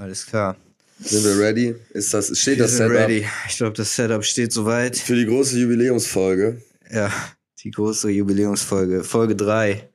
Alles 0.00 0.24
klar. 0.24 0.56
Sind 0.98 1.24
wir 1.24 1.38
ready? 1.38 1.74
Ist 1.90 2.14
das, 2.14 2.28
steht 2.38 2.56
Wir 2.56 2.64
das 2.64 2.78
Setup 2.78 2.96
ready. 2.96 3.26
Ich 3.48 3.58
glaube, 3.58 3.76
das 3.76 3.94
Setup 3.94 4.24
steht 4.24 4.50
soweit. 4.50 4.96
für 4.96 5.14
die 5.14 5.26
große 5.26 5.58
Jubiläumsfolge? 5.58 6.62
Ja, 6.90 7.12
die 7.62 7.70
große 7.70 8.08
Jubiläumsfolge. 8.08 9.04
Folge 9.04 9.36
3. 9.36 9.86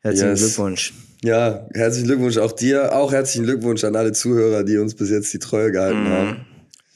Herzlichen 0.00 0.30
Yes. 0.30 0.40
Glückwunsch. 0.40 0.94
Ja, 1.22 1.68
herzlichen 1.74 2.06
Glückwunsch 2.06 2.38
auch 2.38 2.52
dir. 2.52 2.94
Auch 2.96 3.12
herzlichen 3.12 3.44
Glückwunsch 3.44 3.84
an 3.84 3.94
alle 3.94 4.12
Zuhörer, 4.12 4.64
die 4.64 4.78
uns 4.78 4.94
bis 4.94 5.10
jetzt 5.10 5.30
die 5.34 5.38
Treue 5.38 5.70
gehalten 5.70 6.08
haben. 6.08 6.46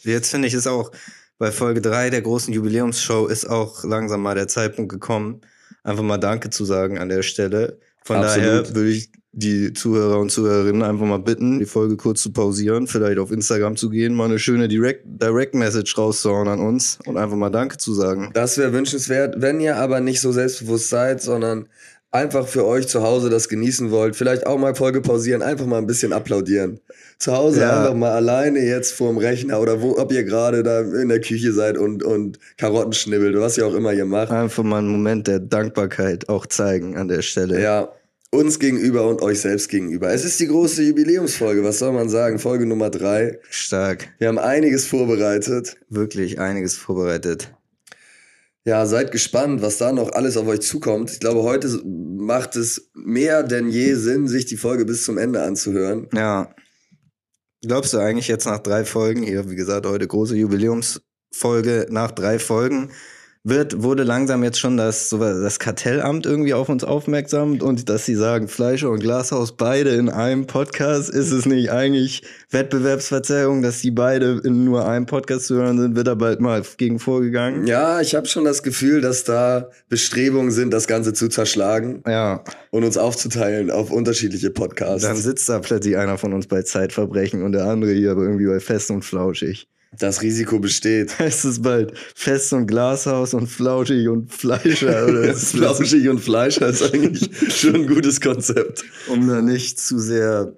Jetzt 0.03 0.31
finde 0.31 0.49
ich 0.49 0.55
es 0.55 0.67
auch 0.67 0.93
bei 1.37 1.53
Folge 1.53 1.83
3 1.83 2.09
der 2.09 2.23
großen 2.23 2.55
Jubiläumsshow 2.55 3.27
ist 3.27 3.45
auch 3.45 3.85
langsam 3.85 4.23
mal 4.23 4.35
der 4.35 4.49
Zeitpunkt 4.49 4.91
gekommen, 4.91 5.43
einfach 5.83 6.03
mal 6.03 6.17
Danke 6.17 6.49
zu 6.49 6.65
sagen 6.65 6.99
an 6.99 7.11
der 7.11 7.23
Stelle. 7.23 7.79
Von 8.05 8.17
Absolut. 8.17 8.47
daher 8.47 8.75
würde 8.75 8.91
ich 8.91 9.11
die 9.33 9.73
Zuhörer 9.73 10.19
und 10.19 10.31
Zuhörerinnen 10.31 10.83
einfach 10.83 11.07
mal 11.07 11.19
bitten, 11.19 11.61
die 11.61 11.67
Folge 11.67 11.97
kurz 11.97 12.23
zu 12.23 12.33
pausieren, 12.33 12.87
vielleicht 12.89 13.19
auf 13.19 13.31
Instagram 13.31 13.77
zu 13.77 13.89
gehen, 13.89 14.15
mal 14.15 14.25
eine 14.25 14.41
schöne 14.41 14.67
Direct, 14.67 15.05
Direct 15.05 15.55
Message 15.55 15.97
rauszuhauen 15.97 16.49
an 16.49 16.59
uns 16.59 16.99
und 17.07 17.17
einfach 17.17 17.37
mal 17.37 17.51
Danke 17.51 17.77
zu 17.77 17.95
sagen. 17.95 18.31
Das 18.35 18.59
wäre 18.59 18.73
wünschenswert. 18.73 19.37
Wenn 19.39 19.61
ihr 19.61 19.77
aber 19.77 20.01
nicht 20.01 20.21
so 20.21 20.33
selbstbewusst 20.33 20.89
seid, 20.89 21.23
sondern 21.23 21.69
einfach 22.13 22.47
für 22.49 22.67
euch 22.67 22.89
zu 22.89 23.03
Hause 23.03 23.31
das 23.31 23.49
genießen 23.49 23.91
wollt, 23.91 24.17
vielleicht 24.17 24.47
auch 24.47 24.59
mal 24.59 24.75
Folge 24.75 25.01
pausieren, 25.01 25.43
einfach 25.43 25.67
mal 25.67 25.79
ein 25.79 25.87
bisschen 25.87 26.13
applaudieren. 26.13 26.81
Zu 27.19 27.37
Hause 27.37 27.61
Ja. 27.61 27.81
einfach 27.81 27.95
mal 27.95 28.13
alleine 28.13 28.61
jetzt 28.61 28.93
vorm 28.95 29.19
Rechner 29.19 29.61
oder 29.61 29.81
wo, 29.81 29.97
ob 29.99 30.13
ihr 30.13 30.25
gerade 30.25 30.63
da 30.63 30.81
in 30.81 31.09
der 31.09 31.21
Küche 31.21 31.53
seid 31.53 31.79
und, 31.79 32.03
und 32.03 32.39
Karotten 32.57 32.93
schnibbelt, 32.93 33.39
was 33.39 33.59
ihr 33.59 33.67
auch 33.67 33.75
immer 33.75 33.93
ihr 33.93 34.07
macht. 34.07 34.33
Einfach 34.33 34.63
mal 34.65 34.79
einen 34.79 34.89
Moment 34.89 35.27
der 35.29 35.39
Dankbarkeit 35.39 36.29
auch 36.29 36.47
zeigen 36.47 36.97
an 36.97 37.09
der 37.09 37.23
Stelle. 37.23 37.61
Ja, 37.63 37.93
uns 38.33 38.59
gegenüber 38.59 39.07
und 39.09 39.23
euch 39.23 39.41
selbst 39.41 39.69
gegenüber. 39.69 40.13
Es 40.13 40.25
ist 40.25 40.39
die 40.41 40.47
große 40.47 40.83
Jubiläumsfolge, 40.83 41.63
was 41.65 41.79
soll 41.79 41.93
man 41.93 42.09
sagen? 42.09 42.39
Folge 42.39 42.65
Nummer 42.67 42.91
drei. 42.91 43.39
Stark. 43.51 44.09
Wir 44.19 44.29
haben 44.29 44.39
einiges 44.39 44.87
vorbereitet. 44.87 45.77
Wirklich 45.89 46.39
einiges 46.41 46.77
vorbereitet. 46.77 47.53
Ja, 48.67 48.85
seid 48.85 49.11
gespannt, 49.11 49.63
was 49.63 49.79
da 49.79 49.91
noch 49.91 50.13
alles 50.13 50.37
auf 50.37 50.47
euch 50.47 50.61
zukommt. 50.61 51.11
Ich 51.11 51.21
glaube, 51.21 51.43
heute 51.43 51.81
macht 51.85 52.57
es 52.57 52.91
mehr 52.95 53.43
denn 53.43 53.71
je 53.71 53.95
Sinn, 53.95 54.29
sich 54.29 54.45
die 54.45 54.59
Folge 54.59 54.85
bis 54.85 55.05
zum 55.05 55.17
Ende 55.17 55.43
anzuhören. 55.43 56.09
Ja. 56.15 56.55
Glaubst 57.63 57.93
du 57.93 57.99
eigentlich 57.99 58.29
jetzt 58.29 58.47
nach 58.47 58.59
drei 58.59 58.85
Folgen, 58.85 59.23
hier, 59.23 59.51
wie 59.51 59.57
gesagt, 59.57 59.87
heute 59.87 60.07
große 60.07 60.37
Jubiläumsfolge, 60.37 61.87
nach 61.91 62.11
drei 62.11 62.39
Folgen, 62.39 62.91
wird, 63.43 63.83
wurde 63.83 64.03
langsam 64.03 64.45
jetzt 64.45 64.61
schon 64.61 64.77
das, 64.77 65.09
das 65.09 65.59
Kartellamt 65.59 66.27
irgendwie 66.27 66.53
auf 66.53 66.69
uns 66.69 66.85
aufmerksam 66.85 67.61
und 67.63 67.89
dass 67.89 68.05
sie 68.05 68.15
sagen, 68.15 68.49
Fleischer 68.49 68.91
und 68.91 69.01
Glashaus 69.01 69.57
beide 69.57 69.91
in 69.91 70.11
einem 70.11 70.47
Podcast, 70.47 71.09
ist 71.09 71.31
es 71.31 71.47
nicht 71.47 71.71
eigentlich 71.71 72.23
Wettbewerbsverzerrung, 72.51 73.63
dass 73.63 73.81
die 73.81 73.93
beide 73.93 74.43
in 74.45 74.65
nur 74.65 74.87
einem 74.87 75.07
Podcast 75.07 75.47
zu 75.47 75.55
hören 75.55 75.79
sind, 75.79 75.97
wird 75.97 76.07
da 76.07 76.15
bald 76.15 76.41
mal 76.41 76.63
gegen 76.77 76.99
vorgegangen. 76.99 77.67
Ja, 77.67 78.03
ich 78.03 78.15
habe 78.15 78.27
schon 78.27 78.45
das 78.45 78.63
Gefühl, 78.63 79.01
dass 79.01 79.25
da 79.25 79.71
Bestrebungen 79.89 80.51
sind, 80.51 80.75
das 80.75 80.87
Ganze 80.87 81.15
zu 81.15 81.29
zerschlagen 81.29 82.03
Ja, 82.07 82.45
und 82.71 82.85
uns 82.85 82.99
aufzuteilen 82.99 83.71
auf 83.71 83.91
unterschiedliche 83.91 84.51
Podcasts. 84.51 85.03
dann 85.03 85.17
sitzt 85.17 85.49
da 85.49 85.61
plötzlich 85.61 85.97
einer 85.97 86.19
von 86.19 86.35
uns 86.35 86.47
bei 86.47 86.63
Zeitverbrechen 86.63 87.43
und 87.43 87.53
der 87.53 87.65
andere 87.65 87.93
hier 87.93 88.11
aber 88.11 88.23
irgendwie 88.23 88.47
bei 88.47 88.61
Fest 88.61 88.91
und 88.91 89.03
Flauschig. 89.03 89.67
Das 89.99 90.23
Risiko 90.23 90.59
besteht. 90.59 91.15
Es 91.19 91.45
ist 91.45 91.63
bald 91.63 91.93
Fest 92.15 92.53
und 92.53 92.67
Glashaus 92.67 93.35
und 93.35 93.47
Flauschig 93.49 94.09
und 94.09 94.33
Fleischer. 94.33 95.07
Oder 95.09 95.35
Flauschig 95.35 96.09
und 96.09 96.21
Fleisch 96.21 96.59
ist 96.59 96.83
eigentlich 96.95 97.31
schon 97.61 97.75
ein 97.75 97.87
gutes 97.87 98.21
Konzept. 98.21 98.85
um 99.09 99.27
da 99.29 99.43
nicht 99.43 99.79
zu 99.81 99.99
sehr 99.99 100.55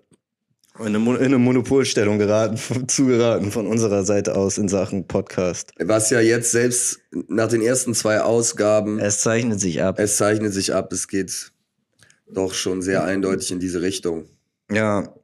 in 0.78 0.86
eine, 0.86 0.98
Mon- 0.98 1.16
in 1.16 1.24
eine 1.26 1.38
Monopolstellung 1.38 2.18
geraten, 2.18 2.58
zu 2.88 3.04
geraten 3.06 3.50
von 3.52 3.66
unserer 3.66 4.04
Seite 4.04 4.34
aus 4.36 4.56
in 4.56 4.68
Sachen 4.68 5.06
Podcast. 5.06 5.70
Was 5.78 6.08
ja 6.10 6.20
jetzt 6.20 6.50
selbst 6.50 7.00
nach 7.28 7.48
den 7.48 7.60
ersten 7.60 7.94
zwei 7.94 8.20
Ausgaben, 8.22 8.98
Es 8.98 9.20
zeichnet 9.20 9.60
sich 9.60 9.82
ab. 9.82 9.98
es 9.98 10.16
zeichnet 10.16 10.52
sich 10.54 10.74
ab, 10.74 10.90
es 10.92 11.08
geht 11.08 11.52
doch 12.26 12.54
schon 12.54 12.80
sehr 12.80 13.04
eindeutig 13.04 13.52
in 13.52 13.60
diese 13.60 13.82
Richtung. 13.82 14.24
Ja. 14.70 15.14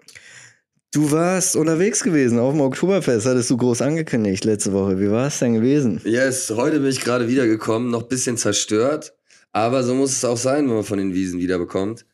Du 0.90 1.10
warst 1.10 1.54
unterwegs 1.54 2.02
gewesen 2.02 2.38
auf 2.38 2.52
dem 2.54 2.62
Oktoberfest, 2.62 3.26
hattest 3.26 3.50
du 3.50 3.58
groß 3.58 3.82
angekündigt 3.82 4.46
letzte 4.46 4.72
Woche. 4.72 4.98
Wie 4.98 5.10
war 5.10 5.26
es 5.26 5.38
denn 5.38 5.52
gewesen? 5.52 6.00
Yes, 6.04 6.50
heute 6.56 6.80
bin 6.80 6.88
ich 6.88 7.00
gerade 7.02 7.28
wiedergekommen, 7.28 7.90
noch 7.90 8.04
ein 8.04 8.08
bisschen 8.08 8.38
zerstört, 8.38 9.14
aber 9.52 9.82
so 9.82 9.94
muss 9.94 10.12
es 10.12 10.24
auch 10.24 10.38
sein, 10.38 10.66
wenn 10.66 10.76
man 10.76 10.84
von 10.84 10.96
den 10.98 11.12
Wiesen 11.12 11.40
wiederbekommt. 11.40 12.06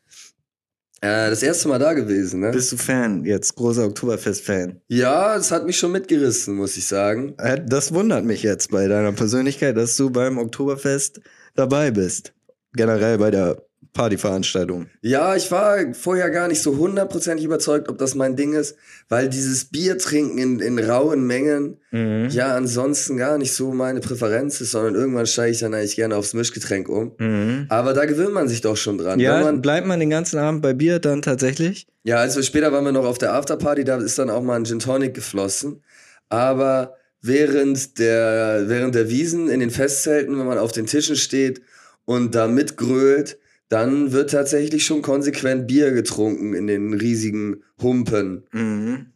Äh, 0.99 1.29
das 1.29 1.41
erste 1.41 1.69
Mal 1.69 1.79
da 1.79 1.93
gewesen, 1.93 2.41
ne? 2.41 2.51
Bist 2.51 2.73
du 2.73 2.77
Fan 2.77 3.23
jetzt, 3.23 3.55
großer 3.55 3.85
Oktoberfest-Fan? 3.85 4.81
Ja, 4.89 5.37
es 5.37 5.51
hat 5.51 5.65
mich 5.65 5.77
schon 5.77 5.93
mitgerissen, 5.93 6.55
muss 6.55 6.75
ich 6.75 6.85
sagen. 6.85 7.33
Äh, 7.37 7.61
Das 7.65 7.93
wundert 7.93 8.25
mich 8.25 8.43
jetzt 8.43 8.71
bei 8.71 8.89
deiner 8.89 9.13
Persönlichkeit, 9.13 9.77
dass 9.77 9.95
du 9.95 10.09
beim 10.09 10.37
Oktoberfest 10.37 11.21
dabei 11.53 11.91
bist. 11.91 12.33
Generell 12.73 13.19
bei 13.19 13.31
der 13.31 13.61
Partyveranstaltung. 13.93 14.87
Ja, 15.01 15.35
ich 15.35 15.51
war 15.51 15.77
vorher 15.93 16.29
gar 16.29 16.47
nicht 16.47 16.61
so 16.61 16.77
hundertprozentig 16.77 17.45
überzeugt, 17.45 17.89
ob 17.89 17.97
das 17.97 18.15
mein 18.15 18.35
Ding 18.35 18.53
ist, 18.53 18.75
weil 19.09 19.29
dieses 19.29 19.65
Bier 19.65 19.97
trinken 19.97 20.37
in, 20.37 20.59
in 20.59 20.79
rauen 20.79 21.25
Mengen 21.25 21.77
Mhm. 21.91 22.27
ja 22.29 22.53
ansonsten 22.53 23.15
gar 23.15 23.37
nicht 23.37 23.53
so 23.53 23.71
meine 23.71 24.01
Präferenz 24.01 24.59
ist, 24.59 24.71
sondern 24.71 24.95
irgendwann 24.95 25.25
steige 25.27 25.51
ich 25.51 25.59
dann 25.59 25.73
eigentlich 25.73 25.95
gerne 25.95 26.17
aufs 26.17 26.33
Mischgetränk 26.33 26.89
um. 26.89 27.13
Mhm. 27.19 27.67
Aber 27.69 27.93
da 27.93 28.03
gewöhnt 28.03 28.33
man 28.33 28.49
sich 28.49 28.59
doch 28.59 28.75
schon 28.75 28.97
dran. 28.97 29.17
Ja, 29.21 29.41
man, 29.41 29.61
bleibt 29.61 29.87
man 29.87 30.01
den 30.01 30.09
ganzen 30.09 30.37
Abend 30.37 30.61
bei 30.61 30.73
Bier 30.73 30.99
dann 30.99 31.21
tatsächlich? 31.21 31.87
ja, 32.03 32.17
also 32.17 32.41
später 32.41 32.73
waren 32.73 32.83
wir 32.83 32.91
noch 32.91 33.05
auf 33.05 33.17
der 33.17 33.33
Afterparty, 33.33 33.85
da 33.85 33.97
ist 33.97 34.19
dann 34.19 34.29
auch 34.29 34.43
mal 34.43 34.57
ein 34.57 34.65
Gin 34.65 34.79
Tonic 34.79 35.13
geflossen. 35.13 35.81
Aber 36.27 36.95
während 37.21 37.97
der, 37.97 38.65
während 38.67 38.93
der 38.93 39.09
Wiesen 39.09 39.49
in 39.49 39.61
den 39.61 39.71
Festzelten, 39.71 40.37
wenn 40.37 40.45
man 40.45 40.57
auf 40.57 40.71
den 40.73 40.85
Tischen 40.87 41.15
steht 41.15 41.61
und 42.03 42.35
da 42.35 42.47
mitgrölt, 42.47 43.37
dann 43.69 44.11
wird 44.11 44.31
tatsächlich 44.31 44.85
schon 44.85 45.01
konsequent 45.01 45.67
Bier 45.67 45.91
getrunken 45.91 46.53
in 46.53 46.67
den 46.67 46.93
riesigen 46.93 47.63
Humpen. 47.81 48.43
Mhm. 48.51 49.07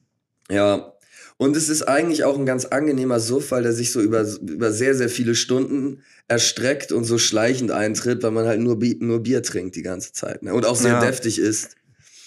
Ja. 0.50 0.94
Und 1.38 1.56
es 1.56 1.70
ist 1.70 1.84
eigentlich 1.84 2.26
auch 2.26 2.38
ein 2.38 2.46
ganz 2.46 2.66
angenehmer 2.66 3.20
Suff, 3.22 3.52
weil 3.52 3.64
der 3.64 3.72
sich 3.72 3.92
so 3.94 4.02
über, 4.02 4.26
über 4.42 4.74
sehr, 4.74 4.94
sehr 4.96 5.08
viele 5.08 5.36
Stunden 5.36 6.02
erstreckt 6.28 6.92
und 6.92 7.06
so 7.06 7.18
schleichend 7.18 7.72
eintritt, 7.72 8.24
weil 8.24 8.32
man 8.32 8.46
halt 8.46 8.60
nur, 8.60 8.78
nur 9.00 9.24
Bier 9.24 9.42
trinkt 9.42 9.76
die 9.78 9.82
ganze 9.82 10.12
Zeit. 10.12 10.44
Ne? 10.44 10.54
Und 10.54 10.66
auch 10.66 10.76
sehr 10.76 10.94
Ja. 10.94 11.00
deftig 11.00 11.40
ist 11.40 11.76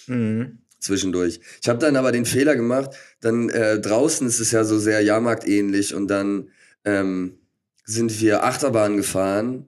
Mhm. 0.07 0.57
zwischendurch. 0.79 1.39
Ich 1.61 1.69
habe 1.69 1.79
dann 1.79 1.95
aber 1.95 2.11
den 2.11 2.25
Fehler 2.25 2.55
gemacht, 2.55 2.91
dann 3.21 3.49
äh, 3.49 3.79
draußen 3.79 4.25
ist 4.27 4.39
es 4.39 4.51
ja 4.51 4.63
so 4.63 4.79
sehr 4.79 5.01
Jahrmarktähnlich 5.01 5.93
und 5.93 6.07
dann 6.07 6.49
ähm, 6.83 7.37
sind 7.85 8.19
wir 8.19 8.43
Achterbahn 8.43 8.97
gefahren 8.97 9.67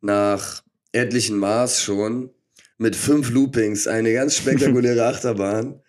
nach 0.00 0.62
etlichen 0.92 1.38
Maß 1.38 1.82
schon 1.82 2.30
mit 2.78 2.96
fünf 2.96 3.30
Loopings, 3.30 3.86
eine 3.86 4.12
ganz 4.12 4.36
spektakuläre 4.36 5.06
Achterbahn. 5.08 5.80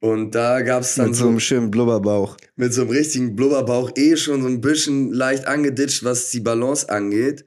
Und 0.00 0.34
da 0.34 0.62
gab's 0.62 0.94
dann 0.94 1.08
Mit 1.08 1.16
so 1.16 1.24
so 1.24 1.28
einem 1.28 1.40
schönen 1.40 1.70
Blubberbauch. 1.70 2.36
mit 2.56 2.72
so 2.72 2.80
einem 2.82 2.90
richtigen 2.90 3.36
Blubberbauch 3.36 3.90
eh 3.96 4.16
schon 4.16 4.40
so 4.42 4.48
ein 4.48 4.60
bisschen 4.62 5.12
leicht 5.12 5.46
angeditscht, 5.46 6.04
was 6.04 6.30
die 6.30 6.40
Balance 6.40 6.88
angeht. 6.88 7.44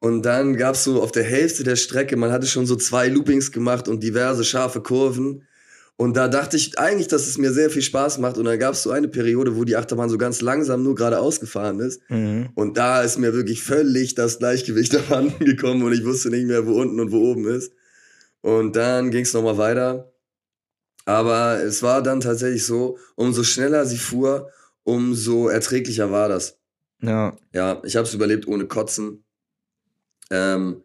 Und 0.00 0.22
dann 0.22 0.56
gab's 0.56 0.84
so 0.84 1.02
auf 1.02 1.12
der 1.12 1.24
Hälfte 1.24 1.64
der 1.64 1.76
Strecke, 1.76 2.16
man 2.16 2.30
hatte 2.30 2.46
schon 2.46 2.66
so 2.66 2.76
zwei 2.76 3.08
Loopings 3.08 3.50
gemacht 3.52 3.88
und 3.88 4.02
diverse 4.02 4.44
scharfe 4.44 4.80
Kurven. 4.82 5.47
Und 6.00 6.16
da 6.16 6.28
dachte 6.28 6.56
ich 6.56 6.78
eigentlich, 6.78 7.08
dass 7.08 7.26
es 7.26 7.38
mir 7.38 7.52
sehr 7.52 7.70
viel 7.70 7.82
Spaß 7.82 8.18
macht. 8.18 8.38
Und 8.38 8.44
dann 8.44 8.56
gab's 8.56 8.84
so 8.84 8.92
eine 8.92 9.08
Periode, 9.08 9.56
wo 9.56 9.64
die 9.64 9.74
Achterbahn 9.74 10.08
so 10.08 10.16
ganz 10.16 10.40
langsam 10.40 10.84
nur 10.84 10.94
geradeaus 10.94 11.40
gefahren 11.40 11.80
ist. 11.80 12.08
Mhm. 12.08 12.50
Und 12.54 12.76
da 12.76 13.02
ist 13.02 13.18
mir 13.18 13.34
wirklich 13.34 13.64
völlig 13.64 14.14
das 14.14 14.38
Gleichgewicht 14.38 14.94
abhanden 14.96 15.44
gekommen 15.44 15.82
und 15.82 15.92
ich 15.92 16.04
wusste 16.04 16.30
nicht 16.30 16.46
mehr, 16.46 16.66
wo 16.68 16.80
unten 16.80 17.00
und 17.00 17.10
wo 17.10 17.18
oben 17.18 17.48
ist. 17.48 17.72
Und 18.42 18.76
dann 18.76 19.10
ging's 19.10 19.34
noch 19.34 19.42
nochmal 19.42 19.58
weiter. 19.58 20.12
Aber 21.04 21.60
es 21.64 21.82
war 21.82 22.00
dann 22.00 22.20
tatsächlich 22.20 22.64
so, 22.64 22.96
umso 23.16 23.42
schneller 23.42 23.84
sie 23.84 23.98
fuhr, 23.98 24.52
umso 24.84 25.48
erträglicher 25.48 26.12
war 26.12 26.28
das. 26.28 26.60
Ja. 27.02 27.36
Ja, 27.52 27.82
ich 27.84 27.96
habe 27.96 28.06
es 28.06 28.14
überlebt 28.14 28.46
ohne 28.46 28.66
Kotzen. 28.66 29.24
Ähm, 30.30 30.84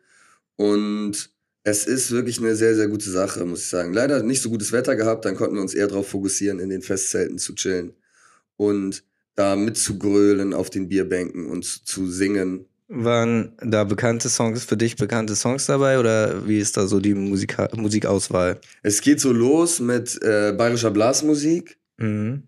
und 0.55 1.32
es 1.63 1.85
ist 1.85 2.11
wirklich 2.11 2.39
eine 2.39 2.55
sehr, 2.55 2.75
sehr 2.75 2.87
gute 2.87 3.09
Sache, 3.09 3.45
muss 3.45 3.61
ich 3.61 3.67
sagen. 3.67 3.93
Leider 3.93 4.21
nicht 4.23 4.41
so 4.41 4.49
gutes 4.49 4.71
Wetter 4.71 4.95
gehabt, 4.95 5.25
dann 5.25 5.35
konnten 5.35 5.55
wir 5.55 5.61
uns 5.61 5.73
eher 5.73 5.87
darauf 5.87 6.07
fokussieren, 6.09 6.59
in 6.59 6.69
den 6.69 6.81
Festzelten 6.81 7.37
zu 7.37 7.55
chillen 7.55 7.93
und 8.57 9.03
da 9.35 9.55
mitzugrölen 9.55 10.53
auf 10.53 10.69
den 10.69 10.87
Bierbänken 10.89 11.47
und 11.47 11.63
zu, 11.65 12.07
singen. 12.07 12.65
Waren 12.89 13.53
da 13.61 13.85
bekannte 13.85 14.29
Songs 14.29 14.65
für 14.65 14.77
dich, 14.77 14.95
bekannte 14.97 15.35
Songs 15.35 15.65
dabei 15.65 15.97
oder 15.99 16.47
wie 16.47 16.59
ist 16.59 16.77
da 16.77 16.85
so 16.85 16.99
die 16.99 17.15
Musika 17.15 17.69
Musikauswahl? 17.75 18.59
Es 18.83 19.01
geht 19.01 19.19
so 19.19 19.31
los 19.31 19.79
mit 19.79 20.21
äh, 20.21 20.53
bayerischer 20.55 20.91
Blasmusik, 20.91 21.77
Mhm. 21.97 22.43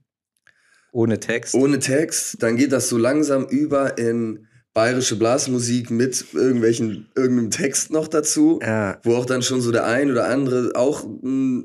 Ohne 0.91 1.19
Text? 1.19 1.53
ohne 1.55 1.79
Text. 1.79 2.41
Dann 2.41 2.55
geht 2.57 2.71
das 2.71 2.89
so 2.89 2.97
langsam 2.97 3.45
über 3.45 3.97
in 3.97 4.47
bayerische 4.75 5.15
Blasmusik 5.15 5.89
mit 5.89 6.25
irgendwelchen, 6.33 7.07
irgendeinem 7.15 7.49
Text 7.49 7.89
noch 7.91 8.07
dazu. 8.07 8.59
Ja. 8.61 8.99
wo 9.03 9.15
auch 9.15 9.25
dann 9.25 9.41
schon 9.41 9.61
so 9.61 9.71
der 9.71 9.85
ein 9.87 10.11
oder 10.11 10.27
andere 10.27 10.73
auch 10.75 11.03
mh, 11.21 11.63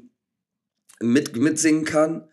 mit, 1.03 1.37
mitsingen 1.37 1.85
kann. 1.85 2.29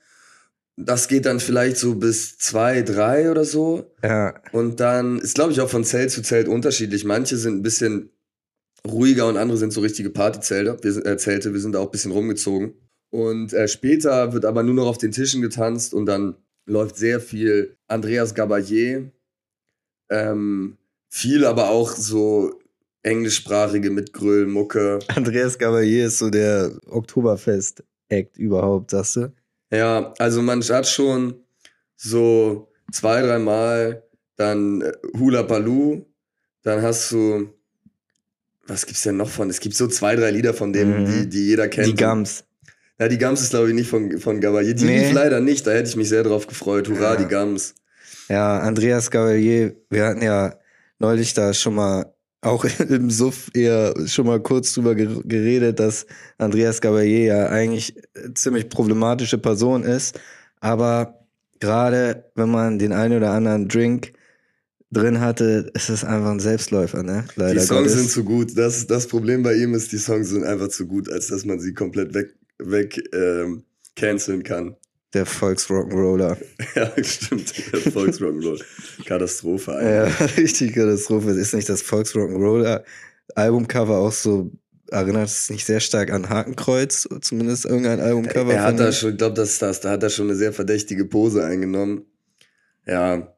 das 0.78 1.08
geht 1.08 1.26
dann 1.26 1.40
vielleicht 1.40 1.78
so 1.78 1.96
bis 1.96 2.38
zwei, 2.38 2.84
drei 2.84 3.32
oder 3.32 3.44
so. 3.44 3.92
Ja. 4.04 4.36
Und 4.52 4.80
dann 4.80 5.18
ist, 5.20 5.34
glaube 5.36 5.52
ich, 5.52 5.60
auch 5.62 5.70
von 5.70 5.84
Zelt 5.84 6.12
zu 6.12 6.22
Zelt 6.22 6.48
unterschiedlich. 6.48 7.04
Manche 7.06 7.38
sind 7.38 7.56
ein 7.58 7.64
bisschen 7.64 8.12
ruhiger 8.88 9.28
und 9.28 9.38
andere 9.38 9.58
sind 9.58 9.74
so 9.74 9.82
richtige 9.82 10.12
Partyzelte. 10.12 10.78
Wir, 10.84 10.94
sind- 10.94 11.06
äh, 11.08 11.18
Zelte. 11.18 11.54
Wir 11.54 11.60
sind 11.60 11.74
da 11.74 11.80
auch 11.80 11.86
ein 11.86 11.92
bisschen 11.92 12.12
rumgezogen. 12.12 12.74
Und 13.10 13.54
äh, 13.54 13.68
später 13.68 14.34
wird 14.34 14.46
aber 14.46 14.62
nur 14.64 14.76
noch 14.76 14.86
auf 14.88 14.98
den 15.00 15.12
Tischen 15.12 15.42
getanzt 15.42 15.94
und 15.96 16.06
dann 16.06 16.36
läuft 16.68 16.98
sehr 16.98 17.20
viel 17.20 17.78
Andreas 17.88 18.36
Gabalier. 18.36 19.12
Ähm, 20.10 20.78
viel 21.10 21.46
aber 21.46 21.70
auch 21.70 21.92
so 21.92 22.54
englischsprachige 23.04 23.90
mit 23.90 24.14
Gröllmucke. 24.14 25.00
Andreas 25.08 25.58
Gabalier 25.58 26.08
ist 26.08 26.18
so 26.20 26.30
der 26.30 26.72
Oktoberfest-Act 26.88 28.38
überhaupt, 28.38 28.92
sagst 28.92 29.16
du? 29.18 29.32
Ja, 29.72 30.14
also 30.20 30.42
man 30.42 30.62
hat 30.62 30.88
schon 30.88 31.36
so 31.96 32.70
zwei, 32.92 33.22
dreimal 33.22 34.04
dann 34.36 34.82
äh, 34.82 34.92
Hula 35.18 35.44
Paloo, 35.44 36.06
dann 36.64 36.82
hast 36.82 37.12
du, 37.12 37.50
was 38.68 38.86
gibt's 38.86 39.04
denn 39.04 39.18
noch 39.18 39.30
von? 39.30 39.50
Es 39.50 39.60
gibt 39.60 39.76
so 39.76 39.88
zwei, 39.88 40.16
drei 40.16 40.32
Lieder 40.32 40.54
von 40.54 40.74
denen, 40.74 41.04
Mhm. 41.04 41.06
die, 41.06 41.30
die 41.30 41.46
jeder 41.48 41.68
kennt. 41.70 41.88
Die 41.88 41.96
Gams. 41.96 42.44
Ja, 43.00 43.08
die 43.08 43.18
Gams 43.18 43.42
ist 43.42 43.52
glaube 43.52 43.70
ich 43.70 43.76
nicht 43.76 43.90
von, 43.90 44.20
von 44.20 44.42
Gabalier. 44.42 44.74
Die 44.74 44.86
Nee. 44.86 45.00
lief 45.06 45.14
leider 45.14 45.40
nicht, 45.40 45.66
da 45.68 45.72
hätte 45.72 45.90
ich 45.90 45.96
mich 45.96 46.10
sehr 46.10 46.24
drauf 46.24 46.48
gefreut. 46.48 46.88
Hurra, 46.90 47.14
Ja. 47.14 47.16
die 47.16 47.26
Gams. 47.28 47.76
Ja, 48.30 48.60
Andreas 48.60 49.10
Gabalier, 49.12 49.76
wir 49.90 50.06
hatten 50.06 50.22
ja 50.22 50.56
neulich 51.00 51.34
da 51.34 51.54
schon 51.54 51.76
mal 51.76 52.14
auch 52.42 52.66
im 52.90 53.10
Suff 53.10 53.50
eher 53.54 53.94
schon 54.08 54.26
mal 54.28 54.42
kurz 54.42 54.74
drüber 54.74 54.92
ger- 54.92 55.26
geredet, 55.28 55.80
dass 55.80 56.06
Andreas 56.38 56.82
Gabalier 56.82 57.24
ja 57.26 57.46
eigentlich 57.48 57.96
eine 58.16 58.34
ziemlich 58.34 58.70
problematische 58.70 59.38
Person 59.38 59.84
ist, 59.84 60.20
aber 60.60 61.26
gerade 61.60 62.26
wenn 62.36 62.50
man 62.50 62.80
den 62.80 62.94
einen 62.94 63.18
oder 63.18 63.32
anderen 63.32 63.68
Drink 63.68 64.14
drin 64.92 65.20
hatte, 65.20 65.70
ist 65.74 65.90
es 65.90 66.04
einfach 66.04 66.32
ein 66.32 66.40
Selbstläufer, 66.40 67.04
ne? 67.04 67.26
Leider 67.36 67.60
Die 67.60 67.66
Songs 67.66 67.80
Gottes. 67.90 67.94
sind 67.94 68.10
zu 68.12 68.24
gut. 68.24 68.58
Das, 68.58 68.88
das 68.88 69.08
Problem 69.08 69.44
bei 69.44 69.54
ihm 69.56 69.74
ist, 69.74 69.92
die 69.92 69.98
Songs 69.98 70.30
sind 70.30 70.44
einfach 70.46 70.70
zu 70.70 70.88
gut, 70.88 71.12
als 71.12 71.28
dass 71.28 71.44
man 71.46 71.60
sie 71.60 71.74
komplett 71.74 72.14
weg, 72.14 72.36
weg 72.60 72.98
ähm, 73.14 73.64
canceln 73.96 74.44
kann. 74.44 74.76
Der 75.18 75.28
Volksrock'n'Roller. 75.28 76.38
Ja, 76.76 76.92
stimmt. 77.04 77.54
Volksrock'n'Roll. 77.54 78.62
Katastrophe 79.06 79.72
Ja, 79.72 80.04
eigentlich. 80.06 80.38
richtig 80.38 80.74
Katastrophe. 80.76 81.32
Ist 81.32 81.54
nicht 81.54 81.68
das 81.70 81.84
Volksrock'n'Roller 81.84 82.84
Albumcover 83.36 83.98
auch 83.98 84.12
so, 84.12 84.52
erinnert 84.90 85.28
es 85.28 85.50
nicht 85.50 85.66
sehr 85.66 85.80
stark 85.82 86.12
an 86.12 86.30
Hakenkreuz, 86.30 87.08
zumindest 87.22 87.66
irgendein 87.66 88.00
Albumcover 88.00 88.54
Er 88.54 88.64
hat 88.64 88.80
da 88.80 88.92
schon, 88.92 89.12
ich 89.12 89.18
glaube, 89.18 89.36
das 89.36 89.50
ist 89.54 89.62
das, 89.62 89.82
da 89.82 89.92
hat 89.92 90.04
er 90.04 90.10
schon 90.10 90.28
eine 90.28 90.36
sehr 90.38 90.54
verdächtige 90.54 91.06
Pose 91.06 91.44
eingenommen. 91.46 92.06
Ja, 92.86 93.34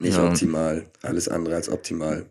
nicht 0.00 0.16
Ja. 0.16 0.28
optimal. 0.28 0.86
Alles 1.02 1.28
andere 1.28 1.54
als 1.54 1.68
optimal. 1.68 2.26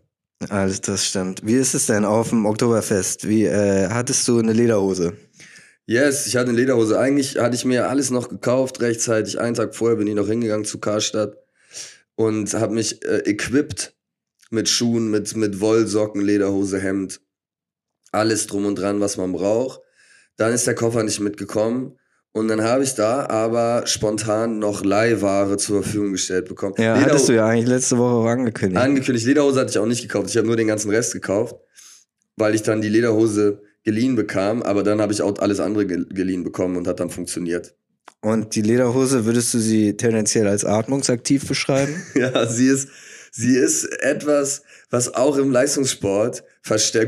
Alles, 0.50 0.80
das 0.82 1.04
stimmt. 1.06 1.40
Wie 1.44 1.54
ist 1.54 1.74
es 1.74 1.86
denn 1.86 2.04
auf 2.04 2.28
dem 2.28 2.46
Oktoberfest? 2.46 3.26
Wie, 3.28 3.44
äh, 3.44 3.88
hattest 3.88 4.28
du 4.28 4.38
eine 4.38 4.52
Lederhose? 4.52 5.14
Yes, 5.90 6.26
ich 6.26 6.36
hatte 6.36 6.50
eine 6.50 6.58
Lederhose. 6.58 6.98
Eigentlich 6.98 7.38
hatte 7.38 7.56
ich 7.56 7.64
mir 7.64 7.88
alles 7.88 8.10
noch 8.10 8.28
gekauft, 8.28 8.82
rechtzeitig. 8.82 9.40
Einen 9.40 9.54
Tag 9.54 9.74
vorher 9.74 9.96
bin 9.96 10.06
ich 10.06 10.14
noch 10.14 10.26
hingegangen 10.28 10.66
zu 10.66 10.78
Karstadt 10.78 11.38
und 12.14 12.52
habe 12.52 12.74
mich 12.74 13.02
äh, 13.06 13.20
equipped 13.24 13.94
mit 14.50 14.68
Schuhen, 14.68 15.10
mit, 15.10 15.34
mit 15.34 15.60
Wollsocken, 15.60 16.20
Lederhose, 16.20 16.78
Hemd. 16.78 17.22
Alles 18.12 18.46
drum 18.46 18.66
und 18.66 18.78
dran, 18.78 19.00
was 19.00 19.16
man 19.16 19.32
braucht. 19.32 19.80
Dann 20.36 20.52
ist 20.52 20.66
der 20.66 20.74
Koffer 20.74 21.02
nicht 21.04 21.20
mitgekommen. 21.20 21.98
Und 22.32 22.48
dann 22.48 22.60
habe 22.62 22.84
ich 22.84 22.94
da 22.94 23.26
aber 23.26 23.86
spontan 23.86 24.58
noch 24.58 24.84
Leihware 24.84 25.56
zur 25.56 25.82
Verfügung 25.82 26.12
gestellt 26.12 26.48
bekommen. 26.50 26.74
Ja, 26.76 26.96
Lederho- 26.96 27.00
hattest 27.06 27.28
du 27.30 27.32
ja 27.34 27.46
eigentlich 27.46 27.66
letzte 27.68 27.96
Woche 27.96 28.12
auch 28.14 28.26
angekündigt. 28.26 28.78
Angekündigt, 28.80 29.24
Lederhose 29.26 29.58
hatte 29.58 29.70
ich 29.70 29.78
auch 29.78 29.86
nicht 29.86 30.02
gekauft. 30.02 30.28
Ich 30.28 30.36
habe 30.36 30.46
nur 30.46 30.56
den 30.56 30.66
ganzen 30.68 30.90
Rest 30.90 31.14
gekauft, 31.14 31.56
weil 32.36 32.54
ich 32.54 32.62
dann 32.62 32.82
die 32.82 32.90
Lederhose 32.90 33.62
geliehen 33.88 34.16
bekam. 34.16 34.62
Aber 34.62 34.82
dann 34.82 35.00
habe 35.00 35.12
ich 35.14 35.22
auch 35.22 35.38
alles 35.38 35.60
andere 35.60 35.86
ge 35.86 36.04
geliehen 36.10 36.44
bekommen 36.44 36.76
und 36.76 36.86
hat 36.86 37.00
dann 37.00 37.08
funktioniert. 37.08 37.74
Und 38.20 38.54
die 38.54 38.62
Lederhose, 38.62 39.24
würdest 39.24 39.54
du 39.54 39.58
sie 39.58 39.96
tendenziell 39.96 40.46
als 40.46 40.64
atmungsaktiv 40.64 41.46
beschreiben? 41.48 41.94
Ja, 42.14 42.46
sie 42.46 42.66
ist, 42.66 42.88
sie 43.32 43.56
ist 43.56 43.84
etwas, 44.02 44.62
was 44.90 45.14
auch 45.14 45.38
im 45.38 45.50
Leistungssport. 45.50 46.44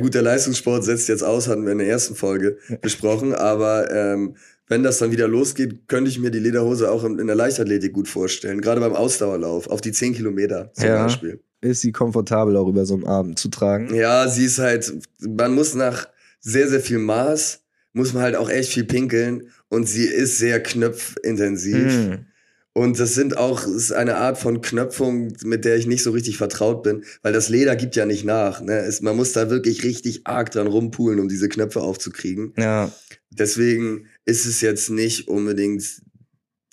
Gut, 0.01 0.15
der 0.15 0.23
Leistungssport 0.23 0.85
setzt 0.85 1.09
jetzt 1.09 1.23
aus, 1.23 1.49
hatten 1.49 1.65
wir 1.67 1.73
in 1.73 1.79
der 1.79 1.89
ersten 1.89 2.15
Folge 2.15 2.57
besprochen. 2.81 3.35
Aber 3.35 3.91
ähm, 3.93 4.37
wenn 4.69 4.83
das 4.83 4.99
dann 4.99 5.11
wieder 5.11 5.29
losgeht, 5.29 5.87
könnte 5.89 6.09
ich 6.11 6.19
mir 6.19 6.31
die 6.31 6.39
Lederhose 6.39 6.91
auch 6.91 7.05
in, 7.05 7.19
in 7.19 7.27
der 7.27 7.37
Leichtathletik 7.37 7.93
gut 7.93 8.09
vorstellen. 8.09 8.63
Gerade 8.63 8.81
beim 8.81 8.95
Ausdauerlauf, 8.95 9.67
auf 9.67 9.81
die 9.83 9.93
10 9.93 10.15
Kilometer 10.15 10.71
zum 10.73 10.87
Ja. 10.87 11.03
Beispiel. 11.05 11.41
Ist 11.61 11.83
sie 11.83 11.93
komfortabel 11.93 12.57
auch 12.57 12.69
über 12.69 12.87
so 12.87 12.95
einen 12.95 13.07
Abend 13.07 13.39
zu 13.39 13.49
tragen? 13.51 13.95
Ja, 13.95 14.29
sie 14.29 14.47
ist 14.47 14.59
halt, 14.59 14.91
man 15.21 15.55
muss 15.55 15.75
nach 15.75 16.09
sehr, 16.41 16.69
sehr 16.69 16.81
viel 16.81 16.99
Maß, 16.99 17.61
muss 17.93 18.13
man 18.13 18.23
halt 18.23 18.37
auch 18.37 18.49
echt 18.49 18.73
viel 18.73 18.85
pinkeln 18.85 19.51
und 19.69 19.87
sie 19.89 20.07
ist 20.07 20.39
sehr 20.39 20.63
knöpfintensiv. 20.63 21.93
Hm. 21.93 22.27
Und 22.73 23.01
das 23.01 23.15
sind 23.15 23.37
auch, 23.37 23.67
ist 23.67 23.93
eine 23.93 24.17
Art 24.17 24.39
von 24.39 24.61
Knöpfung, 24.61 25.33
mit 25.43 25.65
der 25.65 25.77
ich 25.77 25.87
nicht 25.87 26.05
so 26.05 26.13
richtig 26.13 26.37
vertraut 26.37 26.85
bin, 26.85 27.05
weil 27.23 27.33
das 27.33 27.49
Leder 27.49 27.75
gibt 27.75 27.97
ja 27.97 28.07
nicht 28.07 28.25
nach. 28.25 28.61
Ne? 28.61 28.79
Es, 28.79 29.01
man 29.01 29.17
muss 29.17 29.33
da 29.33 29.51
wirklich 29.51 29.83
richtig 29.83 30.21
arg 30.25 30.53
dran 30.53 30.69
rumpulen, 30.69 31.19
um 31.19 31.29
diese 31.29 31.49
Knöpfe 31.49 31.81
aufzukriegen. 31.81 32.55
Ja, 32.57 32.93
Deswegen 33.31 34.09
ist 34.25 34.45
es 34.45 34.61
jetzt 34.61 34.91
nicht 34.91 35.29
unbedingt 35.29 35.85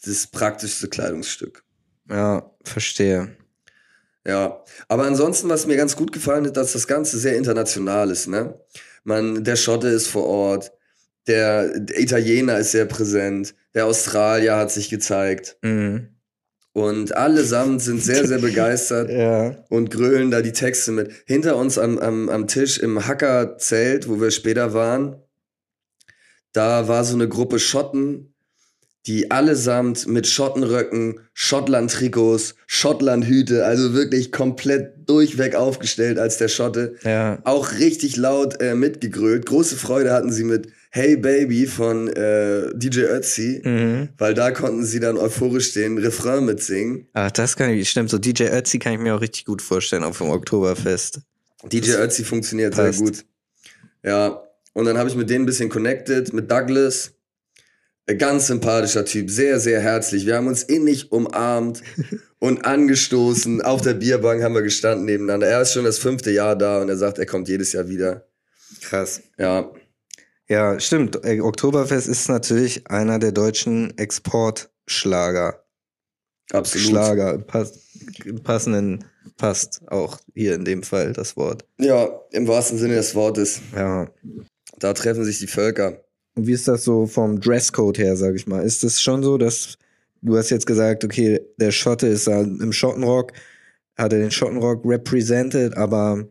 das 0.04 0.28
praktischste 0.28 0.88
Kleidungsstück. 0.88 1.64
ja, 2.10 2.52
verstehe. 2.64 3.36
Ja, 4.26 4.62
aber 4.90 5.06
ansonsten, 5.06 5.48
was 5.48 5.68
mir 5.68 5.78
ganz 5.78 5.96
gut 5.96 6.12
gefallen 6.12 6.46
hat, 6.48 6.58
dass 6.58 6.74
das 6.74 6.88
Ganze 6.88 7.18
sehr 7.18 7.38
international 7.38 8.12
ist, 8.12 8.28
ne? 8.28 8.60
Man, 9.08 9.46
der 9.46 9.56
Schotte 9.56 9.88
ist 9.88 10.08
vor 10.08 10.26
Ort, 10.26 10.74
der, 11.28 11.80
der 11.80 11.98
Italiener 12.00 12.58
ist 12.60 12.72
sehr 12.74 12.86
präsent, 12.86 13.56
der 13.74 13.86
Australier 13.86 14.58
hat 14.58 14.70
sich 14.70 14.90
gezeigt 14.90 15.58
Mhm. 15.62 16.10
und 16.74 17.16
allesamt 17.16 17.82
sind 17.82 18.04
sehr, 18.04 18.28
sehr 18.28 18.40
begeistert 18.50 19.10
Ja. 19.10 19.56
und 19.70 19.92
grölen 19.92 20.30
da 20.30 20.42
die 20.42 20.52
Texte 20.52 20.92
mit. 20.92 21.10
Hinter 21.26 21.56
uns 21.56 21.78
am, 21.78 21.98
am, 22.00 22.28
am 22.28 22.48
Tisch 22.48 22.80
im 22.80 23.08
Hackerzelt, 23.08 24.10
wo 24.10 24.20
wir 24.20 24.32
später 24.32 24.74
waren, 24.74 25.16
da 26.52 26.88
war 26.90 27.06
so 27.06 27.16
eine 27.16 27.30
Gruppe 27.30 27.60
Schotten, 27.60 28.34
die 29.08 29.32
allesamt 29.32 30.06
mit 30.08 30.28
Schottenröcken, 30.28 31.22
Schottland-Trikots, 31.34 32.56
Schottland-Hüte, 32.68 33.66
also 33.66 33.94
wirklich 33.94 34.32
komplett 34.32 35.08
durchweg 35.10 35.56
aufgestellt 35.56 36.20
als 36.20 36.38
der 36.38 36.48
Schotte, 36.50 36.96
Ja. 37.04 37.40
auch 37.44 37.74
richtig 37.80 38.16
laut 38.18 38.62
äh, 38.62 38.76
mitgegrölt. 38.76 39.46
Große 39.46 39.76
Freude 39.78 40.12
hatten 40.12 40.32
sie 40.32 40.44
mit 40.44 40.68
Hey 40.90 41.16
Baby 41.18 41.68
von 41.68 42.08
äh, 42.10 42.70
DJ 42.74 43.02
Ötzi, 43.02 43.62
Mhm. 43.64 44.10
weil 44.18 44.34
da 44.34 44.52
konnten 44.52 44.86
sie 44.86 45.00
dann 45.00 45.18
euphorisch 45.18 45.74
den 45.74 45.98
Refrain 45.98 46.46
mitsingen. 46.46 47.08
Ach, 47.14 47.32
das 47.32 47.56
kann 47.56 47.70
ich, 47.72 47.90
stimmt. 47.90 48.10
So 48.10 48.18
DJ 48.18 48.44
Ötzi 48.46 48.80
kann 48.80 48.94
ich 48.94 49.00
mir 49.00 49.16
auch 49.16 49.22
richtig 49.22 49.46
gut 49.46 49.62
vorstellen 49.62 50.04
auf 50.04 50.18
dem 50.18 50.30
Oktoberfest. 50.30 51.20
DJ 51.72 51.92
Das 51.92 51.98
Ötzi 52.00 52.24
funktioniert 52.24 52.76
passt. 52.76 52.98
sehr 53.00 53.06
gut. 53.08 53.26
Ja, 54.04 54.42
und 54.74 54.86
dann 54.86 54.98
habe 54.98 55.10
ich 55.10 55.16
mit 55.16 55.30
denen 55.30 55.44
ein 55.44 55.46
bisschen 55.48 55.70
connected, 55.70 56.34
mit 56.34 56.50
Douglas. 56.52 57.14
Ganz 58.18 58.48
sympathischer 58.48 59.04
Typ, 59.04 59.30
sehr, 59.30 59.60
sehr 59.60 59.82
herzlich. 59.82 60.26
Wir 60.26 60.38
haben 60.38 60.48
uns 60.48 60.64
innig 60.64 61.12
umarmt 61.12 61.82
und 62.40 62.64
angestoßen. 62.66 63.62
Auf 63.62 63.82
der 63.82 63.96
Bierbank 63.96 64.42
haben 64.42 64.56
wir 64.56 64.62
gestanden 64.62 65.06
nebeneinander. 65.06 65.48
Er 65.48 65.62
ist 65.62 65.74
schon 65.74 65.84
das 65.84 65.98
fünfte 66.00 66.32
Jahr 66.32 66.56
da 66.56 66.82
und 66.82 66.88
er 66.88 66.96
sagt, 66.98 67.18
er 67.20 67.26
kommt 67.26 67.50
jedes 67.50 67.74
Jahr 67.74 67.90
wieder. 67.90 68.26
Krass. 68.82 69.22
Ja, 69.38 69.70
Ja, 70.48 70.80
stimmt. 70.80 71.20
Äh, 71.26 71.42
Oktoberfest 71.42 72.08
ist 72.08 72.30
natürlich 72.30 72.90
einer 72.90 73.20
der 73.20 73.34
deutschen 73.34 73.98
Exportschlager. 73.98 75.66
absolut. 76.54 76.88
Schlager. 76.88 77.38
Pass, 77.40 77.74
passenden 78.44 79.04
passt 79.36 79.82
auch 79.88 80.18
hier 80.34 80.56
in 80.56 80.64
dem 80.64 80.84
Fall 80.84 81.12
das 81.12 81.36
Wort. 81.36 81.66
Ja, 81.78 82.08
im 82.32 82.48
wahrsten 82.48 82.78
Sinne 82.78 82.96
des 82.96 83.16
Wortes. 83.16 83.62
Ja. 83.76 84.10
Da 84.80 84.94
treffen 84.94 85.26
sich 85.26 85.40
die 85.40 85.48
Völker. 85.48 86.04
Und 86.38 86.46
wie 86.46 86.54
ist 86.54 86.68
das 86.68 86.84
so 86.84 87.08
vom 87.08 87.42
Dresscode 87.42 87.98
her, 87.98 88.16
sag 88.16 88.36
ich 88.36 88.46
mal? 88.46 88.64
Ist 88.64 88.84
es 88.84 89.02
schon 89.02 89.24
so, 89.24 89.40
dass 89.40 89.78
du 90.22 90.38
hast 90.38 90.52
jetzt 90.52 90.68
gesagt, 90.68 91.04
okay, 91.04 91.42
der 91.58 91.72
Schotte 91.72 92.06
ist 92.08 92.28
da 92.28 92.42
im 92.42 92.72
Schottenrock, 92.72 93.34
hat 93.98 94.14
er 94.14 94.20
den 94.20 94.30
Schottenrock 94.30 94.86
represented, 94.86 95.76
aber 95.76 96.28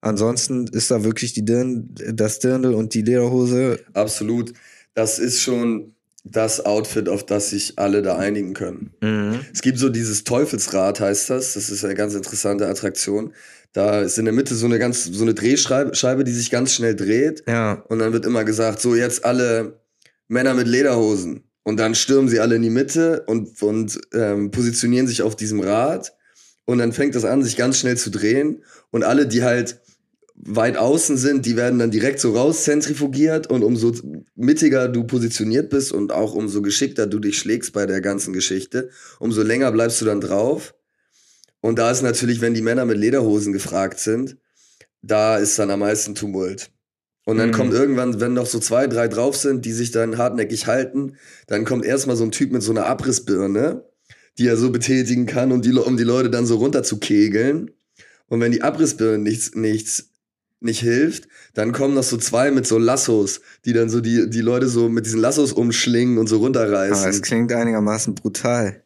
ansonsten 0.00 0.66
ist 0.68 0.90
da 0.90 1.04
wirklich 1.04 1.34
die 1.34 1.44
Dirn, 1.44 1.94
das 2.14 2.38
Dirndl 2.38 2.72
und 2.72 2.94
die 2.94 3.02
Lederhose. 3.02 3.78
Absolut. 3.92 4.54
Das 4.94 5.18
ist 5.18 5.42
schon 5.42 5.94
das 6.24 6.64
Outfit, 6.64 7.08
auf 7.08 7.26
das 7.26 7.50
sich 7.50 7.78
alle 7.78 8.00
da 8.00 8.16
einigen 8.16 8.54
können. 8.54 8.94
Mhm. 9.02 9.40
Es 9.52 9.60
gibt 9.60 9.78
so 9.78 9.90
dieses 9.90 10.24
Teufelsrad, 10.24 11.00
heißt 11.00 11.28
das. 11.28 11.54
Das 11.54 11.68
ist 11.68 11.84
eine 11.84 11.94
ganz 11.94 12.14
interessante 12.14 12.68
Attraktion. 12.68 13.34
Da 13.72 14.02
ist 14.02 14.18
in 14.18 14.26
der 14.26 14.34
Mitte 14.34 14.54
so 14.54 14.66
eine 14.66 14.78
ganz, 14.78 15.04
so 15.04 15.22
eine 15.22 15.34
Drehscheibe, 15.34 15.94
Scheibe, 15.94 16.24
die 16.24 16.32
sich 16.32 16.50
ganz 16.50 16.74
schnell 16.74 16.94
dreht. 16.94 17.44
Ja, 17.46 17.84
Und 17.88 18.00
dann 18.00 18.12
wird 18.12 18.26
immer 18.26 18.44
gesagt, 18.44 18.80
so 18.80 18.94
jetzt 18.94 19.24
alle 19.24 19.80
Männer 20.28 20.54
mit 20.54 20.66
Lederhosen. 20.66 21.44
Und 21.62 21.78
dann 21.78 21.94
stürmen 21.94 22.28
sie 22.28 22.40
alle 22.40 22.56
in 22.56 22.62
die 22.62 22.70
Mitte 22.70 23.22
und, 23.26 23.62
und 23.62 24.00
ähm, 24.12 24.50
positionieren 24.50 25.06
sich 25.06 25.22
auf 25.22 25.36
diesem 25.36 25.60
Rad. 25.60 26.12
Und 26.64 26.78
dann 26.78 26.92
fängt 26.92 27.14
das 27.14 27.24
an, 27.24 27.42
sich 27.42 27.56
ganz 27.56 27.78
schnell 27.78 27.96
zu 27.96 28.10
drehen. 28.10 28.62
Und 28.90 29.04
alle, 29.04 29.26
die 29.26 29.42
halt 29.42 29.80
weit 30.34 30.76
außen 30.76 31.16
sind, 31.16 31.46
die 31.46 31.56
werden 31.56 31.78
dann 31.78 31.90
direkt 31.90 32.20
so 32.20 32.32
rauszentrifugiert. 32.32 33.48
Und 33.48 33.62
umso 33.62 33.92
mittiger 34.34 34.88
du 34.88 35.04
positioniert 35.04 35.70
bist 35.70 35.92
und 35.92 36.12
auch 36.12 36.34
umso 36.34 36.62
geschickter 36.62 37.06
du 37.06 37.20
dich 37.20 37.38
schlägst 37.38 37.72
bei 37.72 37.86
der 37.86 38.00
ganzen 38.00 38.32
Geschichte, 38.32 38.90
umso 39.18 39.42
länger 39.42 39.70
bleibst 39.72 40.00
du 40.00 40.04
dann 40.04 40.20
drauf. 40.20 40.74
Und 41.62 41.78
da 41.78 41.90
ist 41.90 42.02
natürlich, 42.02 42.42
wenn 42.42 42.52
die 42.52 42.60
Männer 42.60 42.84
mit 42.84 42.98
Lederhosen 42.98 43.54
gefragt 43.54 43.98
sind, 44.00 44.36
da 45.00 45.38
ist 45.38 45.58
dann 45.58 45.70
am 45.70 45.80
meisten 45.80 46.14
Tumult. 46.14 46.70
Und 47.24 47.38
dann 47.38 47.48
Mhm. 47.50 47.54
kommt 47.54 47.72
irgendwann, 47.72 48.20
wenn 48.20 48.34
noch 48.34 48.46
so 48.46 48.58
zwei, 48.58 48.86
drei 48.88 49.08
drauf 49.08 49.36
sind, 49.36 49.64
die 49.64 49.72
sich 49.72 49.90
dann 49.92 50.18
hartnäckig 50.18 50.66
halten, 50.66 51.16
dann 51.46 51.64
kommt 51.64 51.84
erstmal 51.86 52.16
so 52.16 52.24
ein 52.24 52.32
Typ 52.32 52.52
mit 52.52 52.62
so 52.62 52.72
einer 52.72 52.86
Abrissbirne, 52.86 53.84
die 54.38 54.48
er 54.48 54.56
so 54.56 54.70
betätigen 54.70 55.26
kann, 55.26 55.52
um 55.52 55.62
die, 55.62 55.72
um 55.72 55.96
die 55.96 56.02
Leute 56.04 56.30
dann 56.30 56.46
so 56.46 56.56
runter 56.56 56.82
zu 56.82 56.98
kegeln. 56.98 57.70
Und 58.26 58.40
wenn 58.40 58.50
die 58.52 58.62
Abrissbirne 58.62 59.18
nichts, 59.18 59.54
nichts, 59.54 60.08
nicht 60.60 60.80
hilft, 60.80 61.28
dann 61.54 61.72
kommen 61.72 61.94
noch 61.94 62.02
so 62.04 62.16
zwei 62.16 62.50
mit 62.50 62.66
so 62.66 62.78
Lassos, 62.78 63.40
die 63.64 63.72
dann 63.72 63.88
so 63.88 64.00
die, 64.00 64.28
die 64.30 64.40
Leute 64.40 64.68
so 64.68 64.88
mit 64.88 65.06
diesen 65.06 65.20
Lassos 65.20 65.52
umschlingen 65.52 66.18
und 66.18 66.28
so 66.28 66.36
Aber 66.36 66.44
runterreißen. 66.46 67.08
es 67.10 67.22
klingt 67.22 67.52
einigermaßen 67.52 68.14
brutal. 68.14 68.82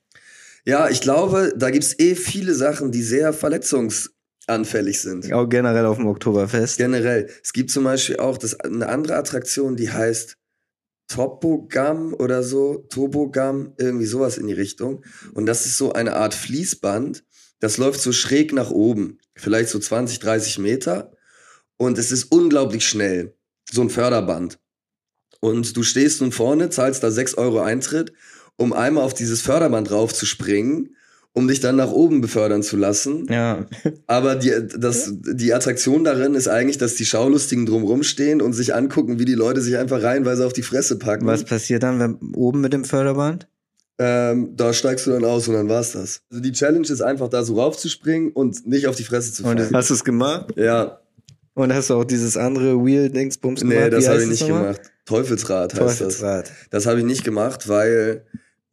Ja, 0.67 0.89
ich 0.91 1.01
glaube, 1.01 1.55
da 1.57 1.71
gibt's 1.71 1.97
eh 1.99 2.17
viele 2.17 2.53
Sachen, 2.53 2.91
die 2.91 3.03
sehr 3.03 3.33
verletzungsanfällig 3.33 5.01
sind. 5.01 5.33
Auch 5.33 5.49
generell 5.49 5.87
auf 5.87 5.97
dem 5.97 6.09
Oktoberfest. 6.09 6.77
Generell. 6.77 7.31
Es 7.43 7.53
gibt 7.53 7.71
zum 7.71 7.85
Beispiel 7.85 8.17
auch 8.17 8.37
das, 8.37 8.59
eine 8.59 8.89
andere 8.89 9.15
Attraktion, 9.15 9.77
die 9.77 9.93
heißt 9.93 10.37
Topogam 11.07 12.15
oder 12.15 12.43
so, 12.43 12.85
Tobogam, 12.91 13.75
irgendwie 13.79 14.07
sowas 14.07 14.39
in 14.39 14.49
die 14.49 14.55
Richtung. 14.55 15.05
Und 15.35 15.47
das 15.47 15.67
ist 15.67 15.79
so 15.79 15.93
eine 15.93 16.17
Art 16.17 16.35
Fließband, 16.35 17.25
das 17.61 17.79
läuft 17.79 18.01
so 18.01 18.11
schräg 18.11 18.53
nach 18.53 18.71
oben, 18.71 19.19
vielleicht 19.37 19.69
so 19.69 19.79
20, 19.79 20.19
30 20.19 20.59
Meter. 20.59 21.13
Und 21.77 21.97
es 21.97 22.11
ist 22.11 22.25
unglaublich 22.33 22.89
schnell, 22.89 23.37
so 23.71 23.83
ein 23.83 23.91
Förderband. 23.91 24.59
Und 25.39 25.77
du 25.77 25.85
stehst 25.85 26.23
nun 26.23 26.33
vorne, 26.33 26.71
zahlst 26.71 27.05
da 27.05 27.11
6 27.13 27.35
Euro 27.35 27.61
Eintritt, 27.61 28.13
um 28.57 28.73
einmal 28.73 29.05
auf 29.05 29.15
dieses 29.15 29.43
Förderband 29.43 29.91
raufzuspringen, 29.91 30.97
um 31.33 31.49
dich 31.49 31.61
dann 31.61 31.77
nach 31.77 31.91
oben 31.93 32.23
befördern 32.23 32.63
zu 32.63 32.77
lassen. 32.79 33.27
Ja. 33.31 33.67
Aber 34.07 34.37
die, 34.37 34.53
das, 34.79 35.13
die 35.15 35.53
Attraktion 35.53 36.03
darin 36.05 36.35
ist 36.35 36.49
eigentlich, 36.49 36.79
dass 36.79 36.95
die 36.95 37.05
Schaulustigen 37.05 37.67
drumrum 37.67 38.03
stehen 38.03 38.41
und 38.41 38.55
sich 38.55 38.75
angucken, 38.75 39.19
wie 39.19 39.27
die 39.27 39.35
Leute 39.35 39.61
sich 39.61 39.77
einfach 39.77 40.03
reihenweise 40.03 40.47
auf 40.47 40.55
die 40.55 40.63
Fresse 40.63 40.99
packen. 40.99 41.27
Was 41.27 41.45
passiert 41.45 41.83
dann 41.83 41.99
wenn, 42.01 42.35
oben 42.35 42.63
mit 42.63 42.73
dem 42.73 42.85
Förderband? 42.85 43.49
Ähm, 43.99 44.53
da 44.57 44.73
steigst 44.73 45.07
du 45.07 45.11
dann 45.11 45.25
aus 45.25 45.49
und 45.49 45.55
dann 45.55 45.69
war's 45.69 45.93
das. 45.93 46.23
Also 46.31 46.43
die 46.43 46.53
Challenge 46.53 46.87
ist 46.87 47.01
einfach 47.03 47.29
da 47.29 47.43
so 47.45 47.55
raufzuspringen 47.61 48.33
und 48.33 48.67
nicht 48.67 48.87
auf 48.87 48.97
die 48.97 49.05
Fresse 49.05 49.33
zu 49.33 49.43
Und 49.45 49.59
fallen. 49.59 49.75
hast 49.75 49.91
du 49.91 49.95
es 49.95 50.05
gemacht? 50.05 50.53
Ja, 50.57 51.01
Und 51.55 51.73
hast 51.75 51.89
du 51.91 51.95
auch 51.95 52.05
dieses 52.05 52.37
andere 52.37 52.83
Wheel-Dingsbums 52.85 53.61
gemacht? 53.61 53.79
nee, 53.79 53.91
das 53.91 54.09
habe 54.09 54.23
ich 54.23 54.29
nicht 54.29 54.43
nochmal? 54.43 54.63
gemacht. 54.73 54.81
Teufelsrad 55.07 55.73
heißt 55.75 55.83
das. 55.83 55.99
Teufelsrad. 55.99 56.53
Das 56.71 56.85
habe 56.87 56.99
ich 57.01 57.05
nicht 57.07 57.25
gemacht, 57.25 57.69
weil 57.69 58.25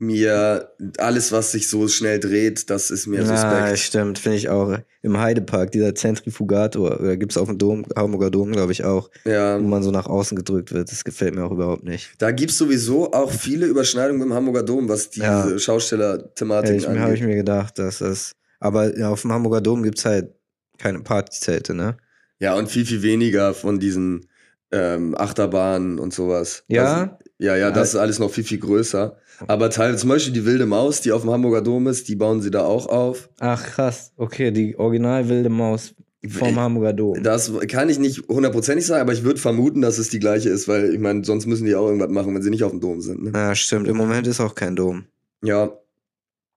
mir 0.05 0.69
alles, 0.97 1.31
was 1.31 1.51
sich 1.51 1.69
so 1.69 1.87
schnell 1.87 2.19
dreht, 2.19 2.69
das 2.69 2.91
ist 2.91 3.07
mir 3.07 3.21
Ja, 3.21 3.25
suspekt. 3.25 3.79
stimmt, 3.79 4.19
finde 4.19 4.37
ich 4.37 4.49
auch. 4.49 4.77
Im 5.01 5.19
Heidepark, 5.19 5.71
dieser 5.71 5.95
Zentrifugator, 5.95 6.99
oder 6.99 7.17
gibt's 7.17 7.37
auf 7.37 7.47
dem 7.47 7.57
Dom, 7.57 7.85
Hamburger 7.95 8.29
Dom, 8.31 8.51
glaube 8.51 8.71
ich 8.71 8.83
auch, 8.83 9.09
Ja. 9.25 9.57
wo 9.59 9.63
man 9.67 9.83
so 9.83 9.91
nach 9.91 10.05
außen 10.05 10.35
gedrückt 10.37 10.71
wird. 10.73 10.91
Das 10.91 11.03
gefällt 11.03 11.35
mir 11.35 11.43
auch 11.45 11.51
überhaupt 11.51 11.83
nicht. 11.83 12.11
Da 12.19 12.31
gibt's 12.31 12.57
sowieso 12.57 13.11
auch 13.13 13.31
viele 13.31 13.65
Überschneidungen 13.65 14.19
mit 14.19 14.29
dem 14.29 14.33
Hamburger 14.33 14.63
Dom, 14.63 14.87
was 14.89 15.09
diese 15.09 15.25
Ja. 15.25 15.59
Schausteller-Thematik 15.59 16.77
Ich, 16.77 16.87
habe 16.87 16.99
angeht. 16.99 17.15
ich 17.19 17.23
mir 17.23 17.35
gedacht, 17.35 17.77
dass 17.79 17.99
das. 17.99 18.31
Aber 18.59 18.97
ja, 18.97 19.09
auf 19.09 19.21
dem 19.21 19.31
Hamburger 19.33 19.61
Dom 19.61 19.83
gibt's 19.83 20.05
halt 20.05 20.29
keine 20.77 20.99
Partyzelte, 21.01 21.73
ne? 21.73 21.97
Ja, 22.39 22.55
und 22.55 22.69
viel, 22.69 22.85
viel 22.85 23.01
weniger 23.03 23.53
von 23.53 23.79
diesen 23.79 24.27
ähm, 24.71 25.15
Achterbahnen 25.17 25.99
und 25.99 26.13
sowas. 26.13 26.63
Ja? 26.67 27.05
Das, 27.05 27.27
ja, 27.37 27.55
ja, 27.55 27.71
das 27.71 27.89
ist 27.89 27.95
alles 27.95 28.19
noch 28.19 28.31
viel, 28.31 28.43
viel 28.43 28.59
größer. 28.59 29.17
Aber 29.47 29.69
teil, 29.69 29.97
zum 29.97 30.09
Beispiel 30.09 30.33
die 30.33 30.45
Wilde 30.45 30.65
Maus, 30.65 31.01
die 31.01 31.11
auf 31.11 31.21
dem 31.21 31.31
Hamburger 31.31 31.61
Dom 31.61 31.87
ist, 31.87 32.07
die 32.09 32.15
bauen 32.15 32.41
sie 32.41 32.51
da 32.51 32.63
auch 32.65 32.87
auf. 32.87 33.29
Ach 33.39 33.63
krass, 33.63 34.11
okay, 34.17 34.51
die 34.51 34.77
original 34.77 35.27
wilde 35.29 35.49
Maus 35.49 35.93
vom 36.27 36.49
Ich- 36.49 36.55
Hamburger 36.55 36.93
Dom. 36.93 37.21
Das 37.23 37.51
kann 37.67 37.89
ich 37.89 37.99
nicht 37.99 38.27
hundertprozentig 38.29 38.85
sagen, 38.85 39.01
aber 39.01 39.13
ich 39.13 39.23
würde 39.23 39.39
vermuten, 39.39 39.81
dass 39.81 39.97
es 39.97 40.09
die 40.09 40.19
gleiche 40.19 40.49
ist, 40.49 40.67
weil 40.67 40.93
ich 40.93 40.99
meine, 40.99 41.23
sonst 41.25 41.45
müssen 41.45 41.65
die 41.65 41.75
auch 41.75 41.85
irgendwas 41.87 42.09
machen, 42.09 42.33
wenn 42.33 42.41
sie 42.41 42.49
nicht 42.49 42.63
auf 42.63 42.71
dem 42.71 42.79
Dom 42.79 43.01
sind. 43.01 43.23
Ne? 43.23 43.31
Ja, 43.33 43.53
stimmt. 43.55 43.87
Im 43.87 43.97
Moment 43.97 44.27
ist 44.27 44.39
auch 44.39 44.55
kein 44.55 44.75
Dom. 44.75 45.05
Ja, 45.43 45.71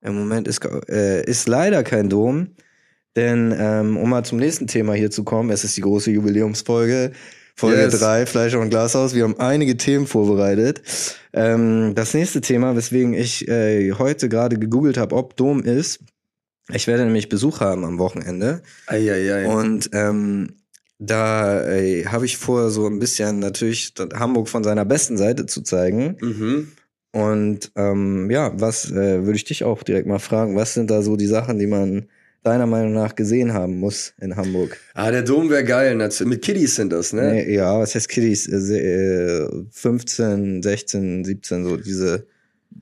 Im 0.03 0.15
Moment 0.17 0.47
ist, 0.47 0.65
äh, 0.89 1.25
ist 1.25 1.49
leider 1.49 1.83
kein 1.83 2.09
Dom. 2.09 2.49
Denn, 3.17 3.53
ähm, 3.59 3.97
um 3.97 4.11
mal 4.11 4.25
zum 4.25 4.39
nächsten 4.39 4.67
Thema 4.67 4.93
hier 4.93 5.11
zu 5.11 5.25
kommen, 5.25 5.49
es 5.51 5.65
ist 5.65 5.77
die 5.77 5.81
große 5.81 6.11
Jubiläumsfolge. 6.11 7.13
Folge 7.59 7.81
Yes. 7.81 7.99
3, 7.99 8.27
Fleisch 8.27 8.55
und 8.55 8.69
Glashaus. 8.69 9.15
Wir 9.15 9.25
haben 9.25 9.41
einige 9.41 9.79
Themen 9.79 10.07
vorbereitet. 10.07 10.83
Ähm, 11.33 11.95
das 11.95 12.13
nächste 12.13 12.43
Thema, 12.43 12.77
weswegen 12.77 13.15
ich 13.15 13.49
äh, 13.49 13.93
heute 13.93 14.29
gerade 14.29 14.59
gegoogelt 14.59 14.99
habe, 14.99 15.17
ob 15.17 15.37
Dom 15.37 15.63
ist. 15.63 16.01
Ich 16.71 16.87
werde 16.87 17.05
nämlich 17.05 17.31
Besuch 17.31 17.61
haben 17.61 17.85
am 17.85 17.99
Wochenende. 17.99 18.63
Eieiei. 18.87 19.47
Und 19.49 19.89
ähm, 19.95 20.57
da 20.99 21.67
äh, 21.67 22.05
habe 22.05 22.27
ich 22.27 22.37
vor, 22.37 22.71
so 22.71 22.87
ein 22.87 22.99
bisschen 22.99 23.39
natürlich 23.39 23.95
Hamburg 24.13 24.49
von 24.49 24.63
seiner 24.63 24.85
besten 24.85 25.17
Seite 25.17 25.47
zu 25.47 25.63
zeigen. 25.63 26.17
Mhm. 26.21 26.73
Und 27.13 27.73
ähm, 27.75 28.31
ja, 28.31 28.53
was 28.61 28.91
äh, 28.91 29.25
würde 29.25 29.37
ich 29.37 29.45
dich 29.45 29.65
auch 29.65 29.83
direkt 29.83 30.07
mal 30.07 30.19
fragen, 30.19 30.57
was 30.57 30.75
sind 30.75 30.91
da 30.91 31.01
so 31.01 31.17
die 31.17 31.27
Sachen, 31.27 31.59
die 31.59 31.67
man 31.67 32.09
deiner 32.47 32.67
Meinung 32.67 32.93
nach 32.93 33.15
gesehen 33.15 33.53
haben 33.53 33.79
muss 33.79 34.13
in 34.21 34.37
Hamburg? 34.37 34.79
Ah, 34.95 35.11
der 35.11 35.23
Dom 35.23 35.51
wäre 35.51 35.65
geil. 35.65 35.95
natürlich. 35.95 36.31
Mit 36.31 36.43
Kiddies 36.43 36.77
sind 36.77 36.93
das, 36.93 37.13
ne? 37.13 37.33
Nee, 37.33 37.55
ja, 37.55 37.79
was 37.79 37.95
heißt 37.95 38.09
Kiddies? 38.09 38.47
Äh, 38.49 38.61
se- 38.61 38.81
äh, 38.81 39.65
15, 39.71 40.63
16, 40.63 41.25
17, 41.25 41.65
so 41.65 41.77
diese 41.77 42.27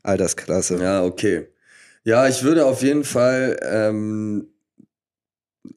Altersklasse. 0.02 0.76
Ja, 0.80 1.02
okay. 1.04 1.46
Ja, 2.04 2.28
ich 2.28 2.42
würde 2.44 2.66
auf 2.66 2.82
jeden 2.82 3.04
Fall 3.04 3.56
ähm, 3.62 4.48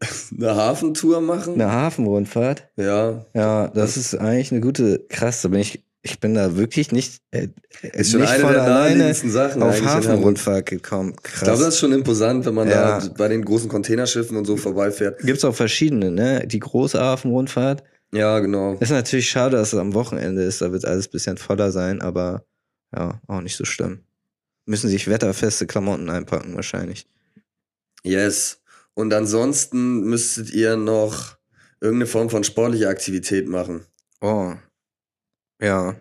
eine 0.37 0.55
Hafentour 0.55 1.21
machen. 1.21 1.53
Eine 1.53 1.71
Hafenrundfahrt? 1.71 2.67
Ja. 2.75 3.25
Ja, 3.33 3.67
das 3.69 3.97
ist 3.97 4.15
eigentlich 4.15 4.51
eine 4.51 4.61
gute, 4.61 5.05
krass, 5.09 5.41
da 5.41 5.47
bin 5.49 5.59
ich, 5.61 5.83
ich 6.09 6.19
bin 6.19 6.33
da 6.33 6.55
wirklich 6.55 6.91
nicht, 6.91 7.21
äh, 7.31 7.47
Ist 7.81 8.11
schon 8.11 8.21
nicht 8.21 8.29
eine 8.29 8.43
von 8.43 8.53
der 8.53 8.63
alleine 8.63 9.13
Sachen 9.13 9.61
auf. 9.63 9.81
Hafenrundfahrt 9.83 10.65
gekommen. 10.67 11.15
Krass. 11.15 11.35
Ich 11.35 11.43
glaube, 11.43 11.59
das 11.59 11.67
ist 11.75 11.79
schon 11.79 11.91
imposant, 11.93 12.45
wenn 12.45 12.53
man 12.53 12.67
Ja. 12.69 12.99
da 12.99 13.07
bei 13.17 13.27
den 13.27 13.43
großen 13.43 13.69
Containerschiffen 13.69 14.37
und 14.37 14.45
so 14.45 14.57
vorbeifährt. 14.57 15.19
Gibt's 15.19 15.43
auch 15.45 15.55
verschiedene, 15.55 16.11
ne? 16.11 16.47
Die 16.47 16.59
große 16.59 16.99
Hafenrundfahrt. 16.99 17.83
Ja, 18.13 18.39
genau. 18.39 18.75
Ist 18.79 18.91
natürlich 18.91 19.29
schade, 19.29 19.57
dass 19.57 19.73
es 19.73 19.79
am 19.79 19.93
Wochenende 19.93 20.41
ist, 20.43 20.61
da 20.61 20.71
wird 20.71 20.85
alles 20.85 21.07
ein 21.07 21.11
bisschen 21.11 21.37
voller 21.37 21.71
sein, 21.71 22.01
aber 22.01 22.45
ja, 22.95 23.19
auch 23.27 23.41
nicht 23.41 23.57
so 23.57 23.65
schlimm. 23.65 23.99
Müssen 24.65 24.89
sich 24.89 25.07
wetterfeste 25.09 25.67
Klamotten 25.67 26.09
einpacken 26.09 26.55
wahrscheinlich. 26.55 27.05
Yes. 28.03 28.61
Und 28.93 29.13
ansonsten 29.13 30.01
müsstet 30.01 30.51
ihr 30.51 30.75
noch 30.77 31.37
irgendeine 31.81 32.07
Form 32.07 32.29
von 32.29 32.43
sportlicher 32.43 32.89
Aktivität 32.89 33.47
machen. 33.47 33.85
Oh. 34.21 34.53
Ja. 35.61 35.95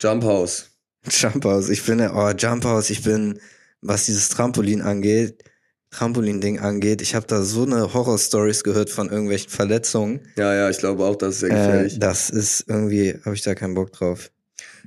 Jump 0.00 0.24
House. 0.24 0.70
Jump 1.10 1.44
House. 1.44 1.68
Ich 1.68 1.82
bin, 1.84 2.00
oh, 2.00 2.30
Jump 2.36 2.64
House, 2.64 2.90
ich 2.90 3.02
bin, 3.02 3.38
was 3.82 4.06
dieses 4.06 4.28
Trampolin 4.28 4.82
angeht, 4.82 5.44
Trampolin-Ding 5.90 6.58
angeht, 6.58 7.00
ich 7.00 7.14
habe 7.14 7.26
da 7.26 7.42
so 7.42 7.62
eine 7.62 7.94
Horror-Stories 7.94 8.64
gehört 8.64 8.90
von 8.90 9.08
irgendwelchen 9.08 9.48
Verletzungen. 9.50 10.20
Ja, 10.36 10.52
ja, 10.54 10.68
ich 10.68 10.78
glaube 10.78 11.04
auch, 11.04 11.16
das 11.16 11.34
ist 11.34 11.40
sehr 11.40 11.50
Äh, 11.50 11.54
gefährlich. 11.54 11.98
das 12.00 12.28
ist 12.28 12.64
irgendwie, 12.68 13.14
habe 13.24 13.34
ich 13.34 13.42
da 13.42 13.54
keinen 13.54 13.74
Bock 13.74 13.92
drauf. 13.92 14.30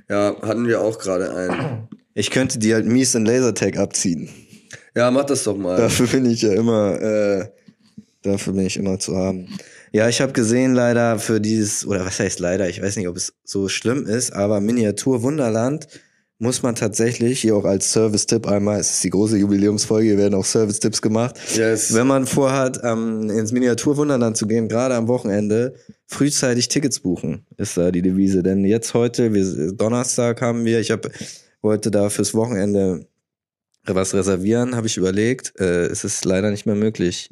ja, 0.08 0.36
hatten 0.42 0.68
wir 0.68 0.80
auch 0.80 0.98
gerade 0.98 1.34
einen. 1.34 1.88
Ich 2.14 2.30
könnte 2.30 2.58
die 2.58 2.74
halt 2.74 2.86
mies 2.86 3.14
in 3.14 3.24
Lasertag 3.24 3.76
abziehen. 3.78 4.28
Ja, 4.94 5.10
mach 5.10 5.24
das 5.24 5.44
doch 5.44 5.56
mal. 5.56 5.76
Dafür 5.76 6.06
bin 6.08 6.26
ich 6.26 6.42
ja 6.42 6.52
immer, 6.52 7.00
äh, 7.00 7.48
dafür 8.22 8.52
bin 8.52 8.66
ich 8.66 8.76
immer 8.76 8.98
zu 8.98 9.16
haben. 9.16 9.48
Ja, 9.92 10.08
ich 10.08 10.20
habe 10.20 10.32
gesehen 10.32 10.74
leider 10.74 11.18
für 11.18 11.40
dieses, 11.40 11.86
oder 11.86 12.04
was 12.06 12.20
heißt 12.20 12.38
leider, 12.38 12.68
ich 12.68 12.80
weiß 12.80 12.96
nicht, 12.96 13.08
ob 13.08 13.16
es 13.16 13.34
so 13.44 13.68
schlimm 13.68 14.06
ist, 14.06 14.32
aber 14.32 14.60
Miniatur 14.60 15.22
Wunderland 15.22 15.86
muss 16.38 16.62
man 16.62 16.74
tatsächlich, 16.74 17.40
hier 17.40 17.54
auch 17.54 17.66
als 17.66 17.92
Service-Tipp 17.92 18.46
einmal, 18.46 18.80
es 18.80 18.92
ist 18.92 19.04
die 19.04 19.10
große 19.10 19.36
Jubiläumsfolge, 19.36 20.08
hier 20.08 20.18
werden 20.18 20.34
auch 20.34 20.44
Service-Tipps 20.44 21.02
gemacht. 21.02 21.36
Yes. 21.54 21.92
Wenn 21.92 22.06
man 22.06 22.26
vorhat, 22.26 22.80
ähm, 22.82 23.28
ins 23.28 23.52
Miniatur 23.52 23.98
Wunderland 23.98 24.38
zu 24.38 24.46
gehen, 24.46 24.68
gerade 24.68 24.94
am 24.94 25.06
Wochenende, 25.06 25.74
frühzeitig 26.06 26.68
Tickets 26.68 27.00
buchen, 27.00 27.44
ist 27.58 27.76
da 27.76 27.90
die 27.90 28.00
Devise. 28.00 28.42
Denn 28.42 28.64
jetzt 28.64 28.94
heute, 28.94 29.34
wir, 29.34 29.72
Donnerstag 29.72 30.40
haben 30.40 30.64
wir, 30.64 30.80
ich 30.80 30.90
habe 30.90 31.10
wollte 31.62 31.90
da 31.90 32.08
fürs 32.08 32.34
Wochenende 32.34 33.06
was 33.86 34.14
reservieren, 34.14 34.76
habe 34.76 34.86
ich 34.86 34.96
überlegt. 34.96 35.58
Äh, 35.58 35.86
es 35.86 36.04
ist 36.04 36.24
leider 36.24 36.50
nicht 36.50 36.66
mehr 36.66 36.74
möglich. 36.74 37.30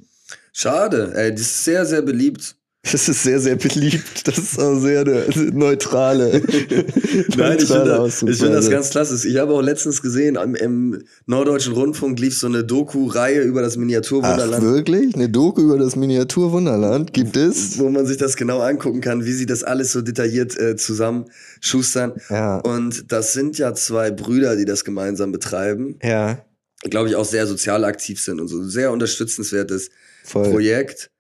Schade. 0.61 1.13
Ey, 1.15 1.31
das 1.31 1.43
ist 1.43 1.65
sehr, 1.65 1.87
sehr 1.87 2.03
beliebt. 2.03 2.57
Das 2.83 3.09
ist 3.09 3.23
sehr, 3.23 3.39
sehr 3.39 3.55
beliebt. 3.55 4.27
Das 4.27 4.39
ist 4.39 4.59
auch 4.59 4.77
sehr 4.81 5.03
eine 5.03 5.25
neutrale. 5.53 6.33
Nein, 7.37 7.59
ich 7.61 7.69
finde, 7.69 8.09
ich 8.09 8.39
finde 8.39 8.55
das 8.55 8.69
ganz 8.69 8.91
klasse. 8.91 9.29
Ich 9.29 9.37
habe 9.37 9.53
auch 9.53 9.63
letztens 9.63 10.03
gesehen, 10.03 10.35
im, 10.35 10.57
im 10.57 11.05
Norddeutschen 11.27 11.75
Rundfunk 11.75 12.19
lief 12.19 12.37
so 12.37 12.49
eine 12.49 12.65
Doku-Reihe 12.65 13.43
über 13.43 13.63
das 13.63 13.77
Miniaturwunderland. 13.77 14.65
Ach, 14.67 14.75
wirklich? 14.75 15.15
Eine 15.15 15.29
Doku 15.29 15.61
über 15.61 15.79
das 15.79 15.95
Miniaturwunderland 15.95 17.13
gibt 17.13 17.37
es? 17.37 17.79
Wo 17.79 17.89
man 17.89 18.07
sich 18.07 18.17
das 18.17 18.35
genau 18.35 18.61
angucken 18.61 19.01
kann, 19.01 19.25
wie 19.25 19.35
sie 19.35 19.47
das 19.47 19.63
alles 19.63 19.93
so 19.93 20.03
detailliert 20.03 20.59
äh, 20.59 20.75
zusammenschustern. 20.75 22.15
Ja. 22.31 22.59
Und 22.59 23.13
das 23.13 23.33
sind 23.33 23.59
ja 23.59 23.75
zwei 23.75 24.11
Brüder, 24.11 24.57
die 24.57 24.65
das 24.65 24.85
gemeinsam 24.85 25.31
betreiben. 25.31 26.01
Ja. 26.03 26.45
Glaube 26.83 27.09
ich 27.11 27.15
auch 27.15 27.25
sehr 27.25 27.47
sozial 27.47 27.85
aktiv 27.85 28.21
sind 28.21 28.41
und 28.41 28.49
so. 28.49 28.65
Sehr 28.65 28.91
unterstützenswertes 28.91 29.91
Voll. 30.29 30.51
Projekt. 30.51 31.11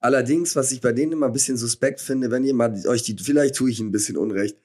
Allerdings, 0.00 0.56
was 0.56 0.72
ich 0.72 0.80
bei 0.80 0.92
denen 0.92 1.12
immer 1.12 1.26
ein 1.26 1.32
bisschen 1.32 1.56
suspekt 1.56 2.00
finde, 2.00 2.30
wenn 2.30 2.44
ihr 2.44 2.54
mal 2.54 2.74
euch 2.86 3.02
die, 3.02 3.16
vielleicht 3.22 3.54
tue 3.54 3.70
ich 3.70 3.80
ihnen 3.80 3.90
ein 3.90 3.92
bisschen 3.92 4.16
Unrecht, 4.16 4.56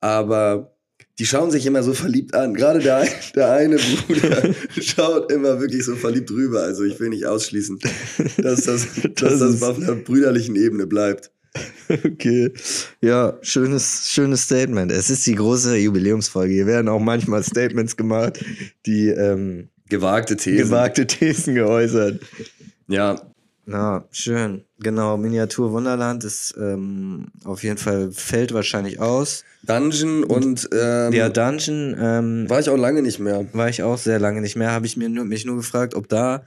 aber 0.00 0.74
die 1.18 1.26
schauen 1.26 1.50
sich 1.50 1.66
immer 1.66 1.82
so 1.82 1.94
verliebt 1.94 2.34
an. 2.34 2.54
Gerade 2.54 2.78
der, 2.78 3.06
der 3.34 3.52
eine 3.52 3.76
Bruder 3.76 4.54
schaut 4.80 5.30
immer 5.32 5.60
wirklich 5.60 5.84
so 5.84 5.96
verliebt 5.96 6.30
rüber. 6.30 6.62
Also 6.62 6.84
ich 6.84 6.98
will 7.00 7.10
nicht 7.10 7.26
ausschließen, 7.26 7.78
dass 8.38 8.62
das, 8.62 8.86
dass 9.16 9.38
das 9.38 9.62
auf 9.62 9.76
einer 9.76 9.94
brüderlichen 9.96 10.56
Ebene 10.56 10.86
bleibt. 10.86 11.30
Okay. 11.88 12.52
Ja, 13.00 13.38
schönes, 13.42 14.08
schönes 14.10 14.42
Statement. 14.42 14.92
Es 14.92 15.10
ist 15.10 15.26
die 15.26 15.34
große 15.34 15.76
Jubiläumsfolge. 15.76 16.52
Hier 16.52 16.66
werden 16.66 16.88
auch 16.88 17.00
manchmal 17.00 17.42
Statements 17.42 17.96
gemacht, 17.96 18.44
die 18.86 19.08
ähm, 19.08 19.68
Gewagte 19.88 20.36
Thesen. 20.36 20.64
gewagte 20.66 21.06
Thesen 21.06 21.54
geäußert. 21.54 22.20
Ja, 22.88 23.20
Na, 23.70 24.08
schön. 24.10 24.64
Genau, 24.78 25.18
Miniatur 25.18 25.72
Wunderland 25.72 26.24
ist 26.24 26.54
ähm, 26.58 27.26
auf 27.44 27.62
jeden 27.62 27.76
Fall 27.76 28.10
fällt 28.12 28.54
wahrscheinlich 28.54 28.98
aus. 28.98 29.44
Dungeon 29.62 30.24
und 30.24 30.66
ähm, 30.72 31.12
Der 31.12 31.28
Dungeon 31.28 31.94
ähm, 32.00 32.48
war 32.48 32.60
ich 32.60 32.70
auch 32.70 32.78
lange 32.78 33.02
nicht 33.02 33.18
mehr. 33.18 33.46
war 33.52 33.68
ich 33.68 33.82
auch 33.82 33.98
sehr 33.98 34.18
lange 34.18 34.40
nicht 34.40 34.56
mehr. 34.56 34.72
Habe 34.72 34.86
ich 34.86 34.96
mir 34.96 35.10
nur, 35.10 35.26
mich 35.26 35.44
nur 35.44 35.56
gefragt, 35.56 35.94
ob 35.94 36.08
da 36.08 36.46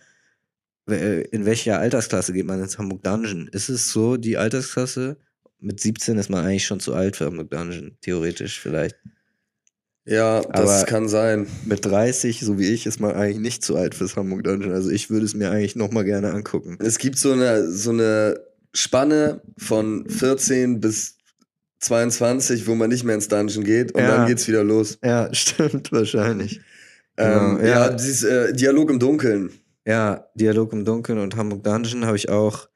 äh, 0.90 1.22
in 1.28 1.46
welcher 1.46 1.78
Altersklasse 1.78 2.34
geht 2.34 2.48
man 2.48 2.60
ins 2.60 2.80
Hamburg 2.80 3.04
Dungeon? 3.04 3.48
Ist 3.52 3.70
es 3.70 3.92
so 3.92 4.18
die 4.18 4.38
Altersklasse? 4.38 5.18
Mit 5.60 5.80
17 5.80 6.18
ist 6.18 6.32
man 6.32 6.44
eigentlich 6.44 6.66
schon 6.66 6.80
zu 6.80 6.96
alt 6.96 7.18
für 7.18 7.28
Hamburg 7.28 7.52
Dungeon, 7.52 7.98
theoretisch 8.02 8.60
vielleicht. 8.60 8.96
Ja, 10.06 10.42
das 10.42 10.70
Aber- 10.82 10.86
kann 10.86 11.08
sein. 11.08 11.48
Mit 11.66 11.86
30, 11.86 12.40
so 12.42 12.58
wie 12.58 12.70
ich, 12.74 12.86
ist 12.88 13.00
man 13.00 13.14
eigentlich 13.14 13.40
nicht 13.40 13.64
zu 13.64 13.76
alt 13.76 13.94
fürs 13.96 14.16
Hamburg 14.16 14.44
Dungeon. 14.44 14.74
Also 14.74 14.90
ich 14.90 15.10
würde 15.10 15.26
es 15.26 15.36
mir 15.36 15.52
eigentlich 15.52 15.76
noch 15.76 15.92
mal 15.92 16.04
gerne 16.04 16.32
angucken. 16.34 16.78
Es 16.82 16.98
gibt 16.98 17.18
so 17.20 17.32
eine, 17.34 17.70
so 17.72 17.92
eine 17.92 18.40
Spanne 18.74 19.42
von 19.58 20.08
14 20.10 20.80
bis 20.80 21.18
22, 21.80 22.68
wo 22.68 22.76
man 22.76 22.90
nicht 22.90 23.04
mehr 23.04 23.16
ins 23.16 23.28
Dungeon 23.28 23.64
geht 23.64 23.92
und 23.94 24.02
Ja. 24.02 24.18
dann 24.18 24.28
geht's 24.28 24.48
wieder 24.48 24.64
los. 24.64 24.98
Ja, 25.04 25.30
stimmt, 25.34 25.92
wahrscheinlich. 25.92 26.62
Ähm, 27.18 27.58
Genau, 27.58 27.60
ja, 27.60 27.66
ja. 27.66 27.90
dieses 27.90 28.24
äh, 28.24 28.54
Dialog 28.54 28.90
im 28.90 29.00
Dunkeln. 29.00 29.52
Ja, 29.86 30.28
Dialog 30.36 30.74
im 30.74 30.86
Dunkeln 30.86 31.18
und 31.20 31.36
Hamburg 31.36 31.64
Dungeon 31.64 32.06
habe 32.06 32.18
ich 32.18 32.30
auch 32.30 32.70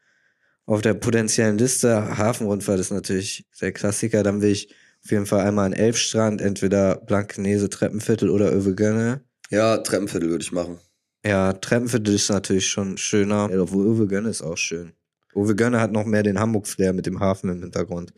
auf 0.66 0.82
der 0.82 0.96
potenziellen 0.96 1.58
Liste. 1.58 2.18
Hafenrundfahrt 2.18 2.80
ist 2.80 2.92
natürlich 2.92 3.46
der 3.62 3.72
Klassiker. 3.72 4.24
Dann 4.24 4.42
will 4.42 4.50
ich 4.52 4.74
auf 5.06 5.12
jeden 5.12 5.28
Fall 5.28 5.46
einmal 5.48 5.68
an 5.68 5.74
Elbstrand, 5.74 6.42
entweder 6.42 6.96
Blankenese, 6.98 7.70
Treppenviertel 7.70 8.30
oder 8.30 8.52
Övegönne. 8.52 9.22
Ja, 9.52 9.78
Treppenviertel 9.78 10.30
würde 10.30 10.44
ich 10.44 10.52
machen. 10.52 10.80
Ja, 11.24 11.54
Treppenviertel 11.54 12.16
ist 12.16 12.30
natürlich 12.30 12.68
schon 12.68 12.98
schöner. 12.98 13.50
Ja, 13.52 13.62
obwohl 13.62 13.86
Övegönne 13.86 14.30
ist 14.30 14.42
auch 14.42 14.58
schön. 14.58 14.94
Övegönne 15.36 15.80
hat 15.80 15.92
noch 15.92 16.06
mehr 16.06 16.24
den 16.24 16.40
Hamburg-Flair 16.40 16.94
mit 16.94 17.06
dem 17.06 17.20
Hafen 17.20 17.50
im 17.52 17.62
Hintergrund. 17.62 18.14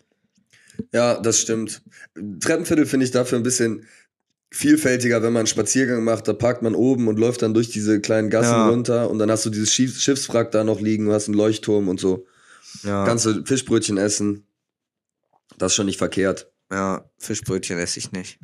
Ja, 0.94 1.20
das 1.20 1.42
stimmt. 1.42 1.82
Treppenviertel 2.40 2.86
finde 2.86 3.06
ich 3.06 3.12
dafür 3.12 3.38
ein 3.38 3.44
bisschen 3.44 3.86
vielfältiger, 4.50 5.22
wenn 5.22 5.34
man 5.34 5.42
einen 5.42 5.48
Spaziergang 5.48 6.06
macht. 6.06 6.28
Da 6.30 6.34
parkt 6.34 6.62
man 6.62 6.74
oben 6.74 7.10
und 7.10 7.20
läuft 7.20 7.42
dann 7.42 7.54
durch 7.54 7.70
diese 7.70 8.00
kleinen 8.00 8.30
Gassen 8.30 8.52
Ja. 8.54 8.70
runter 8.70 9.10
und 9.10 9.20
dann 9.20 9.30
hast 9.30 9.46
du 9.46 9.50
dieses 9.50 9.74
Schiff 9.74 10.00
Schiffswrack 10.00 10.52
da 10.52 10.64
noch 10.64 10.80
liegen, 10.80 11.06
du 11.08 11.12
hast 11.14 11.28
einen 11.28 11.36
Leuchtturm 11.36 11.90
und 11.90 12.00
so. 12.00 12.26
Ja, 12.84 13.04
Kannst 13.06 13.26
du 13.26 13.44
Fischbrötchen 13.44 13.98
essen. 13.98 14.46
Das 15.58 15.74
ist 15.74 15.76
schon 15.76 15.88
nicht 15.88 15.98
verkehrt. 15.98 16.50
Ja 16.72 17.10
Fischbrötchen 17.18 17.78
esse 17.80 18.00
ich 18.00 18.12
nicht. 18.12 18.40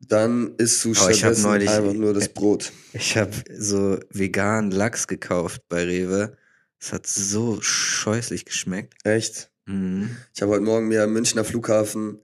Dann 0.00 0.54
isst 0.56 0.84
du 0.84 0.92
Aber 0.96 1.10
ich 1.10 1.24
hab 1.24 1.36
neulich- 1.38 1.68
einfach 1.68 1.92
nur 1.92 2.14
das 2.14 2.28
Brot. 2.34 2.72
Ich 2.92 3.16
habe 3.16 3.32
so 3.56 3.98
veganen 4.10 4.70
Lachs 4.70 5.06
gekauft 5.06 5.62
bei 5.68 5.84
Rewe. 5.84 6.36
Es 6.80 6.92
hat 6.92 7.06
so 7.06 7.60
scheußlich 7.60 8.44
geschmeckt. 8.44 8.94
Echt? 9.04 9.50
Mhm. 9.66 10.16
Ich 10.34 10.40
habe 10.40 10.52
heute 10.52 10.62
Morgen 10.62 10.88
mir 10.88 11.02
am 11.02 11.12
Münchner 11.12 11.44
Flughafen 11.44 12.20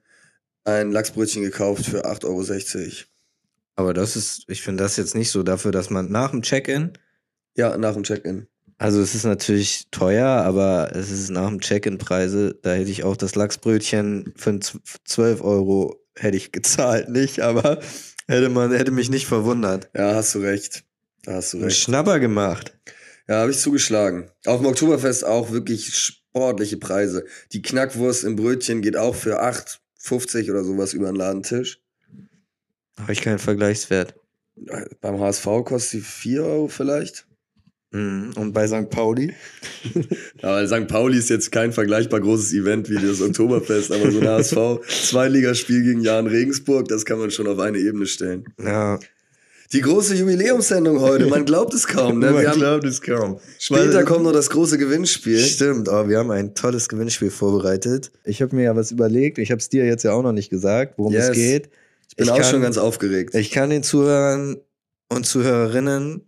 ein 0.62 0.92
Lachsbrötchen 0.92 1.42
gekauft 1.42 1.84
für 1.86 2.06
8,60 2.06 2.24
Euro. 2.76 2.92
Aber 3.76 3.92
das 3.92 4.14
ist, 4.16 4.44
ich 4.48 4.62
finde 4.62 4.84
das 4.84 4.96
jetzt 4.96 5.16
nicht 5.16 5.30
so 5.30 5.42
dafür, 5.42 5.72
dass 5.72 5.90
man 5.90 6.10
nach 6.10 6.30
dem 6.30 6.42
Check-in, 6.42 6.92
Ja, 7.56 7.76
nach 7.76 7.94
dem 7.94 8.04
Check-in. 8.04 8.46
Also 8.78 9.00
es 9.00 9.14
ist 9.14 9.24
natürlich 9.24 9.84
teuer, 9.90 10.26
aber 10.28 10.90
es 10.94 11.10
ist 11.10 11.30
nach 11.30 11.48
dem 11.48 11.60
Check-in-Preise, 11.60 12.58
da 12.62 12.72
hätte 12.74 12.90
ich 12.90 13.04
auch 13.04 13.16
das 13.16 13.34
Lachsbrötchen 13.34 14.32
für 14.36 14.50
ein 14.50 14.60
zw- 14.60 14.80
12 15.04 15.42
Euro 15.42 16.00
hätte 16.16 16.36
ich 16.36 16.52
gezahlt, 16.52 17.08
nicht, 17.08 17.40
aber 17.40 17.80
hätte 18.28 18.48
man, 18.48 18.72
hätte 18.72 18.90
mich 18.90 19.10
nicht 19.10 19.26
verwundert. 19.26 19.88
Ja, 19.94 20.14
hast 20.14 20.34
du 20.34 20.40
recht. 20.40 20.84
Da 21.24 21.34
hast 21.34 21.52
du 21.54 21.58
Ein 21.58 21.64
recht. 21.64 21.78
Schnapper 21.78 22.20
gemacht. 22.20 22.76
Ja, 23.28 23.36
habe 23.36 23.50
ich 23.50 23.58
zugeschlagen. 23.58 24.30
Auf 24.44 24.58
dem 24.60 24.66
Oktoberfest 24.66 25.24
auch 25.24 25.50
wirklich 25.50 25.94
sportliche 25.96 26.76
Preise. 26.76 27.24
Die 27.52 27.62
Knackwurst 27.62 28.24
im 28.24 28.36
Brötchen 28.36 28.82
geht 28.82 28.96
auch 28.96 29.14
für 29.14 29.42
8,50 29.42 30.50
oder 30.50 30.62
sowas 30.62 30.92
über 30.92 31.06
den 31.06 31.16
Ladentisch. 31.16 31.80
Habe 33.00 33.12
ich 33.12 33.22
keinen 33.22 33.38
Vergleichswert. 33.38 34.14
Beim 35.00 35.18
HSV 35.20 35.44
kostet 35.64 35.90
sie 35.90 36.00
4 36.00 36.44
Euro 36.44 36.68
vielleicht. 36.68 37.26
Mhm. 37.94 38.32
Und 38.36 38.52
bei 38.52 38.66
St. 38.66 38.90
Pauli? 38.90 39.32
Aber 40.42 40.66
St. 40.66 40.86
Pauli 40.88 41.16
ist 41.18 41.30
jetzt 41.30 41.50
kein 41.52 41.72
vergleichbar 41.72 42.20
großes 42.20 42.52
Event 42.52 42.90
wie 42.90 42.96
das 42.96 43.22
Oktoberfest, 43.22 43.92
aber 43.92 44.10
so 44.10 44.18
ein 44.20 44.28
HSV-Zweiligaspiel 44.88 45.82
gegen 45.82 46.00
Jan 46.02 46.26
Regensburg, 46.26 46.88
das 46.88 47.04
kann 47.04 47.18
man 47.18 47.30
schon 47.30 47.46
auf 47.46 47.58
eine 47.58 47.78
Ebene 47.78 48.06
stellen. 48.06 48.44
Ja. 48.62 48.98
Die 49.72 49.80
große 49.80 50.14
Jubiläumssendung 50.14 51.00
heute, 51.00 51.26
man 51.26 51.44
glaubt 51.44 51.72
es 51.74 51.86
kaum. 51.86 52.18
Ne? 52.20 52.30
Man 52.30 52.46
haben, 52.46 52.58
glaubt 52.58 52.84
es 52.84 53.00
kaum. 53.00 53.38
später 53.58 53.94
Weil- 53.94 54.04
kommt 54.04 54.24
noch 54.24 54.32
das 54.32 54.50
große 54.50 54.78
Gewinnspiel. 54.78 55.38
Stimmt, 55.40 55.88
aber 55.88 56.08
wir 56.08 56.18
haben 56.18 56.30
ein 56.30 56.54
tolles 56.54 56.88
Gewinnspiel 56.88 57.30
vorbereitet. 57.30 58.12
Ich 58.24 58.42
habe 58.42 58.54
mir 58.54 58.64
ja 58.64 58.76
was 58.76 58.92
überlegt. 58.92 59.38
Ich 59.38 59.50
habe 59.50 59.58
es 59.60 59.68
dir 59.70 59.84
jetzt 59.86 60.04
ja 60.04 60.12
auch 60.12 60.22
noch 60.22 60.32
nicht 60.32 60.50
gesagt, 60.50 60.94
worum 60.98 61.12
Yes. 61.12 61.28
es 61.30 61.34
geht. 61.34 61.70
Ich 62.10 62.16
bin 62.16 62.26
Ich 62.26 62.30
auch 62.32 62.36
kann- 62.40 62.50
schon 62.50 62.60
ganz 62.62 62.76
aufgeregt. 62.76 63.34
Ich 63.34 63.50
kann 63.50 63.70
den 63.70 63.82
Zuhörern 63.82 64.58
und 65.08 65.26
Zuhörerinnen 65.26 66.22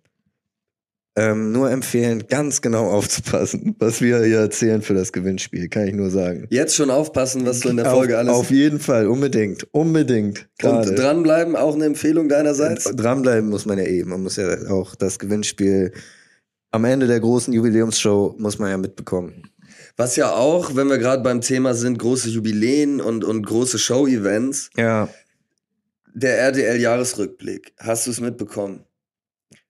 ähm, 1.16 1.50
nur 1.52 1.70
empfehlen, 1.70 2.26
ganz 2.28 2.60
genau 2.60 2.90
aufzupassen, 2.90 3.74
was 3.78 4.00
wir 4.00 4.22
hier 4.22 4.38
erzählen 4.40 4.82
für 4.82 4.94
das 4.94 5.12
Gewinnspiel. 5.12 5.68
Kann 5.68 5.88
ich 5.88 5.94
nur 5.94 6.10
sagen. 6.10 6.46
Jetzt 6.50 6.76
schon 6.76 6.90
aufpassen, 6.90 7.46
was 7.46 7.60
du 7.60 7.70
in 7.70 7.76
der 7.78 7.86
Folge 7.86 8.14
auf, 8.14 8.20
alles 8.20 8.34
Auf 8.34 8.50
jeden 8.50 8.78
Fall, 8.80 9.06
unbedingt. 9.06 9.66
Unbedingt. 9.72 10.48
Und 10.62 10.70
Gerade. 10.70 10.94
dranbleiben, 10.94 11.56
auch 11.56 11.74
eine 11.74 11.86
Empfehlung 11.86 12.28
deinerseits. 12.28 12.84
Dranbleiben 12.84 13.48
muss 13.48 13.64
man 13.66 13.78
ja 13.78 13.84
eh. 13.84 14.04
Man 14.04 14.22
muss 14.22 14.36
ja 14.36 14.68
auch 14.70 14.94
das 14.94 15.18
Gewinnspiel 15.18 15.92
am 16.70 16.84
Ende 16.84 17.06
der 17.06 17.20
großen 17.20 17.54
Jubiläumsshow 17.54 18.34
muss 18.38 18.58
man 18.58 18.70
ja 18.70 18.76
mitbekommen. 18.76 19.42
Was 19.96 20.16
ja 20.16 20.32
auch, 20.32 20.76
wenn 20.76 20.88
wir 20.88 20.98
gerade 20.98 21.22
beim 21.22 21.40
Thema 21.40 21.72
sind, 21.72 21.98
große 21.98 22.28
Jubiläen 22.28 23.00
und, 23.00 23.24
und 23.24 23.46
große 23.46 23.78
Show-Events, 23.78 24.68
Ja. 24.76 25.08
der 26.14 26.38
RTL-Jahresrückblick. 26.40 27.72
Hast 27.78 28.06
du 28.06 28.10
es 28.10 28.20
mitbekommen? 28.20 28.84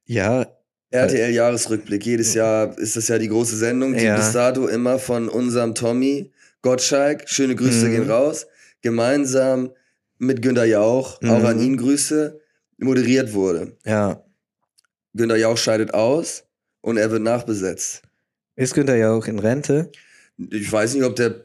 Ja, 0.04 0.46
RTL-Jahresrückblick. 0.90 2.04
Jedes 2.06 2.34
Jahr 2.34 2.76
ist 2.78 2.96
das 2.96 3.08
ja 3.08 3.18
die 3.18 3.28
große 3.28 3.56
Sendung, 3.56 3.94
die 3.94 4.04
Ja. 4.04 4.16
bis 4.16 4.32
dato 4.32 4.66
immer 4.68 4.98
von 4.98 5.28
unserem 5.28 5.74
Tommy 5.74 6.32
Gottschalk, 6.62 7.28
schöne 7.28 7.54
Grüße 7.54 7.86
Mhm. 7.86 7.90
gehen 7.90 8.10
raus, 8.10 8.46
gemeinsam 8.82 9.70
mit 10.18 10.42
Günter 10.42 10.64
Jauch, 10.64 11.16
auch 11.22 11.38
Mhm. 11.40 11.46
an 11.46 11.60
ihn 11.60 11.76
Grüße, 11.76 12.40
moderiert 12.78 13.32
wurde. 13.32 13.76
ja. 13.84 14.22
Günter 15.14 15.36
Jauch 15.36 15.56
scheidet 15.56 15.94
aus 15.94 16.44
und 16.82 16.98
er 16.98 17.10
wird 17.10 17.22
nachbesetzt. 17.22 18.02
Ist 18.54 18.74
Günther 18.74 18.96
ja 18.96 19.12
auch 19.12 19.26
in 19.26 19.38
Rente? 19.38 19.90
Ich 20.38 20.70
weiß 20.70 20.92
nicht, 20.92 21.02
ob 21.02 21.16
der 21.16 21.36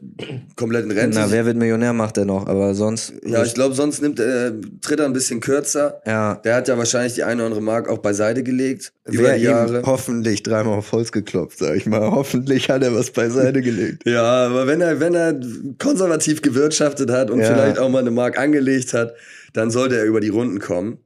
komplett 0.54 0.84
in 0.84 0.90
Rente 0.90 1.16
Na, 1.18 1.24
ist. 1.24 1.32
wer 1.32 1.46
wird 1.46 1.56
Millionär 1.56 1.94
macht 1.94 2.18
er 2.18 2.26
noch, 2.26 2.46
aber 2.46 2.74
sonst. 2.74 3.14
Ja, 3.24 3.42
ich 3.42 3.54
glaube, 3.54 3.74
sonst 3.74 4.02
nimmt 4.02 4.20
er, 4.20 4.52
tritt 4.82 5.00
er 5.00 5.06
ein 5.06 5.14
bisschen 5.14 5.40
kürzer. 5.40 6.02
Ja. 6.04 6.34
Der 6.44 6.56
hat 6.56 6.68
ja 6.68 6.76
wahrscheinlich 6.76 7.14
die 7.14 7.22
eine 7.24 7.36
oder 7.36 7.46
andere 7.46 7.62
Mark 7.62 7.88
auch 7.88 7.98
beiseite 7.98 8.42
gelegt 8.42 8.92
über 9.06 9.22
Wer 9.28 9.36
die 9.38 9.44
ihm 9.44 9.50
Jahre. 9.50 9.82
hoffentlich 9.86 10.42
dreimal 10.42 10.74
auf 10.78 10.92
Holz 10.92 11.10
geklopft, 11.10 11.58
sag 11.58 11.74
ich 11.74 11.86
mal. 11.86 12.02
Hoffentlich 12.10 12.68
hat 12.68 12.82
er 12.82 12.94
was 12.94 13.10
beiseite 13.10 13.62
gelegt. 13.62 14.02
Ja, 14.06 14.22
aber 14.46 14.66
wenn 14.66 14.82
er, 14.82 15.00
wenn 15.00 15.14
er 15.14 15.40
konservativ 15.78 16.42
gewirtschaftet 16.42 17.10
hat 17.10 17.30
und 17.30 17.40
Ja. 17.40 17.46
vielleicht 17.46 17.78
auch 17.78 17.88
mal 17.88 18.00
eine 18.00 18.10
Mark 18.10 18.38
angelegt 18.38 18.92
hat, 18.92 19.14
dann 19.54 19.70
sollte 19.70 19.96
er 19.96 20.04
über 20.04 20.20
die 20.20 20.28
Runden 20.28 20.58
kommen. 20.58 20.98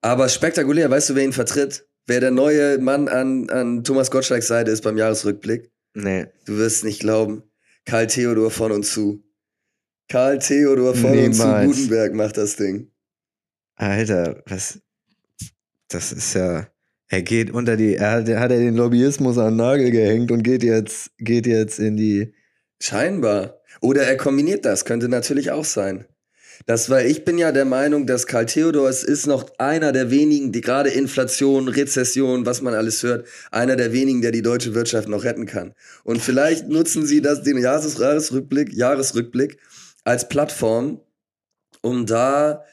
Aber 0.00 0.28
spektakulär, 0.28 0.90
weißt 0.90 1.10
du, 1.10 1.14
wer 1.14 1.22
ihn 1.24 1.32
vertritt? 1.32 1.86
Wer 2.06 2.18
der 2.18 2.32
neue 2.32 2.78
Mann 2.78 3.06
an, 3.08 3.48
an 3.50 3.84
Thomas 3.84 4.10
Gottschalks 4.10 4.48
Seite 4.48 4.72
ist 4.72 4.82
beim 4.82 4.98
Jahresrückblick? 4.98 5.70
Nee. 5.94 6.26
Du 6.46 6.56
wirst 6.56 6.84
nicht 6.84 7.00
glauben. 7.00 7.42
Karl 7.84 8.06
Theodor 8.06 8.50
von 8.50 8.72
und 8.72 8.84
zu. 8.84 9.24
Karl 10.08 10.38
Theodor 10.38 10.94
von 10.94 11.10
und 11.18 11.34
zu 11.34 11.42
Niemals. 11.42 11.66
Gutenberg 11.66 12.14
macht 12.14 12.36
das 12.36 12.56
Ding. 12.56 12.90
Alter, 13.76 14.42
was. 14.46 14.80
Das 15.88 16.12
ist 16.12 16.34
ja. 16.34 16.68
Er 17.08 17.22
geht 17.22 17.50
unter 17.50 17.76
die. 17.76 17.96
Er 17.96 18.12
hat, 18.12 18.28
hat 18.28 18.50
er 18.50 18.58
den 18.58 18.74
Lobbyismus 18.76 19.36
an 19.36 19.52
den 19.52 19.56
Nagel 19.56 19.90
gehängt 19.90 20.30
und 20.30 20.42
geht 20.42 20.62
jetzt, 20.62 21.10
geht 21.18 21.46
jetzt 21.46 21.78
in 21.78 21.96
die. 21.96 22.34
Scheinbar. 22.80 23.60
Oder 23.80 24.02
er 24.04 24.16
kombiniert 24.16 24.64
das, 24.64 24.84
könnte 24.84 25.08
natürlich 25.08 25.50
auch 25.50 25.64
sein. 25.64 26.06
Das, 26.66 26.90
weil 26.90 27.10
ich 27.10 27.24
bin 27.24 27.38
ja 27.38 27.52
der 27.52 27.64
Meinung, 27.64 28.06
dass 28.06 28.26
Karl 28.26 28.46
Theodor 28.46 28.88
es 28.88 29.02
ist 29.02 29.26
noch 29.26 29.50
einer 29.58 29.92
der 29.92 30.10
wenigen, 30.10 30.52
die 30.52 30.60
gerade 30.60 30.90
Inflation, 30.90 31.68
Rezession, 31.68 32.46
was 32.46 32.62
man 32.62 32.74
alles 32.74 33.02
hört, 33.02 33.26
einer 33.50 33.76
der 33.76 33.92
wenigen, 33.92 34.22
der 34.22 34.30
die 34.30 34.42
deutsche 34.42 34.74
Wirtschaft 34.74 35.08
noch 35.08 35.24
retten 35.24 35.46
kann. 35.46 35.74
Und 36.04 36.22
vielleicht 36.22 36.68
nutzen 36.68 37.06
sie 37.06 37.20
das, 37.20 37.42
den 37.42 37.58
Jahres 37.58 37.98
Jahresrückblick, 37.98 38.72
Jahresrückblick 38.72 39.58
als 40.04 40.28
Plattform, 40.28 41.00
um 41.80 42.06
da 42.06 42.64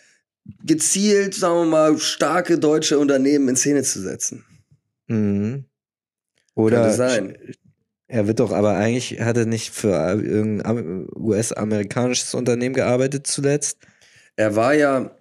gezielt, 0.64 1.36
sagen 1.36 1.56
wir 1.56 1.66
mal, 1.66 1.98
starke 1.98 2.60
deutsche 2.60 3.00
Unternehmen 3.00 3.50
in 3.50 3.56
Szene 3.56 3.84
zu 3.84 4.02
setzen. 4.02 4.46
Mhm. 5.08 5.66
Oder. 6.56 6.84
Er 8.12 8.28
wird 8.28 8.40
doch 8.40 8.52
aber 8.52 8.76
eigentlich, 8.76 9.22
hat 9.22 9.38
er 9.38 9.46
nicht 9.46 9.70
für 9.74 9.90
irgendein 10.22 10.66
Am- 10.66 11.08
US-amerikanisches 11.16 12.34
Unternehmen 12.34 12.74
gearbeitet 12.76 13.28
zuletzt? 13.28 13.78
Er 14.36 14.56
war 14.56 14.74
ja 14.74 15.12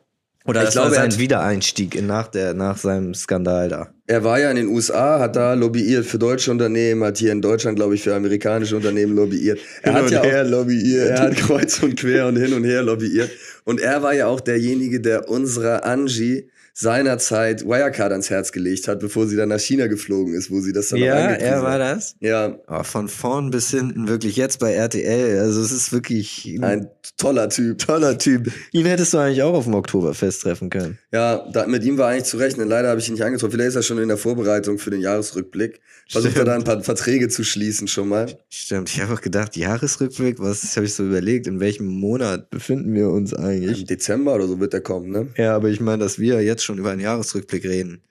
Oder 0.46 0.64
Ich 0.64 0.70
glaube, 0.70 0.88
war 0.90 0.96
er 0.96 1.02
sein 1.02 1.10
hat- 1.12 1.18
Wiedereinstieg 1.18 1.94
in, 1.94 2.06
nach, 2.06 2.28
der, 2.28 2.54
nach 2.54 2.78
seinem 2.78 3.12
Skandal 3.14 3.68
da. 3.68 3.88
Er 4.06 4.24
war 4.24 4.40
ja 4.40 4.48
in 4.50 4.56
den 4.56 4.68
USA, 4.68 5.18
hat 5.20 5.36
da 5.36 5.52
lobbyiert 5.52 6.06
für 6.06 6.18
deutsche 6.18 6.50
Unternehmen, 6.50 7.04
hat 7.04 7.18
hier 7.18 7.32
in 7.32 7.42
Deutschland, 7.42 7.76
glaube 7.76 7.94
ich, 7.94 8.02
für 8.02 8.14
amerikanische 8.14 8.74
Unternehmen 8.76 9.14
lobbyiert. 9.14 9.58
Er 9.82 9.92
hat 9.92 10.10
ja 10.10 10.22
auch, 10.22 10.48
lobbyiert. 10.48 11.10
er 11.10 11.20
hat 11.20 11.36
kreuz 11.36 11.82
und 11.82 12.00
quer 12.00 12.26
und 12.28 12.36
hin 12.36 12.54
und 12.54 12.64
her 12.64 12.82
lobbyiert. 12.82 13.30
Und 13.64 13.80
er 13.82 14.02
war 14.02 14.14
ja 14.14 14.26
auch 14.28 14.40
derjenige, 14.40 15.02
der 15.02 15.28
unserer 15.28 15.84
Angie 15.84 16.48
seinerzeit 16.80 17.64
Wirecard 17.66 18.12
ans 18.12 18.30
Herz 18.30 18.52
gelegt 18.52 18.86
hat, 18.86 19.00
bevor 19.00 19.26
sie 19.26 19.36
dann 19.36 19.48
nach 19.48 19.58
China 19.58 19.88
geflogen 19.88 20.34
ist, 20.34 20.48
wo 20.50 20.60
sie 20.60 20.72
das 20.72 20.88
dann 20.90 21.00
Ja, 21.00 21.14
er 21.14 21.62
war 21.62 21.78
das. 21.78 22.14
Ja, 22.20 22.56
Oh, 22.68 22.84
von 22.84 23.08
vorn 23.08 23.50
bis 23.50 23.70
hinten, 23.70 24.06
wirklich 24.08 24.36
jetzt 24.36 24.60
bei 24.60 24.72
RTL. 24.74 25.40
Also 25.40 25.60
es 25.60 25.72
ist 25.72 25.92
wirklich 25.92 26.56
ein 26.62 26.88
toller 27.16 27.48
Typ. 27.48 27.78
toller 27.78 28.16
Typ. 28.16 28.52
Ihn 28.72 28.86
hättest 28.86 29.12
du 29.12 29.18
eigentlich 29.18 29.42
auch 29.42 29.54
auf 29.54 29.64
dem 29.64 29.74
Oktoberfest 29.74 30.42
treffen 30.42 30.70
können. 30.70 30.98
Ja, 31.12 31.44
da, 31.52 31.66
mit 31.66 31.82
ihm 31.84 31.98
war 31.98 32.08
eigentlich 32.10 32.24
zu 32.24 32.36
rechnen. 32.36 32.68
Leider 32.68 32.90
habe 32.90 33.00
ich 33.00 33.08
ihn 33.08 33.14
nicht 33.14 33.24
angetroffen. 33.24 33.52
Vielleicht 33.52 33.70
ist 33.70 33.76
er 33.76 33.82
schon 33.82 33.98
in 33.98 34.08
der 34.08 34.16
Vorbereitung 34.18 34.78
für 34.78 34.90
den 34.90 35.00
Jahresrückblick. 35.00 35.80
Versucht 36.08 36.36
er 36.36 36.44
da 36.44 36.54
ein 36.54 36.64
paar 36.64 36.82
Verträge 36.82 37.28
zu 37.28 37.42
schließen 37.44 37.88
schon 37.88 38.08
mal. 38.08 38.26
Stimmt, 38.48 38.88
ich 38.90 39.00
habe 39.02 39.12
auch 39.14 39.20
gedacht, 39.20 39.56
Jahresrückblick, 39.56 40.38
was 40.38 40.76
habe 40.76 40.86
ich 40.86 40.94
so 40.94 41.04
überlegt, 41.04 41.46
in 41.46 41.60
welchem 41.60 41.86
Monat 41.86 42.50
befinden 42.50 42.94
wir 42.94 43.10
uns 43.10 43.34
eigentlich? 43.34 43.80
Im 43.80 43.86
Dezember 43.86 44.34
oder 44.34 44.46
so 44.46 44.60
wird 44.60 44.72
er 44.74 44.80
kommen, 44.80 45.10
ne? 45.10 45.26
Ja, 45.36 45.54
aber 45.56 45.68
ich 45.68 45.80
meine, 45.80 46.02
dass 46.04 46.18
wir 46.18 46.40
jetzt 46.42 46.67
schon 46.68 46.78
über 46.78 46.90
einen 46.90 47.00
Jahresrückblick 47.00 47.64
reden. 47.64 48.02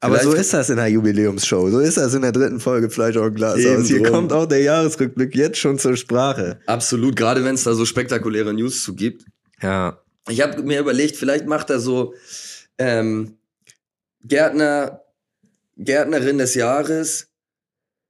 Aber 0.00 0.18
Vielleicht- 0.18 0.32
so 0.32 0.36
ist 0.38 0.52
das 0.52 0.68
in 0.68 0.76
der 0.76 0.88
Jubiläumsshow. 0.88 1.70
So 1.70 1.78
ist 1.78 1.96
das 1.96 2.12
in 2.12 2.20
der 2.22 2.32
dritten 2.32 2.60
Folge 2.60 2.90
Fleisch 2.90 3.14
dem 3.14 3.34
Glas. 3.34 3.56
Hier 3.58 4.02
drum. 4.02 4.12
kommt 4.12 4.32
auch 4.34 4.44
der 4.46 4.60
Jahresrückblick 4.60 5.34
jetzt 5.34 5.56
schon 5.58 5.78
zur 5.78 5.96
Sprache. 5.96 6.58
Absolut, 6.66 7.16
gerade 7.16 7.42
wenn 7.44 7.54
es 7.54 7.64
da 7.64 7.72
so 7.74 7.86
spektakuläre 7.86 8.52
News 8.52 8.82
zu 8.84 8.94
gibt. 8.94 9.24
Ja. 9.62 9.98
Ich 10.28 10.40
habe 10.42 10.62
mir 10.62 10.80
überlegt, 10.80 11.16
vielleicht 11.16 11.46
macht 11.46 11.70
er 11.70 11.78
so 11.80 12.12
ähm, 12.78 13.38
Gärtner, 14.24 15.00
Gärtnerin 15.76 16.38
des 16.38 16.54
Jahres, 16.54 17.28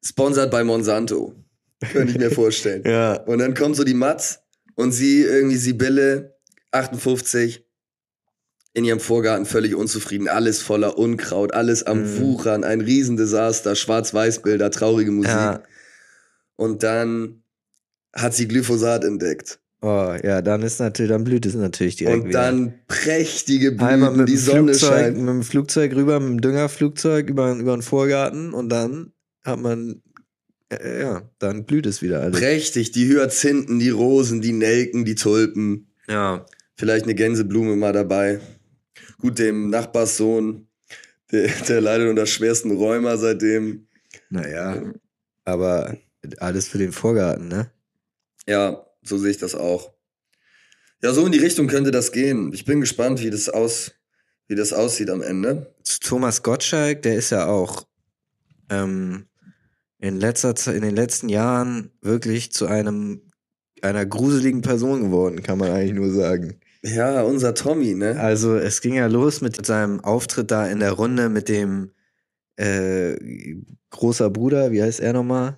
sponsert 0.05 0.51
bei 0.51 0.65
Monsanto. 0.65 1.35
Könnte 1.93 2.13
ich 2.13 2.19
mir 2.19 2.31
vorstellen. 2.43 2.83
Ja. 2.87 3.15
Und 3.23 3.39
dann 3.39 3.55
kommt 3.55 3.77
so 3.77 3.85
die 3.85 3.95
Matz 3.95 4.41
und 4.75 4.93
sie 4.93 5.23
irgendwie 5.23 5.57
Sibylle, 5.57 6.35
58, 6.73 7.65
in 8.75 8.85
ihrem 8.85 9.01
Vorgarten 9.01 9.47
völlig 9.47 9.75
unzufrieden, 9.75 10.29
alles 10.29 10.61
voller 10.61 10.99
Unkraut, 10.99 11.55
alles 11.55 11.85
am 11.85 12.03
Mhm. 12.03 12.21
Wuchern, 12.21 12.65
ein 12.65 12.81
Riesendesaster, 12.81 13.77
Schwarz-Weiß-Bilder, 13.77 14.71
traurige 14.71 15.13
Musik. 15.13 15.31
Ja. 15.31 15.63
Und 16.57 16.83
dann 16.83 17.43
hat 18.13 18.35
sie 18.35 18.49
Glyphosat 18.49 19.05
entdeckt. 19.05 19.61
Oh, 19.81 20.15
ja, 20.23 20.41
dann 20.43 20.63
ist 20.63 20.81
natürlich, 20.81 21.11
dann 21.11 21.25
blüht 21.25 21.45
es 21.47 21.55
natürlich 21.55 21.97
direkt 21.97 22.23
Und 22.23 22.29
wieder. 22.31 22.41
dann 22.41 22.75
prächtige 22.89 23.71
Blüten, 23.73 23.87
Einmal 23.87 24.13
mit 24.13 24.29
die 24.29 24.33
dem, 24.33 24.39
Sonne 24.41 24.73
Flugzeug, 24.75 24.89
scheint. 24.91 25.19
mit 25.19 25.29
dem 25.29 25.43
Flugzeug 25.43 25.95
rüber, 25.95 26.21
mit 26.21 26.31
dem 26.31 26.41
Düngerflugzeug 26.41 27.29
über, 27.29 27.53
über 27.55 27.77
den 27.77 27.83
Vorgarten 27.83 28.55
und 28.55 28.71
dann 28.71 29.13
hat 29.45 29.61
man, 29.61 30.01
äh, 30.71 31.03
ja, 31.03 31.23
dann 31.39 31.65
blüht 31.67 31.85
es 31.87 32.01
wieder 32.03 32.23
alles. 32.23 32.41
Prächtig, 32.41 32.93
die 32.93 33.07
Hyazinthen, 33.09 33.79
die 33.79 33.91
Rosen, 33.91 34.41
die 34.41 34.53
Nelken, 34.53 35.05
die 35.05 35.17
Tulpen. 35.17 35.89
Ja. 36.09 36.47
Vielleicht 36.77 37.05
eine 37.05 37.15
Gänseblume 37.15 37.77
mal 37.77 37.93
dabei. 37.93 38.41
Gut, 39.25 39.39
dem 39.39 39.71
Nachbarssohn, 39.71 40.69
der, 41.33 41.49
der 41.67 41.81
leidet 41.81 42.11
unter 42.11 42.27
schwersten 42.27 42.73
Rheuma 42.73 43.17
seitdem. 43.17 43.87
Naja, 44.29 44.93
aber 45.47 45.97
alles 46.41 46.69
für 46.69 46.77
den 46.77 46.93
Vorgarten, 46.93 47.49
ne? 47.49 47.71
Ja, 48.47 48.85
so 49.03 49.17
sehe 49.17 49.31
ich 49.31 49.39
das 49.39 49.55
auch. 49.55 49.95
Ja, 51.03 51.15
so 51.15 51.25
in 51.25 51.33
die 51.33 51.39
Richtung 51.39 51.69
könnte 51.69 51.91
das 51.91 52.13
gehen. 52.13 52.53
Ich 52.53 52.67
bin 52.67 52.83
gespannt, 52.83 53.23
wie 53.23 53.31
das, 53.31 53.49
aus, 53.49 53.93
wie 54.47 54.57
das 54.57 54.75
aussieht 54.75 55.09
am 55.09 55.23
Ende. 55.23 55.75
Thomas 56.03 56.43
Gottschalk, 56.43 57.01
der 57.01 57.17
ist 57.17 57.31
ja 57.31 57.47
auch 57.47 57.87
ähm, 58.69 59.25
in, 60.01 60.21
letzter 60.21 60.55
Zeit, 60.55 60.77
in 60.77 60.83
den 60.83 60.95
letzten 60.95 61.31
Jahren 61.31 61.93
wirklich 62.03 62.53
zu 62.53 62.67
einem 62.67 63.23
einer 63.81 64.05
gruseligen 64.05 64.61
Person 64.61 65.05
geworden, 65.05 65.43
kann 65.43 65.59
man 65.59 65.71
eigentlich 65.71 65.95
nur 65.95 66.11
sagen. 66.11 66.61
Ja, 66.85 67.23
unser 67.23 67.55
Tommy, 67.55 67.95
ne? 67.95 68.21
Also 68.21 68.57
es 68.57 68.81
ging 68.81 68.95
ja 68.95 69.07
los 69.07 69.41
mit 69.41 69.65
seinem 69.65 70.01
Auftritt 70.01 70.51
da 70.51 70.67
in 70.67 70.81
der 70.81 70.93
Runde 70.93 71.29
mit 71.31 71.49
dem 71.49 71.91
äh, 72.57 73.17
großer 73.91 74.29
Bruder, 74.31 74.71
wie 74.71 74.83
heißt 74.83 75.01
er 75.01 75.15
nochmal? 75.15 75.57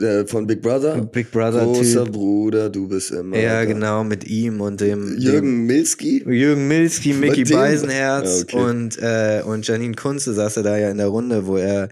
Äh, 0.00 0.26
Von 0.26 0.46
Big 0.46 0.60
Brother. 0.60 1.00
Big 1.00 1.30
Brother 1.30 1.64
Großer 1.64 2.04
Typ. 2.04 2.12
Bruder, 2.12 2.68
du 2.68 2.88
bist 2.88 3.12
immer. 3.12 3.38
Ja, 3.38 3.60
da. 3.60 3.64
genau, 3.64 4.04
mit 4.04 4.26
ihm 4.26 4.60
und 4.60 4.80
dem 4.80 5.16
Jürgen 5.18 5.66
Milski. 5.66 6.24
Jürgen 6.26 6.66
Milski, 6.68 7.12
Mickey 7.12 7.44
Beisenherz 7.44 8.38
Ja, 8.38 8.42
okay. 8.42 8.70
und, 8.70 8.98
äh, 8.98 9.42
und 9.46 9.66
Janine 9.66 9.94
Kunze 9.94 10.34
saß 10.34 10.58
er 10.58 10.62
da 10.64 10.76
ja 10.76 10.90
in 10.90 10.98
der 10.98 11.06
Runde, 11.06 11.46
wo 11.46 11.56
er 11.56 11.88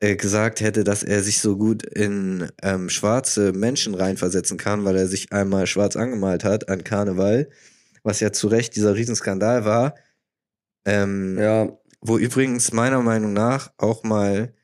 äh, 0.00 0.16
gesagt 0.16 0.60
hätte, 0.60 0.84
dass 0.84 1.02
er 1.02 1.22
sich 1.22 1.40
so 1.40 1.56
gut 1.56 1.84
in 1.84 2.50
ähm, 2.62 2.88
schwarze 2.88 3.52
Menschen 3.52 3.94
reinversetzen 3.94 4.58
kann, 4.58 4.84
weil 4.84 4.96
er 4.96 5.06
sich 5.06 5.32
einmal 5.32 5.66
schwarz 5.66 5.96
angemalt 5.96 6.44
hat 6.44 6.68
an 6.68 6.84
Karneval, 6.84 7.48
was 8.02 8.20
ja 8.20 8.32
zu 8.32 8.48
Recht 8.48 8.76
dieser 8.76 8.94
Riesenskandal 8.94 9.64
war. 9.64 9.94
Ähm, 10.84 11.38
Ja, 11.38 11.68
wo 12.00 12.18
übrigens 12.18 12.72
meiner 12.72 13.02
Meinung 13.02 13.32
nach 13.32 13.72
auch 13.78 14.04
mal 14.04 14.54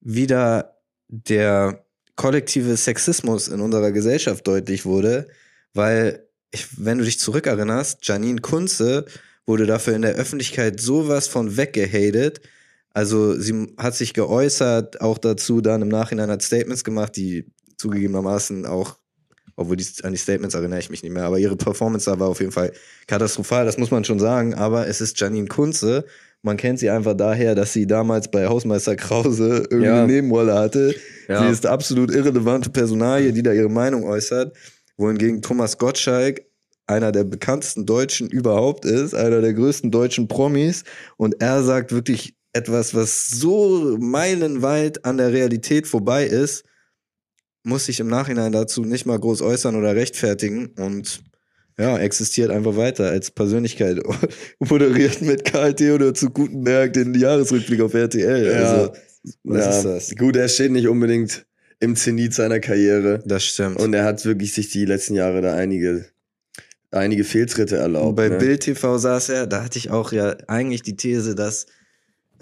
wieder 0.00 0.78
der 1.08 1.84
kollektive 2.16 2.76
Sexismus 2.76 3.48
in 3.48 3.60
unserer 3.60 3.92
Gesellschaft 3.92 4.46
deutlich 4.46 4.84
wurde, 4.84 5.28
weil, 5.74 6.26
ich, 6.50 6.66
wenn 6.84 6.98
du 6.98 7.04
dich 7.04 7.18
zurückerinnerst, 7.18 8.06
Janine 8.06 8.40
Kunze 8.40 9.06
wurde 9.46 9.66
dafür 9.66 9.94
in 9.94 10.02
der 10.02 10.14
Öffentlichkeit 10.14 10.80
sowas 10.80 11.28
von 11.28 11.56
weggehatet. 11.56 12.40
Also 12.94 13.38
sie 13.38 13.74
hat 13.78 13.94
sich 13.94 14.14
geäußert, 14.14 15.00
auch 15.00 15.18
dazu 15.18 15.60
dann 15.60 15.82
im 15.82 15.88
Nachhinein 15.88 16.30
hat 16.30 16.42
Statements 16.42 16.84
gemacht, 16.84 17.16
die 17.16 17.46
zugegebenermaßen 17.78 18.66
auch, 18.66 18.98
obwohl 19.56 19.76
die, 19.76 19.86
an 20.02 20.12
die 20.12 20.18
Statements 20.18 20.54
erinnere 20.54 20.78
ich 20.78 20.90
mich 20.90 21.02
nicht 21.02 21.12
mehr, 21.12 21.24
aber 21.24 21.38
ihre 21.38 21.56
Performance 21.56 22.10
da 22.10 22.18
war 22.18 22.28
auf 22.28 22.40
jeden 22.40 22.52
Fall 22.52 22.72
katastrophal, 23.06 23.64
das 23.64 23.78
muss 23.78 23.90
man 23.90 24.04
schon 24.04 24.18
sagen, 24.18 24.54
aber 24.54 24.86
es 24.86 25.00
ist 25.00 25.18
Janine 25.18 25.48
Kunze. 25.48 26.04
Man 26.44 26.56
kennt 26.56 26.80
sie 26.80 26.90
einfach 26.90 27.14
daher, 27.14 27.54
dass 27.54 27.72
sie 27.72 27.86
damals 27.86 28.28
bei 28.30 28.48
Hausmeister 28.48 28.96
Krause 28.96 29.58
irgendeine 29.70 30.00
Ja. 30.00 30.06
Nebenrolle 30.06 30.54
hatte. 30.54 30.94
Ja. 31.28 31.44
Sie 31.44 31.52
ist 31.52 31.66
absolut 31.66 32.10
irrelevante 32.12 32.68
Personalie, 32.68 33.32
die 33.32 33.44
da 33.44 33.52
ihre 33.52 33.68
Meinung 33.70 34.04
äußert. 34.04 34.56
Wohingegen 34.96 35.40
Thomas 35.40 35.78
Gottschalk 35.78 36.42
einer 36.88 37.12
der 37.12 37.24
bekanntesten 37.24 37.86
Deutschen 37.86 38.28
überhaupt 38.28 38.84
ist, 38.84 39.14
einer 39.14 39.40
der 39.40 39.54
größten 39.54 39.92
deutschen 39.92 40.26
Promis. 40.26 40.82
Und 41.16 41.40
er 41.40 41.62
sagt 41.62 41.92
wirklich 41.92 42.34
etwas, 42.52 42.94
was 42.94 43.28
so 43.30 43.96
meilenweit 43.98 45.04
an 45.04 45.16
der 45.16 45.32
Realität 45.32 45.86
vorbei 45.86 46.26
ist, 46.26 46.64
muss 47.64 47.86
sich 47.86 48.00
im 48.00 48.08
Nachhinein 48.08 48.52
dazu 48.52 48.82
nicht 48.84 49.06
mal 49.06 49.18
groß 49.18 49.42
äußern 49.42 49.76
oder 49.76 49.94
rechtfertigen 49.94 50.66
und 50.76 51.22
ja, 51.78 51.98
existiert 51.98 52.50
einfach 52.50 52.76
weiter 52.76 53.08
als 53.08 53.30
Persönlichkeit. 53.30 53.98
Moderiert 54.58 55.22
mit 55.22 55.44
Karl 55.44 55.74
Theodor 55.74 56.12
zu 56.14 56.30
Gutenberg 56.30 56.92
den 56.92 57.14
Jahresrückblick 57.14 57.80
auf 57.80 57.94
RTL. 57.94 58.46
Ja. 58.46 58.52
Also, 58.52 58.92
was 59.44 59.64
ja. 59.64 59.70
ist 59.70 59.84
das? 59.84 60.16
Gut, 60.16 60.36
er 60.36 60.48
steht 60.48 60.72
nicht 60.72 60.88
unbedingt 60.88 61.46
im 61.80 61.96
Zenit 61.96 62.34
seiner 62.34 62.60
Karriere. 62.60 63.22
Das 63.24 63.44
stimmt. 63.44 63.80
Und 63.80 63.94
er 63.94 64.04
hat 64.04 64.24
wirklich 64.24 64.52
sich 64.52 64.70
die 64.70 64.84
letzten 64.84 65.14
Jahre 65.14 65.40
da 65.40 65.54
einige, 65.54 66.04
einige 66.90 67.24
Fehltritte 67.24 67.76
erlaubt. 67.76 68.16
bei 68.16 68.28
ne? 68.28 68.38
Bild 68.38 68.60
TV 68.60 68.98
saß 68.98 69.30
er, 69.30 69.46
da 69.46 69.64
hatte 69.64 69.78
ich 69.78 69.90
auch 69.90 70.12
ja 70.12 70.36
eigentlich 70.48 70.82
die 70.82 70.96
These, 70.96 71.34
dass 71.34 71.66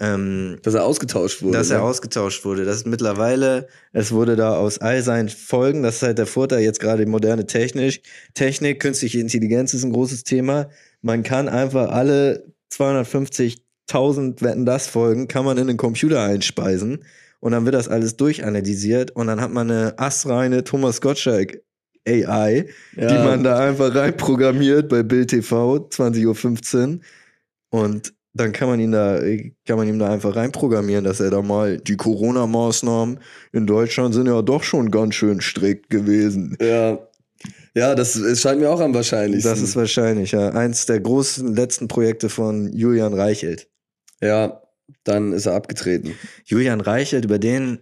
ähm, 0.01 0.57
Dass 0.63 0.73
er 0.73 0.83
ausgetauscht 0.83 1.41
wurde. 1.43 1.57
dass 1.57 1.69
er 1.69 1.77
ne? 1.77 1.83
ausgetauscht 1.83 2.43
wurde. 2.43 2.65
Das 2.65 2.77
ist 2.77 2.87
mittlerweile, 2.87 3.67
es 3.93 4.11
wurde 4.11 4.35
da 4.35 4.55
aus 4.57 4.79
all 4.79 5.01
seinen 5.03 5.29
Folgen, 5.29 5.83
das 5.83 5.97
ist 5.97 6.01
halt 6.01 6.17
der 6.17 6.25
Vorteil 6.25 6.61
jetzt 6.61 6.79
gerade 6.79 7.05
moderne 7.05 7.45
Technik, 7.45 8.01
Technik, 8.33 8.79
künstliche 8.81 9.19
Intelligenz 9.19 9.73
ist 9.73 9.83
ein 9.83 9.93
großes 9.93 10.23
Thema. 10.23 10.69
Man 11.01 11.21
kann 11.23 11.47
einfach 11.47 11.91
alle 11.91 12.43
250.000 12.73 14.41
Wetten 14.41 14.65
das 14.65 14.87
Folgen 14.87 15.27
kann 15.27 15.45
man 15.45 15.57
in 15.57 15.67
den 15.67 15.77
Computer 15.77 16.21
einspeisen 16.23 17.03
und 17.39 17.51
dann 17.51 17.65
wird 17.65 17.75
das 17.75 17.87
alles 17.87 18.17
durchanalysiert 18.17 19.11
und 19.11 19.27
dann 19.27 19.41
hat 19.41 19.51
man 19.51 19.69
eine 19.69 19.99
astreine 19.99 20.63
Thomas 20.63 21.01
Gottschalk 21.01 21.61
AI, 22.07 22.65
Ja. 22.95 23.07
die 23.07 23.13
man 23.27 23.43
da 23.43 23.59
einfach 23.59 23.93
reinprogrammiert 23.93 24.89
bei 24.89 25.03
Bild 25.03 25.29
TV 25.29 25.77
20.15 25.89 26.99
Uhr 27.71 27.81
und 27.81 28.13
dann 28.33 28.53
kann 28.53 28.69
man 28.69 28.79
ihn 28.79 28.91
da, 28.91 29.19
kann 29.65 29.77
man 29.77 29.87
ihm 29.87 29.99
da 29.99 30.09
einfach 30.09 30.35
reinprogrammieren, 30.35 31.03
dass 31.03 31.19
er 31.19 31.31
da 31.31 31.41
mal 31.41 31.77
die 31.77 31.97
Corona-Maßnahmen 31.97 33.19
in 33.51 33.67
Deutschland 33.67 34.13
sind 34.13 34.27
ja 34.27 34.41
doch 34.41 34.63
schon 34.63 34.89
ganz 34.91 35.15
schön 35.15 35.41
strikt 35.41 35.89
gewesen. 35.89 36.57
Ja. 36.61 36.99
Ja, 37.73 37.95
das 37.95 38.15
es 38.15 38.41
scheint 38.41 38.59
mir 38.59 38.69
auch 38.69 38.81
am 38.81 38.93
wahrscheinlichsten. 38.93 39.49
Das 39.51 39.61
ist 39.61 39.75
wahrscheinlich, 39.75 40.31
ja. 40.31 40.49
Eins 40.49 40.85
der 40.85 40.99
großen 40.99 41.55
letzten 41.55 41.87
Projekte 41.87 42.29
von 42.29 42.71
Julian 42.73 43.13
Reichelt. 43.13 43.67
ja, 44.21 44.61
dann 45.05 45.31
ist 45.31 45.45
er 45.45 45.53
abgetreten. 45.53 46.13
Julian 46.43 46.81
Reichelt, 46.81 47.25
über 47.25 47.39
den 47.39 47.79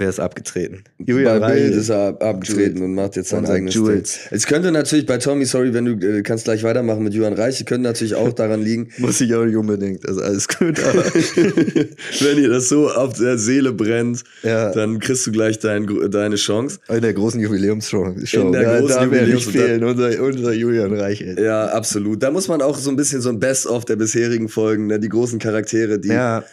wäre 0.00 0.10
es 0.10 0.18
abgetreten. 0.18 0.82
bei 0.98 1.38
Bild 1.38 1.74
ist 1.74 1.88
er 1.90 2.08
ab- 2.08 2.22
abgetreten 2.24 2.78
Jules. 2.78 2.80
und 2.82 2.94
macht 2.94 3.16
jetzt 3.16 3.28
sein 3.28 3.46
eigenes 3.46 3.74
Jules. 3.74 4.12
Ding. 4.14 4.22
Es 4.38 4.46
könnte 4.46 4.72
natürlich 4.72 5.06
bei 5.06 5.18
Tommy, 5.18 5.44
sorry, 5.44 5.72
wenn 5.74 5.84
du 5.84 5.92
äh, 6.06 6.22
kannst 6.22 6.44
gleich 6.44 6.62
weitermachen 6.64 7.04
mit 7.04 7.14
Johann 7.14 7.34
Reich, 7.34 7.64
könnte 7.66 7.82
natürlich 7.88 8.14
auch 8.14 8.32
daran 8.32 8.62
liegen, 8.62 8.88
Muss 8.98 9.20
ich 9.20 9.32
auch 9.34 9.44
nicht 9.44 9.56
unbedingt, 9.56 10.08
also 10.08 10.20
alles 10.22 10.48
gut, 10.48 10.80
aber 10.82 11.04
wenn 12.20 12.36
dir 12.36 12.48
das 12.48 12.68
so 12.68 12.90
auf 12.90 13.12
der 13.18 13.38
Seele 13.38 13.72
brennt, 13.72 14.24
ja, 14.42 14.72
dann 14.72 14.98
kriegst 14.98 15.26
du 15.26 15.32
gleich 15.32 15.58
dein, 15.58 15.86
deine 16.10 16.36
Chance. 16.36 16.78
in 16.88 17.02
der 17.02 17.12
großen 17.14 17.40
Jubiläumsshow. 17.40 18.06
In 18.32 18.52
der 18.52 18.62
ja, 18.62 18.78
großen 18.80 18.96
da 18.96 19.02
Jubiläums- 19.04 19.50
fehlen, 19.50 19.84
unser, 19.84 20.22
unser 20.22 20.52
Julian 20.52 20.92
Reichelt. 20.94 21.38
Ja, 21.38 21.66
absolut. 21.66 22.22
Da 22.22 22.30
muss 22.30 22.48
man 22.48 22.62
auch 22.62 22.78
so 22.78 22.90
ein 22.90 22.96
bisschen 22.96 23.20
so 23.20 23.28
ein 23.28 23.38
Best-of 23.38 23.84
der 23.84 23.96
bisherigen 23.96 24.48
Folgen, 24.48 24.86
ne? 24.86 24.98
die 24.98 25.08
großen 25.08 25.38
Charaktere, 25.38 25.98
die, 25.98 26.08
Ja, 26.08 26.44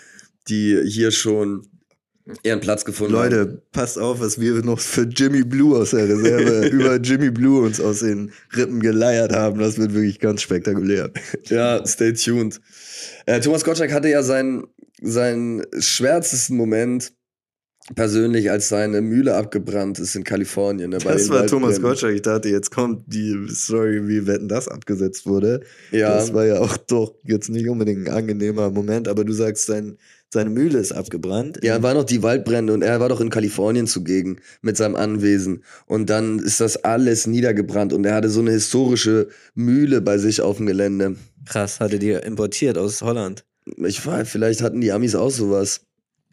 die 0.49 0.81
hier 0.85 1.11
schon 1.11 1.63
ihren 2.43 2.59
Platz 2.59 2.85
gefunden 2.85 3.15
haben. 3.15 3.31
Leute, 3.31 3.61
passt 3.71 3.97
auf, 3.97 4.19
was 4.19 4.39
wir 4.39 4.53
noch 4.63 4.79
für 4.79 5.03
Jimmy 5.03 5.43
Blue 5.43 5.77
aus 5.77 5.91
der 5.91 6.07
Reserve 6.09 6.67
über 6.71 6.95
Jimmy 6.97 7.31
Blue 7.31 7.65
uns 7.65 7.79
aus 7.79 7.99
den 7.99 8.31
Rippen 8.55 8.79
geleiert 8.79 9.33
haben. 9.33 9.59
Das 9.59 9.77
wird 9.77 9.93
wirklich 9.93 10.19
ganz 10.19 10.41
spektakulär. 10.41 11.11
Ja, 11.45 11.85
stay 11.85 12.13
tuned. 12.13 12.59
Äh, 13.25 13.39
Thomas 13.39 13.63
Gottschalk 13.63 13.91
hatte 13.93 14.09
ja 14.09 14.23
seinen, 14.23 14.65
seinen 15.01 15.63
schwärzesten 15.79 16.57
Moment 16.57 17.13
persönlich, 17.95 18.51
als 18.51 18.67
seine 18.69 19.01
Mühle 19.01 19.35
abgebrannt 19.35 19.99
ist 19.99 20.15
in 20.15 20.23
Kalifornien. 20.23 20.89
Ne, 20.89 20.97
Das 20.97 21.29
war 21.29 21.45
Thomas. 21.47 21.81
Gottschalk. 21.81 22.15
Ich 22.15 22.21
dachte, 22.21 22.49
jetzt 22.49 22.71
kommt 22.71 23.03
die 23.07 23.47
Story, 23.49 24.07
wie 24.07 24.27
Wetten 24.27 24.49
das 24.49 24.67
abgesetzt 24.67 25.25
wurde. 25.25 25.61
Ja, 25.91 26.15
Das 26.15 26.33
war 26.33 26.45
ja 26.45 26.59
auch 26.59 26.75
doch 26.77 27.15
jetzt 27.23 27.49
nicht 27.49 27.69
unbedingt 27.69 28.07
ein 28.07 28.13
angenehmer 28.13 28.69
Moment, 28.71 29.07
aber 29.07 29.23
du 29.23 29.31
sagst, 29.31 29.67
sein, 29.67 29.97
seine 30.33 30.49
Mühle 30.49 30.77
ist 30.79 30.91
abgebrannt. 30.91 31.59
ja, 31.63 31.81
war 31.81 31.93
noch 31.93 32.03
die 32.03 32.21
Waldbrände 32.23 32.73
und 32.73 32.81
er 32.81 32.99
war 32.99 33.09
doch 33.09 33.21
in 33.21 33.29
Kalifornien 33.29 33.87
zugegen 33.87 34.37
mit 34.61 34.75
seinem 34.77 34.95
Anwesen. 34.95 35.63
Und 35.85 36.09
dann 36.09 36.39
ist 36.39 36.59
das 36.59 36.77
alles 36.83 37.27
niedergebrannt 37.27 37.93
und 37.93 38.05
er 38.05 38.15
hatte 38.15 38.29
so 38.29 38.41
eine 38.41 38.51
historische 38.51 39.29
Mühle 39.55 40.01
bei 40.01 40.17
sich 40.17 40.41
auf 40.41 40.57
dem 40.57 40.65
Gelände. 40.65 41.15
Krass, 41.45 41.79
hatte 41.79 41.97
die 41.99 42.11
importiert 42.11 42.77
aus 42.77 43.01
Holland. 43.01 43.45
Ich 43.85 44.05
weiß, 44.05 44.27
vielleicht 44.29 44.61
hatten 44.61 44.81
die 44.81 44.91
Amis 44.91 45.15
auch 45.15 45.31
sowas. 45.31 45.81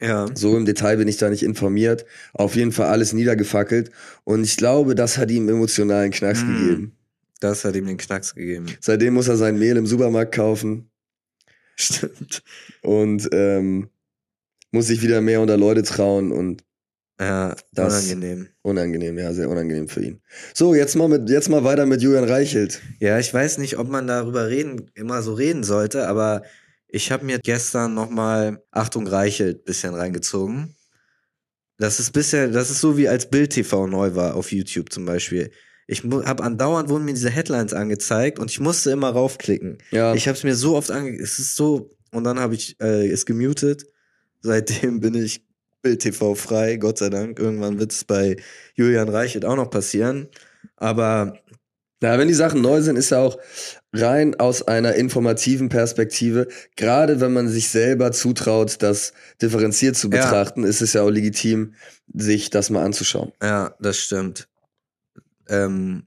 Ja. 0.01 0.27
So 0.35 0.57
im 0.57 0.65
Detail 0.67 0.97
bin 0.97 1.07
ich 1.09 1.17
da 1.19 1.31
nicht 1.31 1.43
informiert. 1.45 2.05
Auf 2.33 2.57
jeden 2.57 2.73
Fall 2.73 2.87
alles 2.89 3.13
niedergefackelt. 3.13 3.91
Und 4.25 4.43
ich 4.45 4.57
glaube, 4.57 4.95
das 4.97 5.19
hat 5.19 5.31
ihm 5.31 5.49
emotionalen 5.49 6.11
Knacks 6.11 6.43
Mm. 6.43 6.47
gegeben. 6.53 6.93
Das 7.41 7.65
hat 7.65 7.77
ihm 7.77 7.87
den 7.87 7.97
Knacks 7.97 8.35
gegeben. 8.35 8.67
Seitdem 8.81 9.15
muss 9.15 9.29
er 9.29 9.37
sein 9.37 9.59
Mehl 9.59 9.77
im 9.77 9.87
Supermarkt 9.87 10.35
kaufen 10.35 10.91
Stimmt. 11.77 12.43
und 12.83 13.29
ähm, 13.33 13.89
muss 14.71 14.87
sich 14.89 15.03
wieder 15.03 15.21
mehr 15.21 15.41
unter 15.41 15.57
Leute 15.57 15.83
trauen 15.83 16.33
und 16.33 16.65
Ja, 17.21 17.55
Das- 17.73 17.95
unangenehm. 18.09 18.49
unangenehm, 18.63 19.19
ja, 19.19 19.33
sehr 19.33 19.49
unangenehm 19.49 19.89
für 19.89 20.03
ihn. 20.03 20.21
So, 20.53 20.75
jetzt 20.75 20.97
mal 20.97 21.09
mit, 21.09 21.29
jetzt 21.31 21.49
mal 21.49 21.63
weiter 21.65 21.87
mit 21.87 22.03
Julian 22.03 22.25
Reichelt. 22.25 22.81
Ja, 22.99 23.19
ich 23.19 23.33
weiß 23.33 23.59
nicht, 23.59 23.79
ob 23.79 23.89
man 23.89 24.07
darüber 24.07 24.49
reden, 24.49 24.91
immer 24.95 25.23
so 25.23 25.35
reden 25.35 25.63
sollte, 25.65 26.09
aber 26.09 26.43
ich 26.89 27.11
habe 27.13 27.25
mir 27.25 27.39
gestern 27.39 27.95
nochmal 27.95 28.63
Achtung 28.71 29.07
Reichelt 29.07 29.65
bisschen 29.65 29.95
reingezogen. 29.95 30.75
Das 31.79 31.99
ist 31.99 32.13
bisher, 32.13 32.49
das 32.49 32.71
ist 32.71 32.81
so 32.81 32.97
wie 32.97 33.09
als 33.09 33.29
Bild 33.31 33.51
TV 33.53 33.87
neu 33.89 34.15
war 34.15 34.35
auf 34.37 34.53
YouTube 34.53 34.93
zum 34.93 35.05
Beispiel. 35.07 35.51
Ich 35.87 36.03
habe 36.05 36.43
andauernd 36.43 36.89
wurden 36.89 37.05
mir 37.05 37.13
diese 37.15 37.31
Headlines 37.31 37.73
angezeigt 37.75 38.39
und 38.39 38.51
ich 38.51 38.61
musste 38.61 38.91
immer 38.91 39.11
raufklicken. 39.11 39.79
Ja, 39.91 40.15
Ich 40.15 40.27
habe 40.29 40.37
es 40.37 40.45
mir 40.45 40.55
so 40.57 40.77
oft 40.77 40.91
ange, 40.91 41.11
es 41.19 41.39
ist 41.39 41.57
so 41.57 41.91
und 42.11 42.25
dann 42.25 42.39
habe 42.39 42.55
ich 42.55 42.77
äh, 42.81 43.09
es 43.09 43.27
gemutet. 43.27 43.85
Seitdem 44.41 45.01
bin 45.01 45.15
ich 45.15 45.45
Bild 45.83 46.01
TV 46.01 46.35
frei, 46.35 46.77
Gott 46.77 46.99
sei 46.99 47.11
Dank. 47.11 47.39
Irgendwann 47.39 47.79
wird 47.79 47.93
es 47.93 48.05
bei 48.05 48.37
Julian 48.75 49.09
Reichelt 49.09 49.45
auch 49.45 49.57
noch 49.57 49.69
passieren. 49.71 50.29
Aber 50.77 51.39
Na, 52.01 52.19
wenn 52.19 52.29
die 52.29 52.35
Sachen 52.35 52.61
neu 52.61 52.81
sind, 52.83 52.97
ist 52.97 53.11
ja 53.11 53.19
auch 53.21 53.39
rein 53.93 54.35
aus 54.39 54.63
einer 54.67 54.95
informativen 54.95 55.69
Perspektive, 55.69 56.49
gerade 56.77 57.21
wenn 57.21 57.33
man 57.33 57.49
sich 57.49 57.69
selber 57.69 58.13
zutraut, 58.13 58.83
das 58.83 59.13
differenziert 59.41 59.97
zu 59.97 60.09
Ja. 60.11 60.17
betrachten, 60.25 60.65
ist 60.65 60.83
es 60.83 60.93
ja 60.95 61.03
auch 61.03 61.11
legitim, 61.11 61.75
sich 62.13 62.51
das 62.51 62.69
mal 62.71 62.83
anzuschauen. 62.85 63.33
Ja, 63.43 63.75
das 63.81 63.99
stimmt. 63.99 64.49
Ähm, 65.49 66.07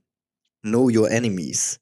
know 0.62 0.88
your 0.90 1.10
enemies 1.10 1.80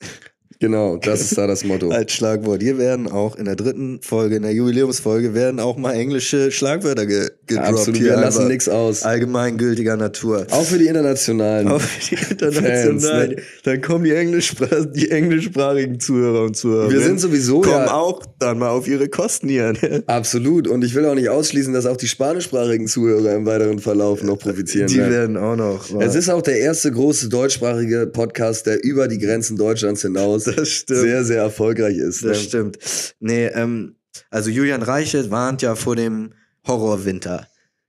Genau, 0.64 0.96
das 0.96 1.20
ist 1.20 1.36
da 1.36 1.46
das 1.46 1.62
Motto. 1.62 1.90
als 1.90 2.12
Schlagwort. 2.12 2.62
Hier 2.62 2.78
werden 2.78 3.06
auch 3.06 3.36
in 3.36 3.44
der 3.44 3.54
dritten 3.54 4.00
Folge, 4.00 4.36
in 4.36 4.42
der 4.42 4.52
Jubiläumsfolge, 4.52 5.34
werden 5.34 5.60
auch 5.60 5.76
mal 5.76 5.92
englische 5.92 6.50
Schlagwörter 6.50 7.04
ge 7.04 7.28
gedroppt. 7.46 7.68
Absolut, 7.68 8.00
wir 8.00 8.16
lassen 8.16 8.48
nichts 8.48 8.68
aus. 8.70 9.02
Allgemeingültiger 9.02 9.98
Natur. 9.98 10.46
Auch 10.50 10.64
für 10.64 10.78
die 10.78 10.86
internationalen. 10.86 11.68
Auch 11.74 11.82
die 12.10 12.14
internationalen. 12.14 13.00
Fans, 13.00 13.02
ne? 13.02 13.36
Dann 13.64 13.82
kommen 13.82 14.04
die, 14.04 14.12
Englischspr 14.12 14.86
die 14.86 15.10
englischsprachigen 15.10 16.00
Zuhörer 16.00 16.44
und 16.44 16.56
Zuhörer. 16.56 16.90
Wir 16.90 17.00
sind 17.00 17.20
sowieso 17.20 17.60
kommen 17.60 17.74
ja 17.74 17.92
auch 17.92 18.22
dann 18.38 18.58
mal 18.58 18.70
auf 18.70 18.88
ihre 18.88 19.08
Kosten 19.08 19.48
hier. 19.48 19.72
Ne? 19.74 20.02
absolut 20.06 20.66
und 20.68 20.84
ich 20.84 20.94
will 20.94 21.04
auch 21.04 21.14
nicht 21.14 21.28
ausschließen, 21.28 21.74
dass 21.74 21.84
auch 21.84 21.96
die 21.96 22.08
spanischsprachigen 22.08 22.86
Zuhörer 22.86 23.34
im 23.34 23.44
weiteren 23.44 23.78
Verlauf 23.78 24.22
noch 24.22 24.38
profitieren 24.38 24.86
Die 24.88 24.96
werden. 24.96 25.12
werden 25.12 25.36
auch 25.36 25.56
noch. 25.56 26.00
Es 26.00 26.14
ist 26.14 26.30
auch 26.30 26.42
der 26.42 26.58
erste 26.58 26.90
große 26.90 27.28
deutschsprachige 27.28 28.06
Podcast, 28.06 28.66
der 28.66 28.82
über 28.82 29.08
die 29.08 29.18
Grenzen 29.18 29.56
Deutschlands 29.56 30.02
hinaus 30.02 30.46
das 30.56 30.70
stimmt. 30.70 31.00
sehr, 31.00 31.24
sehr 31.24 31.42
erfolgreich 31.42 31.96
ist. 31.96 32.24
Das 32.24 32.38
ne? 32.38 32.44
stimmt. 32.44 32.78
Nee, 33.20 33.46
ähm, 33.46 33.96
also 34.30 34.50
Julian 34.50 34.82
Reichelt 34.82 35.30
warnt 35.30 35.62
ja 35.62 35.74
vor 35.74 35.96
dem 35.96 36.34
Horrorwinter. 36.66 37.48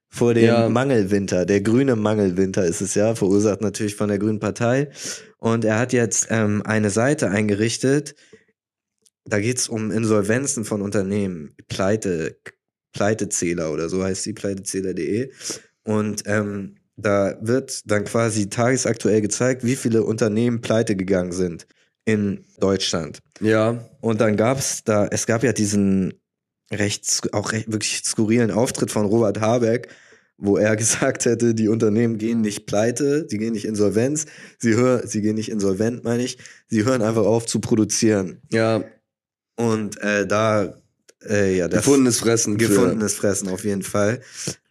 Vor 0.10 0.34
dem 0.34 0.46
Ja. 0.46 0.70
Mangelwinter. 0.70 1.46
Der 1.46 1.62
grüne 1.62 1.96
Mangelwinter 1.96 2.66
ist 2.66 2.82
es 2.82 2.96
ja, 2.96 3.16
verursacht 3.16 3.62
natürlich 3.62 3.96
von 3.96 4.08
der 4.08 4.18
Grünen 4.20 4.40
Partei. 4.40 4.90
Und 5.38 5.66
er 5.66 5.78
hat 5.78 5.92
jetzt 5.94 6.28
ähm, 6.30 6.62
eine 6.66 6.90
Seite 6.90 7.30
eingerichtet. 7.30 8.16
Da 9.26 9.40
geht 9.40 9.58
es 9.58 9.68
um 9.68 9.92
Insolvenzen 9.92 10.64
von 10.64 10.82
Unternehmen. 10.82 11.56
Pleite, 11.68 12.38
Pleitezähler 12.94 13.72
oder 13.74 13.90
so 13.90 14.04
heißt 14.04 14.24
sie, 14.24 14.34
pleitezähler.de. 14.34 15.32
Und 15.84 16.24
ähm, 16.28 16.76
da 16.96 17.38
wird 17.42 17.82
dann 17.92 18.06
quasi 18.06 18.50
tagesaktuell 18.50 19.22
gezeigt, 19.22 19.66
wie 19.66 19.76
viele 19.76 20.04
Unternehmen 20.04 20.62
pleite 20.62 20.96
gegangen 20.96 21.34
sind 21.34 21.68
in 22.06 22.46
Deutschland. 22.60 23.20
Ja, 23.42 23.84
Und 24.02 24.22
dann 24.22 24.38
gab's 24.38 24.84
da, 24.84 25.08
es 25.08 25.26
gab 25.26 25.44
ja 25.44 25.52
diesen 25.54 26.14
recht, 26.72 27.22
auch 27.34 27.52
recht, 27.52 27.72
wirklich 27.72 28.02
skurrilen 28.06 28.52
Auftritt 28.52 28.92
von 28.92 29.06
Robert 29.06 29.40
Habeck, 29.42 29.90
wo 30.38 30.58
er 30.58 30.76
gesagt 30.78 31.26
hätte, 31.26 31.54
die 31.56 31.68
Unternehmen 31.68 32.18
gehen 32.18 32.42
nicht 32.42 32.66
pleite, 32.68 33.26
die 33.26 33.38
gehen 33.38 33.54
nicht 33.54 33.66
insolvenz, 33.66 34.26
sie 34.60 34.76
hören, 34.76 35.08
sie 35.08 35.22
gehen 35.22 35.36
nicht 35.36 35.50
insolvent, 35.50 36.04
meine 36.04 36.24
ich, 36.24 36.38
sie 36.68 36.86
hören 36.86 37.02
einfach 37.02 37.26
auf 37.26 37.46
zu 37.46 37.60
produzieren. 37.60 38.42
ja, 38.52 38.84
Und 39.58 40.00
äh, 40.02 40.28
da, 40.28 40.76
äh, 41.28 41.58
ja, 41.58 41.68
das 41.68 41.80
gefundenes 41.86 42.20
Fressen. 42.20 42.60
für- 42.60 42.68
gefundenes 42.68 43.14
Fressen 43.16 43.48
auf 43.50 43.64
jeden 43.64 43.84
Fall. 43.84 44.22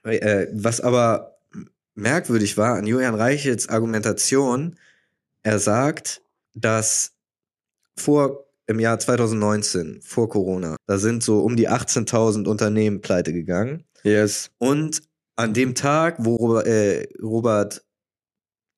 Äh, 0.04 0.46
was 0.52 0.80
aber 0.80 1.38
merkwürdig 1.94 2.56
war 2.58 2.74
an 2.76 2.86
Julian 2.86 3.14
Reichels 3.14 3.68
Argumentation, 3.68 4.76
er 5.42 5.58
sagt, 5.58 6.20
dass 6.54 7.12
vor 7.96 8.44
im 8.66 8.80
Jahr 8.80 8.98
2019, 8.98 10.00
vor 10.02 10.28
Corona, 10.28 10.76
da 10.86 10.98
sind 10.98 11.22
so 11.22 11.40
um 11.40 11.56
die 11.56 11.68
18.000 11.68 12.46
Unternehmen 12.46 13.00
pleite 13.00 13.32
gegangen. 13.32 13.84
Yes, 14.04 14.50
Und 14.58 15.02
an 15.36 15.52
dem 15.52 15.74
Tag, 15.74 16.16
wo 16.18 16.36
Robert, 16.36 16.66
äh, 16.66 17.08
Robert, 17.22 17.84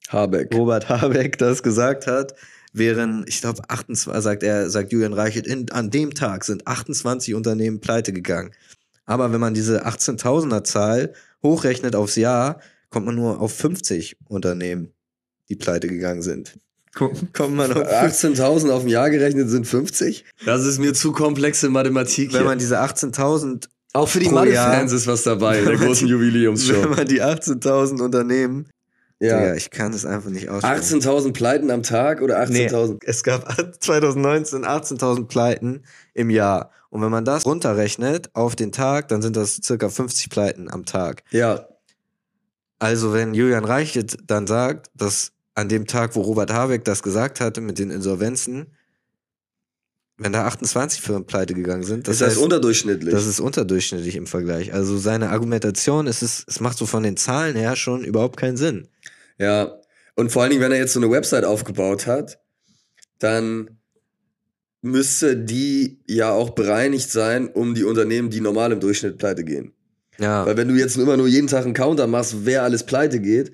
Habeck. 0.08 0.54
Robert 0.54 0.88
Habeck 0.88 1.38
das 1.38 1.62
gesagt 1.62 2.06
hat, 2.06 2.34
wären, 2.72 3.24
ich 3.26 3.40
glaube, 3.40 3.62
28, 3.68 4.22
sagt 4.22 4.42
er, 4.42 4.70
sagt 4.70 4.92
Julian 4.92 5.12
Reichelt, 5.12 5.46
in, 5.46 5.70
an 5.70 5.90
dem 5.90 6.14
Tag 6.14 6.44
sind 6.44 6.66
28 6.66 7.34
Unternehmen 7.34 7.80
pleite 7.80 8.12
gegangen. 8.12 8.52
Aber 9.04 9.32
wenn 9.32 9.40
man 9.40 9.54
diese 9.54 9.86
18.000er 9.86 10.64
Zahl 10.64 11.12
hochrechnet 11.42 11.94
aufs 11.94 12.16
Jahr, 12.16 12.60
kommt 12.90 13.06
man 13.06 13.14
nur 13.14 13.40
auf 13.40 13.52
50 13.54 14.16
Unternehmen, 14.28 14.92
die 15.48 15.56
pleite 15.56 15.88
gegangen 15.88 16.22
sind. 16.22 16.58
Kommt 17.32 17.54
man 17.54 17.72
auf 17.72 17.86
18.000 17.88 18.70
auf 18.70 18.82
ein 18.82 18.88
Jahr 18.88 19.10
gerechnet 19.10 19.48
sind 19.50 19.66
50? 19.66 20.24
Das 20.44 20.64
ist 20.64 20.78
mir 20.78 20.94
zu 20.94 21.12
komplexe 21.12 21.68
Mathematik. 21.68 22.32
Wenn 22.32 22.44
man 22.44 22.58
diese 22.58 22.80
18.000 22.80 23.68
auch 23.92 24.08
für 24.08 24.18
die 24.20 24.28
Mathe-Fans 24.28 24.92
ist 24.92 25.06
was 25.06 25.22
dabei 25.22 25.58
in 25.60 25.64
der 25.66 25.76
großen 25.76 26.06
Jubiläumsshow. 26.08 26.82
Wenn 26.82 26.90
man 26.90 27.06
die 27.06 27.22
18.000 27.22 28.02
Unternehmen, 28.02 28.66
Ja. 29.20 29.38
Digga, 29.38 29.54
ich 29.54 29.70
kann 29.70 29.94
es 29.94 30.04
einfach 30.04 30.28
nicht 30.28 30.50
aussprechen. 30.50 31.00
18.000 31.00 31.32
Pleiten 31.32 31.70
am 31.70 31.82
Tag 31.82 32.20
oder 32.20 32.38
18.000? 32.42 32.88
Nee, 32.88 32.98
es 33.06 33.22
gab 33.22 33.50
2019 33.80 34.64
18.000 34.66 35.26
Pleiten 35.26 35.82
im 36.12 36.28
Jahr. 36.28 36.70
Und 36.90 37.02
wenn 37.02 37.10
man 37.10 37.24
das 37.24 37.46
runterrechnet 37.46 38.30
auf 38.34 38.54
den 38.56 38.72
Tag, 38.72 39.08
dann 39.08 39.22
sind 39.22 39.36
das 39.36 39.60
circa 39.62 39.88
50 39.88 40.28
Pleiten 40.30 40.70
am 40.70 40.84
Tag. 40.84 41.22
Ja. 41.30 41.66
Also 42.78 43.14
wenn 43.14 43.32
Julian 43.32 43.64
Reichelt 43.64 44.18
dann 44.26 44.46
sagt, 44.46 44.88
dass 44.94 45.32
an 45.56 45.68
dem 45.68 45.86
Tag, 45.86 46.14
wo 46.14 46.20
Robert 46.20 46.52
Habeck 46.52 46.84
das 46.84 47.02
gesagt 47.02 47.40
hatte 47.40 47.60
mit 47.60 47.78
den 47.78 47.90
Insolvenzen, 47.90 48.66
wenn 50.18 50.32
da 50.32 50.46
28 50.46 51.00
Firmen 51.00 51.26
pleite 51.26 51.54
gegangen 51.54 51.82
sind, 51.82 52.06
Das 52.06 52.14
ist 52.14 52.20
das 52.22 52.28
heißt, 52.30 52.38
unterdurchschnittlich. 52.38 53.12
das 53.12 53.26
ist 53.26 53.40
unterdurchschnittlich 53.40 54.16
im 54.16 54.26
Vergleich. 54.26 54.72
Also 54.72 54.96
seine 54.96 55.30
Argumentation, 55.30 56.06
es, 56.06 56.22
ist, 56.22 56.44
es 56.48 56.60
macht 56.60 56.78
so 56.78 56.86
von 56.86 57.02
den 57.02 57.16
Zahlen 57.16 57.56
her 57.56 57.74
schon 57.76 58.04
überhaupt 58.04 58.36
keinen 58.38 58.56
Sinn. 58.56 58.86
ja. 59.38 59.74
Und 60.18 60.32
vor 60.32 60.40
allen 60.40 60.50
Dingen, 60.50 60.62
wenn 60.62 60.72
er 60.72 60.78
jetzt 60.78 60.94
so 60.94 61.00
eine 61.00 61.10
Website 61.10 61.44
aufgebaut 61.44 62.06
hat, 62.06 62.38
dann 63.18 63.68
müsste 64.80 65.36
die 65.36 66.00
ja 66.06 66.30
auch 66.32 66.50
bereinigt 66.50 67.10
sein, 67.10 67.48
um 67.48 67.74
die 67.74 67.84
Unternehmen, 67.84 68.30
die 68.30 68.40
normal 68.40 68.72
im 68.72 68.80
Durchschnitt 68.80 69.18
pleite 69.18 69.44
gehen. 69.44 69.72
Ja, 70.18 70.46
Weil 70.46 70.56
wenn 70.56 70.68
du 70.68 70.74
jetzt 70.74 70.96
immer 70.96 71.18
nur 71.18 71.28
jeden 71.28 71.48
Tag 71.48 71.66
einen 71.66 71.74
Counter 71.74 72.06
machst, 72.06 72.46
wer 72.46 72.62
alles 72.62 72.84
pleite 72.86 73.20
geht, 73.20 73.52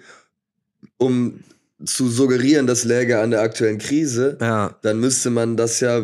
um 0.98 1.40
zu 1.84 2.08
suggerieren, 2.08 2.66
das 2.66 2.84
läge 2.84 3.20
an 3.20 3.30
der 3.30 3.40
aktuellen 3.42 3.78
Krise, 3.78 4.38
ja, 4.40 4.76
dann 4.82 5.00
müsste 5.00 5.30
man 5.30 5.56
das 5.56 5.80
ja 5.80 6.02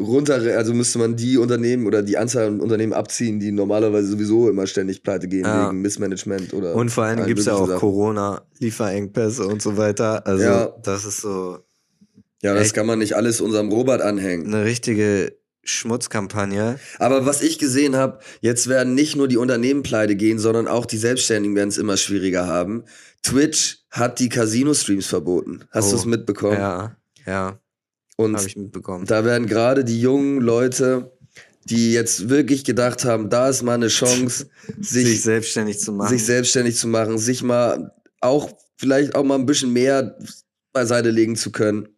runter, 0.00 0.34
also 0.56 0.74
müsste 0.74 0.98
man 0.98 1.16
die 1.16 1.36
Unternehmen 1.38 1.86
oder 1.86 2.02
die 2.02 2.18
Anzahl 2.18 2.46
an 2.48 2.60
Unternehmen 2.60 2.92
abziehen, 2.92 3.38
die 3.38 3.52
normalerweise 3.52 4.08
sowieso 4.08 4.48
immer 4.48 4.66
ständig 4.66 5.02
pleite 5.02 5.28
gehen 5.28 5.44
Ja. 5.44 5.68
wegen 5.68 5.80
Missmanagement 5.82 6.54
oder. 6.54 6.74
Und 6.74 6.90
vor 6.90 7.04
allem 7.04 7.24
gibt 7.26 7.40
es 7.40 7.46
ja 7.46 7.54
auch 7.54 7.68
Sachen. 7.68 7.78
Corona, 7.80 8.42
Lieferengpässe 8.58 9.46
und 9.46 9.62
so 9.62 9.76
weiter. 9.76 10.26
Also 10.26 10.42
Ja. 10.44 10.66
das 10.82 11.04
ist 11.04 11.20
so 11.20 11.58
Ja, 12.42 12.54
das 12.54 12.72
kann 12.72 12.86
man 12.86 12.98
nicht 12.98 13.14
alles 13.14 13.40
unserem 13.40 13.68
Robert 13.68 14.00
anhängen. 14.02 14.46
eine 14.52 14.64
richtige 14.64 15.36
Schmutzkampagne. 15.64 16.78
Aber 16.98 17.24
was 17.26 17.42
ich 17.42 17.58
gesehen 17.58 17.96
habe, 17.96 18.18
jetzt 18.40 18.68
werden 18.68 18.94
nicht 18.94 19.16
nur 19.16 19.28
die 19.28 19.36
Unternehmen 19.36 19.82
pleite 19.82 20.16
gehen, 20.16 20.38
sondern 20.38 20.66
auch 20.68 20.86
die 20.86 20.98
Selbstständigen 20.98 21.54
werden 21.56 21.68
es 21.68 21.78
immer 21.78 21.96
schwieriger 21.96 22.46
haben. 22.46 22.84
Twitch 23.22 23.78
hat 23.90 24.18
die 24.18 24.28
Casino-Streams 24.28 25.06
verboten. 25.06 25.64
Hast 25.70 25.88
Oh, 25.88 25.90
du 25.92 25.96
es 25.96 26.04
mitbekommen? 26.04 26.56
Ja, 26.58 26.96
ja, 27.26 27.60
Und 28.16 28.36
habe 28.36 28.46
ich 28.48 28.56
mitbekommen. 28.56 29.06
Da 29.06 29.24
werden 29.24 29.46
gerade 29.46 29.84
die 29.84 30.00
jungen 30.00 30.40
Leute, 30.40 31.12
die 31.64 31.92
jetzt 31.92 32.28
wirklich 32.28 32.64
gedacht 32.64 33.04
haben, 33.04 33.30
da 33.30 33.48
ist 33.48 33.62
mal 33.62 33.74
eine 33.74 33.86
Chance, 33.88 34.48
sich, 34.80 35.06
sich, 35.06 35.22
selbstständig 35.22 35.78
zu 35.78 35.92
machen. 35.92 36.08
sich 36.08 36.24
selbstständig 36.26 36.76
zu 36.76 36.88
machen, 36.88 37.18
sich 37.18 37.44
mal 37.44 37.92
auch 38.20 38.50
vielleicht 38.76 39.14
auch 39.14 39.22
mal 39.22 39.36
ein 39.38 39.46
bisschen 39.46 39.72
mehr 39.72 40.18
beiseite 40.72 41.10
legen 41.10 41.36
zu 41.36 41.52
können. 41.52 41.88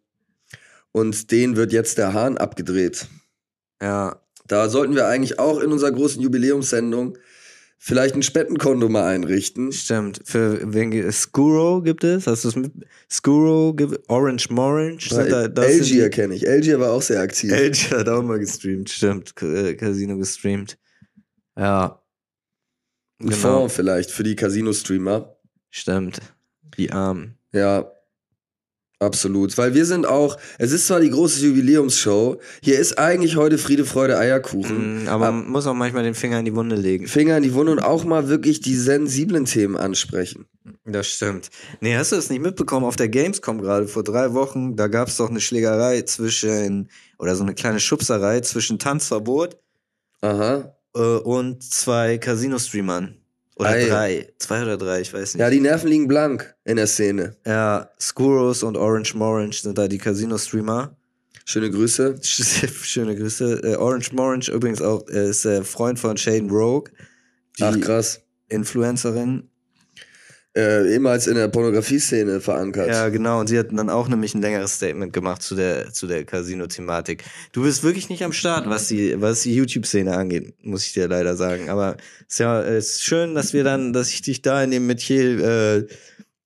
Und 0.91 1.31
denen 1.31 1.55
wird 1.55 1.73
jetzt 1.73 1.97
der 1.97 2.13
Hahn 2.13 2.37
abgedreht. 2.37 3.07
Ja, 3.81 4.21
Da 4.47 4.69
sollten 4.69 4.95
wir 4.95 5.07
eigentlich 5.07 5.39
auch 5.39 5.59
in 5.59 5.71
unserer 5.71 5.91
großen 5.91 6.21
Jubiläumssendung 6.21 7.17
vielleicht 7.77 8.15
ein 8.15 8.23
Spendenkonto 8.23 8.89
mal 8.89 9.05
einrichten. 9.07 9.71
stimmt. 9.71 10.21
Für 10.25 10.59
wen 10.73 11.11
Skuro 11.11 11.81
gibt 11.81 12.03
es? 12.03 12.25
Hast 12.27 12.43
du 12.45 12.49
es 12.49 12.55
mit? 12.55 12.71
Skuro, 13.11 13.73
gibt- 13.73 14.07
Orange 14.09 14.49
Morange? 14.49 14.97
Da, 15.09 15.41
sind 15.43 15.59
Algier 15.59 16.09
kenne 16.09 16.35
ich. 16.35 16.47
Algier 16.47 16.79
war 16.79 16.91
auch 16.91 17.01
sehr 17.01 17.21
aktiv. 17.21 17.51
Algier 17.51 17.99
hat 17.99 18.09
auch 18.09 18.23
mal 18.23 18.39
gestreamt, 18.39 18.89
stimmt. 18.89 19.33
Äh, 19.41 19.75
Casino 19.75 20.17
gestreamt. 20.17 20.77
Ja. 21.57 22.01
Ein 23.21 23.27
Genau, 23.29 23.37
Fonds 23.37 23.75
vielleicht 23.75 24.11
für 24.11 24.23
die 24.23 24.35
Casino-Streamer. 24.35 25.35
stimmt. 25.69 26.19
Die 26.77 26.91
Armen. 26.91 27.37
Ja, 27.53 27.89
absolut. 28.99 29.57
Weil 29.57 29.73
wir 29.73 29.85
sind 29.85 30.05
auch, 30.05 30.37
es 30.57 30.71
ist 30.71 30.87
zwar 30.87 30.99
die 30.99 31.09
große 31.09 31.45
Jubiläumsshow, 31.45 32.39
hier 32.61 32.79
ist 32.79 32.97
eigentlich 32.97 33.35
heute 33.35 33.57
Friede, 33.57 33.85
Freude, 33.85 34.17
Eierkuchen. 34.17 35.03
Mm, 35.03 35.07
Aber 35.07 35.27
Ab- 35.27 35.33
man 35.35 35.49
muss 35.49 35.67
auch 35.67 35.73
manchmal 35.73 36.03
den 36.03 36.15
Finger 36.15 36.39
in 36.39 36.45
die 36.45 36.55
Wunde 36.55 36.75
legen. 36.75 37.07
Finger 37.07 37.37
in 37.37 37.43
die 37.43 37.53
Wunde 37.53 37.71
und 37.73 37.79
auch 37.79 38.03
mal 38.05 38.27
wirklich 38.29 38.61
die 38.61 38.75
sensiblen 38.75 39.45
Themen 39.45 39.77
ansprechen. 39.77 40.45
Das 40.85 41.07
stimmt. 41.07 41.49
Nee, 41.81 41.95
hast 41.95 42.11
du 42.11 42.15
das 42.15 42.29
nicht 42.29 42.41
mitbekommen? 42.41 42.85
Auf 42.85 42.95
der 42.95 43.09
Gamescom 43.09 43.61
gerade 43.61 43.87
vor 43.87 44.03
drei 44.03 44.33
Wochen, 44.33 44.75
da 44.75 44.87
gab 44.87 45.07
es 45.09 45.17
doch 45.17 45.29
eine 45.29 45.39
Schlägerei 45.41 46.01
zwischen, 46.03 46.89
oder 47.19 47.35
so 47.35 47.43
eine 47.43 47.53
kleine 47.53 47.79
Schubserei 47.79 48.39
zwischen 48.41 48.79
Tanzverbot 48.79 49.57
Aha. 50.21 50.75
äh, 50.95 50.99
und 50.99 51.61
zwei 51.63 52.17
Casino-Streamern. 52.17 53.17
Oder 53.55 53.69
Ei. 53.69 53.87
drei. 53.87 54.33
Zwei 54.37 54.63
oder 54.63 54.77
drei, 54.77 55.01
ich 55.01 55.13
weiß 55.13 55.33
nicht. 55.33 55.39
Ja, 55.41 55.49
die 55.49 55.61
Nerven 55.61 55.89
liegen 55.89 56.07
blank 56.07 56.55
in 56.65 56.75
der 56.75 56.87
Szene. 56.87 57.37
Ja, 57.45 57.89
Skuros 57.99 58.63
und 58.63 58.75
Orange 58.75 59.15
Morange 59.15 59.53
sind 59.53 59.77
da 59.77 59.87
die 59.87 59.97
Casino-Streamer. 59.97 60.95
Schöne 61.45 61.69
Grüße. 61.69 62.17
Schöne 62.21 63.15
Grüße. 63.15 63.61
Äh, 63.63 63.75
Orange 63.75 64.11
Morange 64.13 64.51
übrigens 64.51 64.81
auch 64.81 65.07
äh, 65.07 65.29
ist 65.29 65.45
der 65.45 65.63
Freund 65.63 65.99
von 65.99 66.17
Shane 66.17 66.49
Rogue, 66.49 66.91
die 67.57 67.63
Ach 67.63 67.79
krass. 67.79 68.21
Influencerin. 68.49 69.49
Äh, 70.57 70.93
ehemals 70.93 71.27
in 71.27 71.35
der 71.35 71.49
Pornografie-Szene 71.49 72.39
verankert. 72.39 72.87
Ja, 72.87 73.09
genau. 73.09 73.41
Und 73.41 73.47
sie 73.47 73.59
hat 73.59 73.67
dann 73.73 73.89
auch 73.89 74.07
nämlich 74.07 74.33
ein 74.35 74.41
längeres 74.41 74.75
Statement 74.75 75.11
gemacht 75.11 75.41
zu 75.41 75.53
der, 75.53 75.91
zu 75.91 76.07
der 76.07 76.23
Casino-Thematik. 76.23 77.25
Du 77.51 77.63
bist 77.63 77.83
wirklich 77.83 78.07
nicht 78.07 78.23
am 78.23 78.31
Start, 78.31 78.69
was 78.69 78.87
die, 78.87 79.19
was 79.19 79.41
die 79.41 79.53
YouTube-Szene 79.53 80.15
angeht, 80.15 80.53
muss 80.63 80.85
ich 80.85 80.93
dir 80.93 81.09
leider 81.09 81.35
sagen. 81.35 81.69
Aber 81.69 81.97
es 82.21 82.35
ist 82.35 82.39
ja 82.39 82.61
ist 82.61 83.03
schön, 83.03 83.35
dass 83.35 83.51
wir 83.51 83.65
dann, 83.65 83.91
dass 83.91 84.11
ich 84.11 84.21
dich 84.21 84.41
da 84.41 84.63
in 84.63 84.71
dem 84.71 84.87
Metier, 84.87 85.39
äh, 85.43 85.87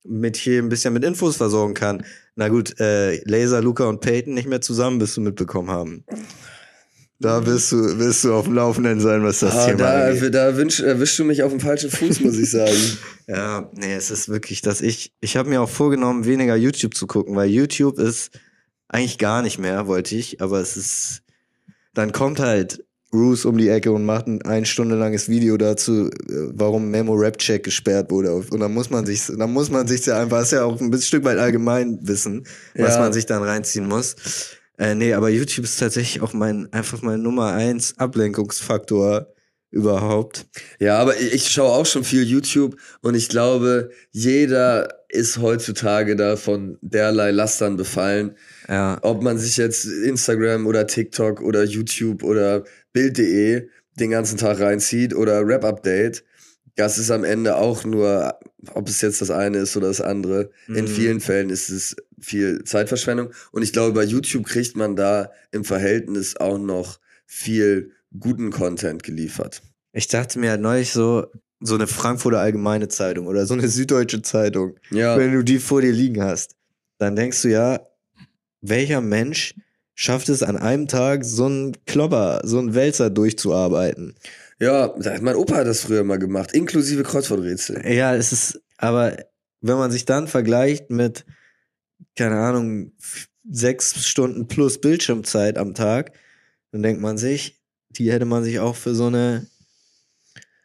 Metier 0.03 0.63
ein 0.63 0.69
bisschen 0.69 0.93
mit 0.93 1.03
Infos 1.03 1.37
versorgen 1.37 1.75
kann. 1.75 2.03
Na 2.35 2.47
gut, 2.47 2.79
äh, 2.79 3.21
Laser, 3.25 3.61
Luca 3.61 3.85
und 3.85 4.01
Peyton 4.01 4.33
nicht 4.33 4.47
mehr 4.47 4.61
zusammen, 4.61 4.97
bis 4.97 5.13
du 5.13 5.21
mitbekommen 5.21 5.69
haben. 5.69 6.03
Da 7.21 7.45
wirst 7.45 7.71
du, 7.73 7.99
wirst 7.99 8.23
du 8.23 8.33
auf 8.33 8.45
dem 8.45 8.53
Laufenden 8.53 9.01
sein, 9.01 9.23
was 9.23 9.39
das 9.39 9.53
Ah, 9.53 9.65
Thema 9.67 9.77
da 9.79 10.07
angeht. 10.07 10.33
da 10.33 10.55
wünsch, 10.55 10.79
erwischst 10.79 11.19
du 11.19 11.25
mich 11.25 11.43
auf 11.43 11.51
dem 11.51 11.59
falschen 11.59 11.91
Fuß, 11.91 12.21
muss 12.21 12.37
ich 12.37 12.51
sagen. 12.51 12.71
Ja, 13.27 13.69
nee, 13.75 13.93
es 13.93 14.09
ist 14.09 14.27
wirklich, 14.27 14.63
dass 14.63 14.81
ich, 14.81 15.13
ich 15.21 15.37
habe 15.37 15.49
mir 15.49 15.61
auch 15.61 15.69
vorgenommen, 15.69 16.25
weniger 16.25 16.55
YouTube 16.55 16.95
zu 16.95 17.05
gucken, 17.05 17.35
weil 17.35 17.47
YouTube 17.47 17.99
ist 17.99 18.31
eigentlich 18.87 19.19
gar 19.19 19.43
nicht 19.43 19.59
mehr, 19.59 19.85
wollte 19.85 20.15
ich, 20.15 20.41
aber 20.41 20.59
es 20.61 20.75
ist, 20.75 21.21
dann 21.93 22.11
kommt 22.11 22.39
halt 22.39 22.83
Bruce 23.11 23.45
um 23.45 23.55
die 23.59 23.69
Ecke 23.69 23.91
und 23.91 24.03
macht 24.03 24.25
ein 24.25 24.41
ein 24.43 24.65
Stunde 24.65 24.95
langes 24.95 25.29
Video 25.29 25.57
dazu, 25.57 26.07
äh, 26.07 26.11
warum 26.55 26.89
Memo 26.89 27.13
Rap 27.13 27.37
Check 27.37 27.63
gesperrt 27.63 28.09
wurde. 28.09 28.33
Und 28.33 28.59
dann 28.61 28.73
muss 28.73 28.89
man 28.89 29.05
sich, 29.05 29.27
dann 29.27 29.53
muss 29.53 29.69
man 29.69 29.85
sich 29.87 30.05
ja 30.07 30.19
einfach, 30.19 30.41
ist 30.41 30.51
ja 30.53 30.63
auch 30.63 30.81
ein 30.81 30.89
bisschen 30.89 31.05
Stück 31.07 31.23
weit 31.23 31.37
Allgemeinwissen, 31.37 32.45
was 32.75 32.95
Ja. 32.95 32.99
man 32.99 33.13
sich 33.13 33.27
dann 33.27 33.43
reinziehen 33.43 33.87
muss. 33.87 34.15
Äh, 34.79 34.95
nee, 34.95 35.13
aber 35.13 35.29
YouTube 35.29 35.65
ist 35.65 35.77
tatsächlich 35.77 36.21
auch 36.23 36.33
mein, 36.33 36.71
einfach 36.73 37.01
mein 37.01 37.21
Nummer 37.21 37.51
eins 37.53 37.93
Ablenkungsfaktor 37.97 39.27
überhaupt. 39.71 40.47
Ja, 40.79 40.97
aber 40.97 41.19
ich 41.19 41.33
ich 41.33 41.49
schaue 41.51 41.71
auch 41.73 41.85
schon 41.85 42.03
viel 42.03 42.23
YouTube 42.23 42.75
und 43.01 43.13
ich 43.13 43.29
glaube, 43.29 43.91
jeder 44.11 44.87
ist 45.09 45.37
heutzutage 45.39 46.15
davon 46.15 46.77
derlei 46.81 47.31
Lastern 47.31 47.77
befallen. 47.77 48.35
Ja. 48.67 48.97
Ob 49.01 49.21
man 49.21 49.37
sich 49.37 49.57
jetzt 49.57 49.85
Instagram 49.85 50.65
oder 50.65 50.87
TikTok 50.87 51.41
oder 51.41 51.63
YouTube 51.65 52.23
oder 52.23 52.63
Bild.de 52.93 53.67
den 53.99 54.09
ganzen 54.11 54.37
Tag 54.37 54.59
reinzieht 54.59 55.13
oder 55.13 55.45
Rap-Update, 55.45 56.23
das 56.75 56.97
ist 56.97 57.11
am 57.11 57.23
Ende 57.23 57.57
auch 57.57 57.83
nur, 57.83 58.39
ob 58.73 58.87
es 58.87 59.01
jetzt 59.01 59.21
das 59.21 59.29
eine 59.29 59.57
ist 59.57 59.75
oder 59.75 59.87
das 59.89 60.01
andere. 60.01 60.49
In 60.67 60.85
Mhm. 60.85 60.87
vielen 60.87 61.19
Fällen 61.19 61.49
ist 61.49 61.69
es 61.69 61.95
viel 62.21 62.63
Zeitverschwendung. 62.63 63.31
Und 63.51 63.61
ich 63.63 63.73
glaube, 63.73 63.93
bei 63.93 64.03
YouTube 64.03 64.45
kriegt 64.45 64.75
man 64.75 64.95
da 64.95 65.31
im 65.51 65.63
Verhältnis 65.63 66.35
auch 66.37 66.57
noch 66.57 66.99
viel 67.25 67.91
guten 68.19 68.51
Content 68.51 69.03
geliefert. 69.03 69.61
Ich 69.93 70.07
dachte 70.07 70.39
mir 70.39 70.51
halt 70.51 70.61
neulich 70.61 70.91
so, 70.91 71.27
so 71.61 71.75
eine 71.75 71.87
Frankfurter 71.87 72.39
Allgemeine 72.39 72.87
Zeitung 72.87 73.27
oder 73.27 73.45
so 73.45 73.53
eine 73.53 73.67
Süddeutsche 73.67 74.21
Zeitung, 74.21 74.75
Ja. 74.91 75.17
wenn 75.17 75.33
du 75.33 75.43
die 75.43 75.59
vor 75.59 75.81
dir 75.81 75.91
liegen 75.91 76.23
hast, 76.23 76.55
dann 76.97 77.15
denkst 77.15 77.41
du 77.41 77.49
ja, 77.49 77.81
welcher 78.61 79.01
Mensch 79.01 79.55
schafft 79.93 80.29
es 80.29 80.43
an 80.43 80.57
einem 80.57 80.87
Tag, 80.87 81.25
so 81.25 81.45
einen 81.45 81.73
Klopper, 81.85 82.41
so 82.43 82.59
einen 82.59 82.73
Wälzer 82.75 83.09
durchzuarbeiten? 83.09 84.15
Ja, 84.59 84.93
mein 85.21 85.35
Opa 85.35 85.55
hat 85.57 85.67
das 85.67 85.81
früher 85.81 86.03
mal 86.03 86.19
gemacht, 86.19 86.51
inklusive 86.53 87.03
Kreuzworträtsel. 87.03 87.85
Ja, 87.89 88.15
es 88.15 88.31
ist, 88.31 88.61
aber 88.77 89.17
wenn 89.61 89.77
man 89.77 89.91
sich 89.91 90.05
dann 90.05 90.27
vergleicht 90.27 90.89
mit, 90.89 91.25
keine 92.15 92.37
Ahnung, 92.37 92.91
sechs 93.49 94.05
Stunden 94.05 94.47
plus 94.47 94.79
Bildschirmzeit 94.79 95.57
am 95.57 95.73
Tag, 95.73 96.13
dann 96.71 96.83
denkt 96.83 97.01
man 97.01 97.17
sich, 97.17 97.61
die 97.89 98.11
hätte 98.11 98.25
man 98.25 98.43
sich 98.43 98.59
auch 98.59 98.75
für 98.75 98.93
so 98.93 99.07
eine 99.07 99.47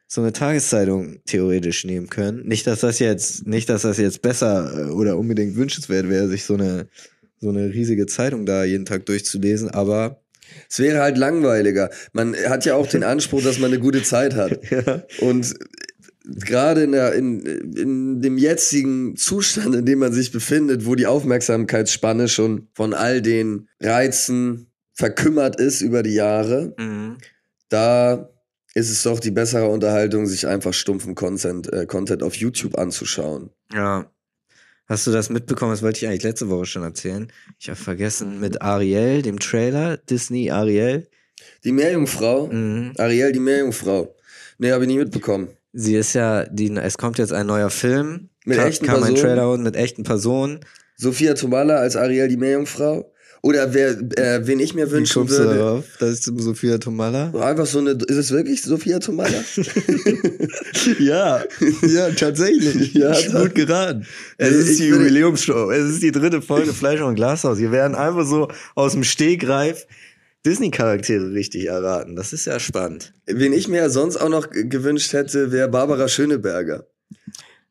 so 0.06 0.20
eine 0.20 0.32
Tageszeitung 0.32 1.18
theoretisch 1.24 1.84
nehmen 1.84 2.08
können. 2.08 2.46
Nicht, 2.46 2.68
dass 2.68 2.80
das 2.80 3.00
jetzt, 3.00 3.48
nicht, 3.48 3.68
dass 3.68 3.82
das 3.82 3.98
jetzt 3.98 4.22
besser 4.22 4.88
äh, 4.88 4.90
oder 4.90 5.18
unbedingt 5.18 5.56
wünschenswert 5.56 6.08
wäre, 6.08 6.28
sich 6.28 6.44
so 6.44 6.54
eine 6.54 6.88
so 7.40 7.50
eine 7.50 7.72
riesige 7.72 8.06
Zeitung 8.06 8.46
da 8.46 8.64
jeden 8.64 8.86
Tag 8.86 9.06
durchzulesen, 9.06 9.70
aber 9.70 10.20
Es 10.68 10.78
wäre 10.78 11.00
halt 11.00 11.18
langweiliger. 11.18 11.90
Man 12.12 12.34
hat 12.36 12.64
ja 12.64 12.74
auch 12.74 12.86
den 12.86 13.02
Anspruch, 13.02 13.42
dass 13.42 13.58
man 13.58 13.70
eine 13.70 13.80
gute 13.80 14.02
Zeit 14.02 14.34
hat. 14.34 14.60
ja, 14.70 15.02
Und 15.20 15.54
gerade 16.24 16.84
in, 16.84 16.92
der, 16.92 17.14
in, 17.14 17.40
in 17.40 18.20
dem 18.20 18.38
jetzigen 18.38 19.16
Zustand, 19.16 19.74
in 19.74 19.84
dem 19.84 19.98
man 19.98 20.12
sich 20.12 20.32
befindet, 20.32 20.86
wo 20.86 20.94
die 20.94 21.06
Aufmerksamkeitsspanne 21.06 22.28
schon 22.28 22.68
von 22.74 22.94
all 22.94 23.20
den 23.22 23.68
Reizen 23.80 24.70
verkümmert 24.92 25.60
ist 25.60 25.80
über 25.80 26.02
die 26.02 26.14
Jahre, 26.14 26.74
mhm. 26.78 27.18
da 27.68 28.30
ist 28.74 28.90
es 28.90 29.02
doch 29.02 29.20
die 29.20 29.30
bessere 29.30 29.68
Unterhaltung, 29.68 30.26
sich 30.26 30.46
einfach 30.46 30.72
stumpfen 30.74 31.14
Content, 31.14 31.72
äh, 31.72 31.86
Content 31.86 32.22
auf 32.22 32.34
YouTube 32.36 32.78
anzuschauen. 32.78 33.50
ja. 33.72 34.10
Hast 34.86 35.06
du 35.06 35.12
das 35.12 35.30
mitbekommen? 35.30 35.70
Das 35.70 35.80
wollte 35.80 36.00
ich 36.00 36.06
eigentlich 36.06 36.24
letzte 36.24 36.50
Woche 36.50 36.66
schon 36.66 36.82
erzählen. 36.82 37.32
Ich 37.58 37.70
habe 37.70 37.78
vergessen 37.80 38.38
mit 38.38 38.60
Ariel, 38.60 39.22
dem 39.22 39.38
Trailer, 39.38 39.96
Disney 39.96 40.50
Ariel. 40.50 41.08
Die 41.64 41.72
Meerjungfrau, 41.72 42.48
Mhm. 42.48 42.92
Ariel, 42.98 43.32
die 43.32 43.40
Meerjungfrau. 43.40 44.14
Nee, 44.58 44.72
habe 44.72 44.84
ich 44.84 44.88
nie 44.88 44.98
mitbekommen. 44.98 45.48
Sie 45.76 45.96
ist 45.96 46.12
ja, 46.14 46.44
die, 46.44 46.70
es 46.76 46.96
kommt 46.96 47.18
jetzt 47.18 47.32
ein 47.32 47.46
neuer 47.46 47.68
Film. 47.70 48.28
Mit 48.44 48.58
Ka- 48.58 48.66
echten 48.66 48.86
kam 48.86 48.96
ein 49.02 49.14
Personen? 49.14 49.20
Trailer 49.22 49.50
und 49.50 49.62
mit 49.62 49.74
echten 49.76 50.04
Personen. 50.04 50.60
Sophia 50.96 51.34
Tomala 51.34 51.76
als 51.78 51.96
Ariel, 51.96 52.28
die 52.28 52.36
Meerjungfrau. 52.36 53.10
Oder 53.42 53.74
wer, 53.74 53.90
äh, 54.16 54.46
wen 54.46 54.58
ich 54.60 54.72
mir 54.72 54.86
Wie 54.86 54.92
wünschen 54.92 55.12
kommst 55.20 55.34
du 55.38 55.42
würde. 55.44 55.58
darauf? 55.58 55.84
Das 55.98 56.10
ist 56.12 56.24
Sophia 56.24 56.78
Tomala. 56.78 57.30
Einfach 57.42 57.66
so 57.66 57.80
eine, 57.80 57.90
ist 57.90 58.16
es 58.16 58.30
wirklich 58.30 58.62
Sophia 58.62 59.00
Tomala? 59.00 59.28
ja, 60.98 61.42
ja, 61.82 62.10
tatsächlich. 62.10 62.94
Ja, 62.94 63.12
gut 63.42 63.54
geraten. 63.54 64.06
Es 64.38 64.48
Also 64.48 64.58
ist 64.70 64.80
die 64.80 64.86
Jubiläumsshow. 64.88 65.70
Es 65.70 65.84
ist 65.94 66.02
die 66.02 66.12
dritte 66.12 66.40
Folge 66.40 66.72
Fleisch 66.72 67.00
und 67.00 67.16
Glashaus. 67.16 67.58
Wir 67.58 67.72
werden 67.72 67.94
einfach 67.94 68.24
so 68.26 68.48
aus 68.74 68.92
dem 68.92 69.04
Stegreif 69.04 69.86
Disney-Charaktere 70.46 71.32
richtig 71.32 71.66
erraten. 71.66 72.16
Das 72.16 72.32
ist 72.32 72.44
ja 72.44 72.60
spannend. 72.60 73.14
Wen 73.26 73.52
ich 73.52 73.68
mir 73.68 73.78
ja 73.78 73.88
sonst 73.88 74.16
auch 74.16 74.28
noch 74.28 74.50
gewünscht 74.50 75.12
hätte, 75.12 75.52
wäre 75.52 75.68
Barbara 75.68 76.08
Schöneberger. 76.08 76.86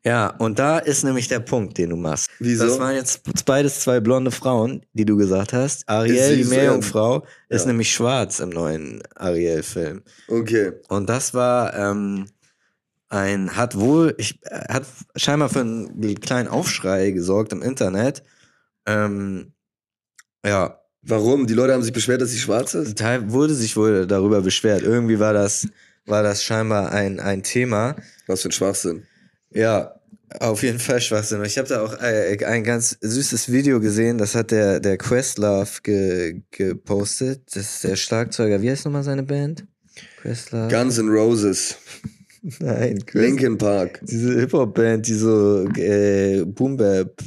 Ja, 0.06 0.28
und 0.38 0.60
da 0.60 0.80
ist 0.80 1.04
nämlich 1.04 1.30
der 1.30 1.40
Punkt, 1.40 1.78
den 1.78 1.92
du 1.92 1.96
machst. 1.96 2.30
Wieso? 2.40 2.66
Das 2.66 2.78
waren 2.80 2.94
jetzt 2.94 3.22
beides 3.46 3.80
zwei 3.80 4.02
blonde 4.02 4.32
Frauen, 4.32 4.86
die 4.92 5.06
du 5.06 5.16
gesagt 5.16 5.54
hast. 5.54 5.88
Ariel, 5.88 6.16
Ist 6.16 6.36
die 6.36 6.44
so, 6.44 6.50
Meerjungfrau, 6.50 7.26
ist 7.48 7.62
ja. 7.62 7.68
nämlich 7.68 7.94
schwarz 7.94 8.42
im 8.42 8.50
neuen 8.50 9.02
Ariel-Film. 9.16 10.02
Okay. 10.28 10.74
Und 10.90 11.08
das 11.08 11.34
war 11.34 11.74
ähm, 11.74 12.26
ein, 13.08 13.56
hat 13.56 13.80
wohl, 13.80 14.14
ich, 14.18 14.42
hat 14.52 14.86
scheinbar 15.16 15.48
für 15.48 15.62
einen 15.62 16.20
kleinen 16.20 16.50
Aufschrei 16.50 17.12
gesorgt 17.12 17.54
im 17.54 17.62
Internet. 17.62 18.24
Ähm, 18.86 19.54
ja, 20.46 20.83
Warum? 21.06 21.48
Die 21.48 21.54
Leute 21.54 21.74
haben 21.74 21.84
sich 21.84 21.94
beschwert, 21.94 22.22
dass 22.22 22.32
sie 22.32 22.40
schwarz 22.40 22.74
ist? 22.74 22.98
Teil 22.98 23.32
wurde 23.32 23.54
sich 23.54 23.76
wohl 23.76 24.08
darüber 24.08 24.42
beschwert. 24.42 24.84
Irgendwie 24.84 25.20
war 25.20 25.34
das, 25.34 25.68
war 26.06 26.24
das 26.24 26.44
scheinbar 26.44 26.92
ein, 26.92 27.20
ein 27.20 27.44
Thema. 27.44 27.96
Was 28.28 28.42
für 28.42 28.50
ein 28.50 28.54
Schwachsinn. 28.54 29.04
Ja, 29.52 30.00
auf 30.40 30.64
jeden 30.64 30.80
Fall 30.80 31.02
Schwachsinn. 31.02 31.44
Ich 31.44 31.58
habe 31.58 31.68
da 31.68 31.82
auch 31.82 32.00
äh, 32.02 32.44
ein 32.46 32.64
ganz 32.64 32.98
süßes 33.02 33.52
Video 33.52 33.80
gesehen, 33.80 34.18
das 34.18 34.34
hat 34.34 34.52
der, 34.52 34.80
der 34.80 34.98
Questlove 34.98 35.82
ge, 35.84 36.42
gepostet. 36.52 37.42
Das 37.54 37.76
ist 37.76 37.84
der 37.84 37.96
Schlagzeuger. 37.96 38.62
Wie 38.62 38.72
heißt 38.72 38.86
nochmal 38.86 39.04
seine 39.04 39.24
Band? 39.24 39.66
Questlove? 40.22 40.70
Guns 40.70 40.98
N' 40.98 41.10
Roses. 41.10 41.76
Nein, 42.60 43.06
Quest 43.06 43.14
Linkin 43.14 43.58
Park. 43.58 44.00
Diese 44.04 44.40
Hip-Hop-Band, 44.40 45.08
die 45.08 45.14
so 45.14 45.66
äh, 45.76 46.44
Boom-Bap 46.46 47.24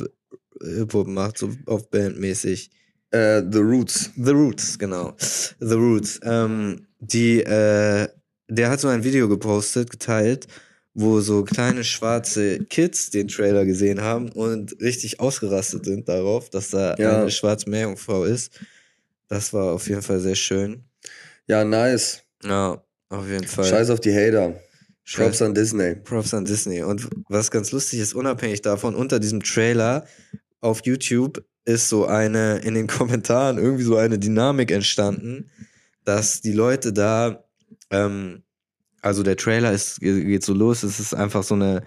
Hip-Hop 0.62 1.06
macht, 1.06 1.38
so 1.38 1.50
auf 1.66 1.90
Bandmäßig. 1.90 2.70
Äh, 3.10 3.42
The 3.50 3.58
Roots. 3.58 4.10
The 4.16 4.30
Roots, 4.32 4.78
genau. 4.78 5.14
The 5.18 5.74
Roots. 5.74 6.20
Ähm, 6.22 6.86
die, 7.00 7.40
äh, 7.42 8.08
der 8.48 8.70
hat 8.70 8.80
so 8.80 8.88
ein 8.88 9.04
Video 9.04 9.28
gepostet, 9.28 9.90
geteilt, 9.90 10.46
wo 10.94 11.20
so 11.20 11.44
kleine 11.44 11.84
schwarze 11.84 12.64
Kids 12.64 13.10
den 13.10 13.28
Trailer 13.28 13.64
gesehen 13.64 14.00
haben 14.00 14.30
und 14.30 14.80
richtig 14.80 15.20
ausgerastet 15.20 15.84
sind 15.84 16.08
darauf, 16.08 16.48
dass 16.50 16.70
da 16.70 16.94
Ja. 16.96 17.20
eine 17.20 17.30
schwarze 17.30 17.68
Meerjungfrau 17.68 18.24
ist. 18.24 18.60
Das 19.28 19.52
war 19.52 19.72
auf 19.72 19.88
jeden 19.88 20.02
Fall 20.02 20.20
sehr 20.20 20.34
schön. 20.36 20.84
Ja, 21.48 21.64
nice. 21.64 22.22
Ja, 22.42 22.82
auf 23.08 23.28
jeden 23.28 23.46
Fall. 23.46 23.64
Scheiß 23.66 23.90
auf 23.90 24.00
die 24.00 24.12
Hater. 24.14 24.58
Props 25.14 25.40
an 25.42 25.54
Disney. 25.54 25.94
Props 25.96 26.34
an 26.34 26.44
Disney. 26.44 26.82
Und 26.82 27.08
was 27.28 27.50
ganz 27.50 27.70
lustig 27.72 28.00
ist, 28.00 28.14
unabhängig 28.14 28.62
davon, 28.62 28.94
unter 28.94 29.20
diesem 29.20 29.42
Trailer 29.42 30.06
auf 30.60 30.84
YouTube 30.84 31.44
ist 31.66 31.90
so 31.90 32.06
eine, 32.06 32.58
in 32.58 32.74
den 32.74 32.86
Kommentaren 32.86 33.58
irgendwie 33.58 33.84
so 33.84 33.96
eine 33.96 34.18
Dynamik 34.18 34.70
entstanden, 34.70 35.50
dass 36.04 36.40
die 36.40 36.52
Leute 36.52 36.94
da, 36.94 37.44
ähm, 37.90 38.42
also 39.02 39.22
der 39.22 39.36
Trailer 39.36 39.72
ist, 39.72 40.00
geht 40.00 40.44
so 40.44 40.54
los, 40.54 40.82
es 40.82 40.98
ist 40.98 41.14
einfach 41.14 41.42
so 41.42 41.54
eine 41.54 41.82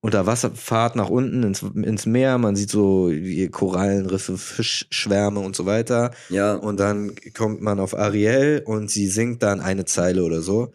Unterwasserfahrt 0.00 0.96
nach 0.96 1.08
unten 1.08 1.44
ins, 1.44 1.62
ins 1.62 2.06
Meer, 2.06 2.36
man 2.36 2.56
sieht 2.56 2.70
so 2.70 3.10
Korallenriffe, 3.52 4.36
Fischschwärme 4.36 5.38
und 5.38 5.54
so 5.54 5.64
weiter. 5.64 6.10
Ja. 6.28 6.54
Und 6.54 6.80
dann 6.80 7.14
kommt 7.34 7.62
man 7.62 7.78
auf 7.78 7.96
Ariel 7.96 8.62
und 8.66 8.90
sie 8.90 9.06
singt 9.06 9.44
dann 9.44 9.60
eine 9.60 9.84
Zeile 9.84 10.24
oder 10.24 10.42
so. 10.42 10.72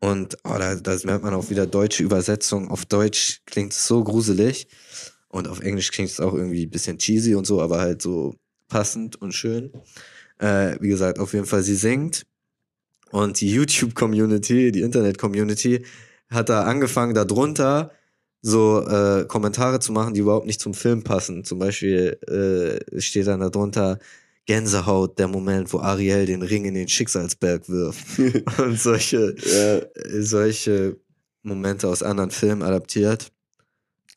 Und 0.00 0.36
oh, 0.44 0.56
da, 0.58 0.74
da 0.74 0.96
merkt 1.04 1.24
man 1.24 1.34
auch 1.34 1.48
wieder 1.48 1.66
deutsche 1.66 2.02
Übersetzung. 2.02 2.70
Auf 2.70 2.84
Deutsch 2.84 3.40
klingt 3.46 3.72
es 3.72 3.86
so 3.86 4.04
gruselig. 4.04 4.68
Und 5.28 5.48
auf 5.48 5.60
Englisch 5.60 5.90
klingt 5.90 6.10
es 6.10 6.20
auch 6.20 6.34
irgendwie 6.34 6.64
ein 6.66 6.70
bisschen 6.70 6.98
cheesy 6.98 7.34
und 7.34 7.46
so, 7.46 7.60
aber 7.60 7.78
halt 7.80 8.00
so 8.02 8.34
passend 8.68 9.20
und 9.20 9.32
schön. 9.32 9.72
Äh, 10.38 10.76
wie 10.80 10.88
gesagt, 10.88 11.18
auf 11.18 11.32
jeden 11.34 11.46
Fall, 11.46 11.62
sie 11.62 11.74
singt. 11.74 12.24
Und 13.10 13.40
die 13.40 13.50
YouTube-Community, 13.52 14.70
die 14.72 14.82
Internet-Community, 14.82 15.84
hat 16.30 16.48
da 16.48 16.62
angefangen, 16.64 17.14
darunter 17.14 17.90
so 18.42 18.86
äh, 18.86 19.24
Kommentare 19.26 19.80
zu 19.80 19.92
machen, 19.92 20.14
die 20.14 20.20
überhaupt 20.20 20.46
nicht 20.46 20.60
zum 20.60 20.74
Film 20.74 21.02
passen. 21.02 21.44
Zum 21.44 21.58
Beispiel 21.58 22.18
äh, 22.94 23.00
steht 23.00 23.26
dann 23.26 23.40
darunter 23.40 23.98
Gänsehaut, 24.46 25.18
der 25.18 25.28
Moment, 25.28 25.72
wo 25.72 25.80
Ariel 25.80 26.24
den 26.26 26.42
Ring 26.42 26.64
in 26.64 26.74
den 26.74 26.88
Schicksalsberg 26.88 27.68
wirft. 27.68 28.18
Und 28.58 28.78
solche, 28.80 29.34
Ja. 29.44 29.76
äh, 29.78 30.22
solche 30.22 30.96
Momente 31.42 31.88
aus 31.88 32.02
anderen 32.02 32.30
Filmen 32.30 32.62
adaptiert. 32.62 33.32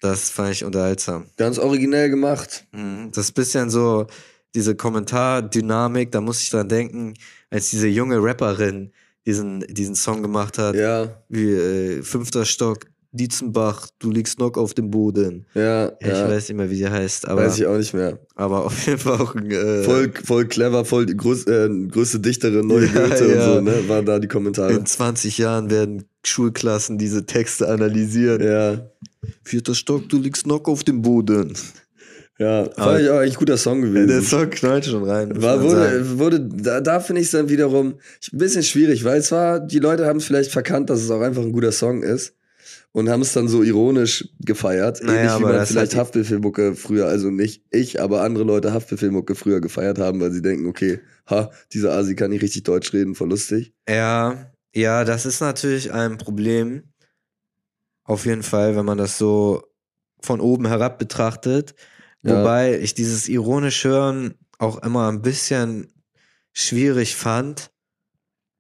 Das 0.01 0.29
fand 0.29 0.51
ich 0.51 0.63
unterhaltsam. 0.65 1.25
Ganz 1.37 1.57
originell 1.59 2.09
gemacht. 2.09 2.65
Mhm. 2.73 3.11
Das 3.13 3.25
ist 3.25 3.31
bisschen 3.33 3.69
so 3.69 4.07
diese 4.53 4.75
Kommentardynamik, 4.75 6.11
da 6.11 6.19
muss 6.21 6.41
ich 6.41 6.49
dran 6.49 6.67
denken, 6.67 7.13
als 7.49 7.69
diese 7.69 7.87
junge 7.87 8.17
Rapperin 8.21 8.91
diesen, 9.25 9.61
diesen 9.69 9.95
Song 9.95 10.21
gemacht 10.21 10.57
hat, 10.57 10.75
Ja. 10.75 11.21
wie 11.29 11.51
äh, 11.53 12.01
Fünfter 12.01 12.43
Stock, 12.45 12.79
Dietzenbach, 13.13 13.87
du 13.99 14.09
liegst 14.09 14.37
knock 14.37 14.57
auf 14.57 14.73
dem 14.73 14.89
Boden. 14.89 15.45
Ja. 15.53 15.85
Ja, 15.85 15.91
Ich 15.99 16.07
ja. 16.07 16.29
weiß 16.29 16.47
nicht 16.49 16.57
mehr, 16.57 16.69
wie 16.71 16.75
sie 16.77 16.89
heißt, 16.89 17.27
aber, 17.27 17.45
Weiß 17.45 17.59
ich 17.59 17.65
auch 17.67 17.77
nicht 17.77 17.93
mehr. 17.93 18.17
aber 18.35 18.65
auf 18.65 18.85
jeden 18.87 18.97
Fall 18.99 19.19
auch 19.21 19.35
ein, 19.35 19.51
äh, 19.51 19.83
Voll, 19.83 20.11
voll 20.23 20.45
clever, 20.47 20.85
voll 20.85 21.05
die 21.05 21.15
größ, 21.17 21.45
äh, 21.47 21.69
größte 21.89 22.19
Dichterin, 22.21 22.65
neue 22.67 22.85
Ja, 22.87 23.07
Goethe 23.07 23.35
ja. 23.35 23.47
und 23.49 23.53
so, 23.55 23.61
ne? 23.61 23.87
Waren 23.89 24.05
da 24.05 24.17
die 24.17 24.27
Kommentare. 24.29 24.71
in 24.73 24.85
20 24.85 25.37
Jahren 25.37 25.69
werden 25.69 26.05
Schulklassen 26.25 26.97
diese 26.97 27.25
Texte 27.25 27.67
analysieren. 27.69 28.41
Ja. 28.41 28.89
Vierter 29.43 29.75
Stock, 29.75 30.09
du 30.09 30.19
liegst 30.19 30.43
knock 30.45 30.67
auf 30.67 30.83
dem 30.83 31.01
Boden. 31.01 31.53
Ja. 32.39 32.61
Aber- 32.61 32.73
Fand 32.75 33.01
ich 33.01 33.09
auch 33.09 33.21
echt 33.21 33.37
guter 33.37 33.57
Song 33.57 33.81
gewesen. 33.81 34.07
Der 34.07 34.21
Song 34.21 34.49
knallt 34.49 34.85
schon 34.85 35.03
rein. 35.03 35.39
War, 35.41 35.61
wurde, 35.61 36.17
wurde, 36.17 36.39
da, 36.41 36.81
da 36.81 36.99
finde 36.99 37.21
ich 37.21 37.27
es 37.27 37.31
dann 37.31 37.49
wiederum 37.49 37.95
ein 38.33 38.37
bisschen 38.37 38.63
schwierig, 38.63 39.03
weil 39.03 39.19
es 39.19 39.31
war, 39.31 39.59
die 39.59 39.79
Leute 39.79 40.07
haben 40.07 40.17
es 40.17 40.25
vielleicht 40.25 40.51
verkannt, 40.51 40.89
dass 40.89 41.01
es 41.01 41.11
auch 41.11 41.21
einfach 41.21 41.43
ein 41.43 41.51
guter 41.51 41.71
Song 41.71 42.01
ist 42.01 42.33
und 42.93 43.09
haben 43.09 43.21
es 43.21 43.33
dann 43.33 43.47
so 43.47 43.61
ironisch 43.61 44.27
gefeiert. 44.39 45.03
Naja, 45.03 45.19
Ähnlich 45.19 45.39
wie 45.39 45.43
aber 45.45 45.57
man 45.57 45.65
vielleicht 45.67 45.95
Haftbefehlmucke 45.95 46.75
früher, 46.75 47.05
also 47.05 47.29
nicht 47.29 47.63
ich, 47.69 48.01
aber 48.01 48.23
andere 48.23 48.43
Leute 48.43 48.73
Haftbefehlmucke 48.73 49.35
früher 49.35 49.61
gefeiert 49.61 49.99
haben, 49.99 50.19
weil 50.19 50.31
sie 50.31 50.41
denken, 50.41 50.65
okay, 50.65 50.99
ha, 51.29 51.51
dieser 51.73 51.93
Asi 51.93 52.15
kann 52.15 52.31
nicht 52.31 52.41
richtig 52.41 52.63
Deutsch 52.63 52.91
reden, 52.93 53.13
voll 53.13 53.29
lustig. 53.29 53.73
Ja, 53.87 54.51
ja, 54.73 55.03
das 55.05 55.25
ist 55.27 55.41
natürlich 55.41 55.91
ein 55.93 56.17
Problem. 56.17 56.83
Auf 58.11 58.25
jeden 58.25 58.43
Fall, 58.43 58.75
wenn 58.75 58.83
man 58.83 58.97
das 58.97 59.17
so 59.17 59.63
von 60.21 60.41
oben 60.41 60.67
herab 60.67 60.99
betrachtet. 60.99 61.75
Ja. 62.23 62.41
Wobei 62.41 62.77
ich 62.77 62.93
dieses 62.93 63.29
ironisch 63.29 63.85
hören 63.85 64.33
auch 64.59 64.83
immer 64.83 65.09
ein 65.09 65.21
bisschen 65.21 65.87
schwierig 66.51 67.15
fand, 67.15 67.71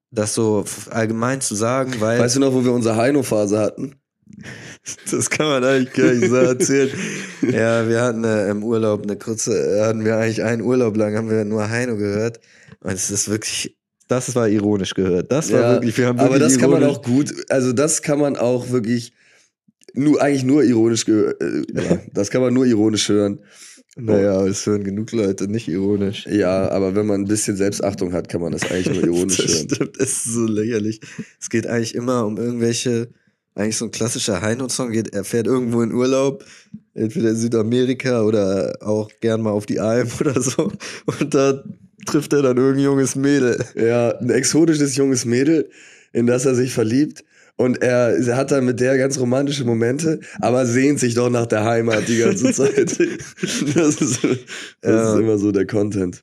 das 0.09 0.33
so 0.35 0.63
allgemein 0.89 1.41
zu 1.41 1.55
sagen, 1.55 1.95
weil 1.99 2.17
Weißt 2.19 2.37
du 2.37 2.39
noch, 2.39 2.53
wo 2.53 2.63
wir 2.63 2.71
unsere 2.71 2.95
Heino-Phase 2.95 3.59
hatten? 3.59 3.95
Das 5.11 5.29
kann 5.29 5.47
man 5.47 5.63
eigentlich 5.63 5.93
gar 5.93 6.13
nicht 6.13 6.29
so 6.29 6.37
erzählen. 6.37 6.89
ja, 7.41 7.87
wir 7.87 8.01
hatten 8.01 8.23
äh, 8.23 8.49
im 8.49 8.63
Urlaub 8.63 9.03
eine 9.03 9.17
kurze, 9.17 9.53
äh, 9.53 9.81
hatten 9.81 10.05
wir 10.05 10.15
eigentlich 10.17 10.41
einen 10.41 10.61
Urlaub 10.61 10.95
lang, 10.95 11.15
haben 11.15 11.29
wir 11.29 11.43
nur 11.43 11.69
Heino 11.69 11.97
gehört. 11.97 12.39
Und 12.79 12.93
es 12.93 13.11
ist 13.11 13.29
wirklich, 13.29 13.77
das 14.07 14.33
war 14.33 14.47
ironisch 14.47 14.95
gehört. 14.95 15.31
Das 15.31 15.51
war 15.51 15.59
Ja, 15.59 15.71
wirklich, 15.73 15.97
wir 15.97 16.07
haben 16.07 16.19
Aber 16.19 16.29
wirklich 16.31 16.53
das 16.53 16.57
kann 16.57 16.71
man 16.71 16.83
auch 16.85 17.03
gut, 17.03 17.31
also 17.49 17.73
das 17.73 18.01
kann 18.01 18.19
man 18.19 18.37
auch 18.37 18.69
wirklich 18.69 19.13
nur, 19.93 20.21
eigentlich 20.21 20.43
nur 20.43 20.63
ironisch, 20.63 21.07
äh, 21.07 21.33
ja, 21.73 21.99
das 22.13 22.29
kann 22.29 22.41
man 22.41 22.53
nur 22.53 22.65
ironisch 22.65 23.09
hören. 23.09 23.39
Naja, 23.97 24.45
es 24.47 24.65
hören 24.65 24.85
genug 24.85 25.11
Leute 25.11 25.49
nicht 25.49 25.67
ironisch. 25.67 26.25
Ja, 26.25 26.69
aber 26.69 26.95
wenn 26.95 27.05
man 27.05 27.21
ein 27.21 27.27
bisschen 27.27 27.57
Selbstachtung 27.57 28.13
hat, 28.13 28.29
kann 28.29 28.39
man 28.39 28.53
das 28.53 28.69
eigentlich 28.71 28.89
nur 28.89 29.03
ironisch 29.15 29.37
das 29.37 29.53
hören. 29.53 29.69
stimmt, 29.69 29.97
es 29.97 30.11
ist 30.11 30.23
so 30.33 30.45
lächerlich. 30.45 31.01
Es 31.39 31.49
geht 31.49 31.67
eigentlich 31.67 31.95
immer 31.95 32.25
um 32.25 32.37
irgendwelche, 32.37 33.09
eigentlich 33.53 33.75
so 33.75 33.85
ein 33.85 33.91
klassischer 33.91 34.41
Heino-Song 34.41 34.91
geht, 34.91 35.13
er 35.13 35.25
fährt 35.25 35.45
irgendwo 35.45 35.81
in 35.81 35.93
Urlaub, 35.93 36.45
entweder 36.93 37.31
in 37.31 37.35
Südamerika 37.35 38.23
oder 38.23 38.77
auch 38.79 39.09
gern 39.19 39.41
mal 39.41 39.51
auf 39.51 39.65
die 39.65 39.81
Alm 39.81 40.07
oder 40.21 40.41
so. 40.41 40.71
Und 41.05 41.33
da 41.33 41.61
trifft 42.05 42.31
er 42.31 42.43
dann 42.43 42.57
irgendein 42.57 42.85
junges 42.85 43.15
Mädel. 43.15 43.61
Ja, 43.75 44.17
ein 44.17 44.29
exotisches 44.29 44.95
junges 44.95 45.25
Mädel, 45.25 45.69
in 46.13 46.27
das 46.27 46.45
er 46.45 46.55
sich 46.55 46.73
verliebt. 46.73 47.25
Und 47.57 47.81
er, 47.81 48.15
er 48.17 48.35
hat 48.37 48.51
dann 48.51 48.65
mit 48.65 48.79
der 48.79 48.97
ganz 48.97 49.19
romantische 49.19 49.65
Momente, 49.65 50.19
aber 50.39 50.65
sehnt 50.65 50.99
sich 50.99 51.13
doch 51.13 51.29
nach 51.29 51.45
der 51.45 51.63
Heimat 51.63 52.07
die 52.07 52.17
ganze 52.17 52.51
Zeit. 52.53 52.99
Das 53.75 54.01
ist, 54.01 54.23
das 54.23 54.37
Ja. 54.83 55.13
ist 55.13 55.19
immer 55.19 55.37
so 55.37 55.51
der 55.51 55.67
Content. 55.67 56.21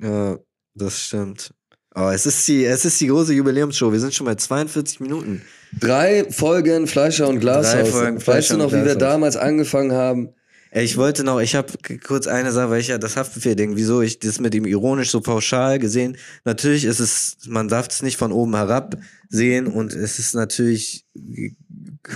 Ja, 0.00 0.38
das 0.74 1.00
stimmt. 1.00 1.52
Aber 1.94 2.14
es 2.14 2.24
ist 2.24 2.48
die, 2.48 2.64
es 2.64 2.84
ist 2.86 2.98
die 3.00 3.08
große 3.08 3.34
Jubiläumsshow. 3.34 3.92
Wir 3.92 4.00
sind 4.00 4.14
schon 4.14 4.24
bei 4.26 4.34
42 4.34 5.00
Minuten. 5.00 5.42
Drei 5.78 6.24
Folgen 6.30 6.86
Fleischer 6.86 7.28
und 7.28 7.40
Glashaus. 7.40 7.72
Drei 7.72 7.84
Folgen 7.84 8.16
weißt 8.16 8.24
Fleischer 8.24 8.54
du 8.54 8.60
noch, 8.62 8.72
wie 8.72 8.84
wir 8.84 8.94
damals 8.96 9.36
angefangen 9.36 9.92
haben? 9.92 10.30
Ich 10.74 10.96
wollte 10.96 11.22
noch, 11.22 11.38
ich 11.38 11.54
habe 11.54 11.70
kurz 12.02 12.26
eine 12.26 12.50
Sache, 12.50 12.70
weil 12.70 12.80
ich 12.80 12.88
ja 12.88 12.96
das 12.96 13.18
Haftbefehl-Ding, 13.18 13.76
wieso 13.76 14.00
ich 14.00 14.20
das 14.20 14.40
mit 14.40 14.54
ihm 14.54 14.64
ironisch 14.64 15.10
so 15.10 15.20
pauschal 15.20 15.78
gesehen. 15.78 16.16
Natürlich 16.46 16.86
ist 16.86 16.98
es, 16.98 17.36
man 17.46 17.68
darf 17.68 17.88
es 17.90 18.02
nicht 18.02 18.16
von 18.16 18.32
oben 18.32 18.56
herab 18.56 18.96
sehen 19.28 19.66
und 19.66 19.92
es 19.92 20.18
ist 20.18 20.34
natürlich 20.34 21.04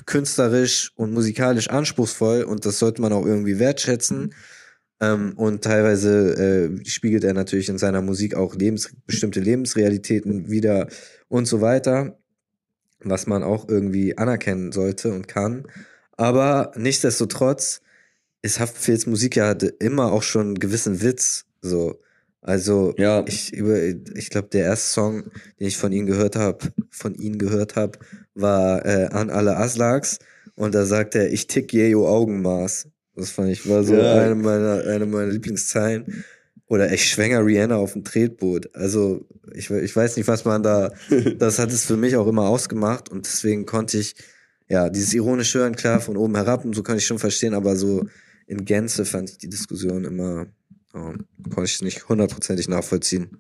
künstlerisch 0.07 0.91
und 0.97 1.13
musikalisch 1.13 1.69
anspruchsvoll 1.69 2.45
und 2.45 2.65
das 2.65 2.79
sollte 2.79 3.03
man 3.03 3.13
auch 3.13 3.27
irgendwie 3.27 3.59
wertschätzen. 3.59 4.33
Ähm, 5.01 5.35
und 5.37 5.63
teilweise 5.63 6.71
äh, 6.81 6.87
spiegelt 6.87 7.25
er 7.25 7.35
natürlich 7.35 7.69
in 7.69 7.77
seiner 7.77 8.01
Musik 8.01 8.35
auch 8.35 8.55
Lebens 8.55 8.91
bestimmte 9.07 9.41
Lebensrealitäten 9.41 10.51
wieder 10.51 10.89
und 11.29 11.45
so 11.45 11.61
weiter, 11.61 12.19
was 13.01 13.27
man 13.27 13.43
auch 13.43 13.69
irgendwie 13.69 14.17
anerkennen 14.17 14.73
sollte 14.73 15.13
und 15.13 15.29
kann. 15.29 15.67
Aber 16.17 16.73
nichtsdestotrotz 16.77 17.83
ist 18.47 18.61
Haftbefehls 18.61 19.07
Musik 19.07 19.37
ja 19.37 19.49
hatte 19.49 19.67
immer 19.67 20.13
auch 20.13 20.23
schon 20.23 20.47
einen 20.47 20.59
gewissen 20.59 21.03
Witz. 21.03 21.45
So. 21.61 22.01
Also 22.41 22.95
Ja. 22.97 23.25
ich 23.27 23.53
über, 23.53 23.77
ich 23.83 24.31
glaube, 24.31 24.49
der 24.53 24.65
erste 24.65 24.93
Song, 24.93 25.25
den 25.59 25.67
ich 25.67 25.77
von 25.77 25.93
ihm 25.93 26.07
gehört 26.07 26.37
habe, 26.37 26.59
von 26.91 27.15
ihm 27.15 27.39
gehört 27.39 27.77
habe, 27.77 27.99
war 28.35 28.85
äh, 28.87 29.07
An 29.07 29.31
alle 29.31 29.57
Aslaks. 29.57 30.19
Und 30.55 30.75
da 30.75 30.87
sagt 30.87 31.15
er, 31.15 31.31
ich 31.33 31.47
tick 31.49 31.73
Jejo 31.73 32.09
Augenmaß. 32.09 32.89
Das 33.17 33.31
fand 33.31 33.51
ich, 33.51 33.69
war 33.69 33.83
so 33.85 33.95
Ja. 33.95 34.21
eine 34.21 34.35
meiner, 34.35 34.85
eine 34.85 35.07
meiner 35.07 35.31
Lieblingszeilen. 35.33 36.25
Oder 36.69 36.93
ich 36.93 37.09
schwänger 37.09 37.45
Rihanna 37.45 37.77
auf 37.77 37.93
dem 37.93 38.05
Tretboot. 38.05 38.75
Also, 38.75 39.27
ich, 39.55 39.71
ich 39.71 39.95
weiß 39.95 40.17
nicht, 40.17 40.27
was 40.29 40.45
man 40.45 40.63
da, 40.63 40.93
das 41.39 41.59
hat 41.59 41.71
es 41.73 41.85
für 41.85 41.97
mich 41.97 42.17
auch 42.17 42.27
immer 42.27 42.49
ausgemacht 42.49 43.09
und 43.09 43.27
deswegen 43.27 43.67
konnte 43.67 43.99
ich, 43.99 44.15
ja, 44.69 44.89
dieses 44.91 45.15
ironisch 45.15 45.55
hören, 45.55 45.77
klar, 45.77 46.01
von 46.01 46.17
oben 46.17 46.35
herab 46.35 46.65
und 46.65 46.75
so 46.75 46.83
kann 46.83 46.97
ich 46.99 47.07
schon 47.07 47.21
verstehen, 47.21 47.55
aber 47.55 47.77
so 47.77 48.05
in 48.47 48.65
Gänze 48.65 49.05
fand 49.05 49.31
ich 49.31 49.39
die 49.39 49.49
Diskussion 49.49 50.05
immer, 50.05 50.47
ähm, 50.95 51.27
konnte 51.53 51.65
ich 51.71 51.83
nicht 51.83 52.09
hundertprozentig 52.09 52.69
nachvollziehen. 52.69 53.39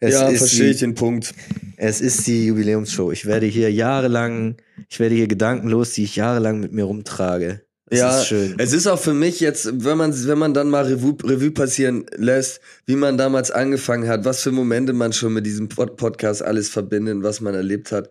Es 0.00 0.14
ja, 0.14 0.30
verstehe 0.32 0.66
die- 0.66 0.70
ich 0.72 0.78
den 0.80 0.94
Punkt. 0.94 1.34
es 1.76 2.00
ist 2.00 2.26
die 2.26 2.46
Jubiläumsshow. 2.46 3.10
Ich 3.12 3.26
werde 3.26 3.46
hier 3.46 3.72
jahrelang, 3.72 4.56
ich 4.88 5.00
werde 5.00 5.14
hier 5.14 5.28
Gedanken 5.28 5.68
los, 5.68 5.92
die 5.92 6.04
ich 6.04 6.16
jahrelang 6.16 6.60
mit 6.60 6.72
mir 6.72 6.84
rumtrage. 6.84 7.62
Es 7.90 7.98
ja, 8.00 8.18
ist 8.18 8.26
schön. 8.26 8.54
es 8.58 8.72
ist 8.72 8.86
auch 8.86 8.98
für 8.98 9.14
mich 9.14 9.40
jetzt, 9.40 9.84
wenn 9.84 9.98
man, 9.98 10.12
wenn 10.26 10.38
man 10.38 10.54
dann 10.54 10.68
mal 10.70 10.84
Revue, 10.86 11.16
Revue 11.22 11.50
passieren 11.52 12.06
lässt, 12.16 12.60
wie 12.86 12.96
man 12.96 13.18
damals 13.18 13.50
angefangen 13.50 14.08
hat, 14.08 14.24
was 14.24 14.42
für 14.42 14.52
Momente 14.52 14.92
man 14.94 15.12
schon 15.12 15.34
mit 15.34 15.46
diesem 15.46 15.68
Pod 15.68 15.96
Podcast 15.96 16.42
alles 16.42 16.70
verbindet, 16.70 17.22
was 17.22 17.40
man 17.40 17.54
erlebt 17.54 17.92
hat. 17.92 18.10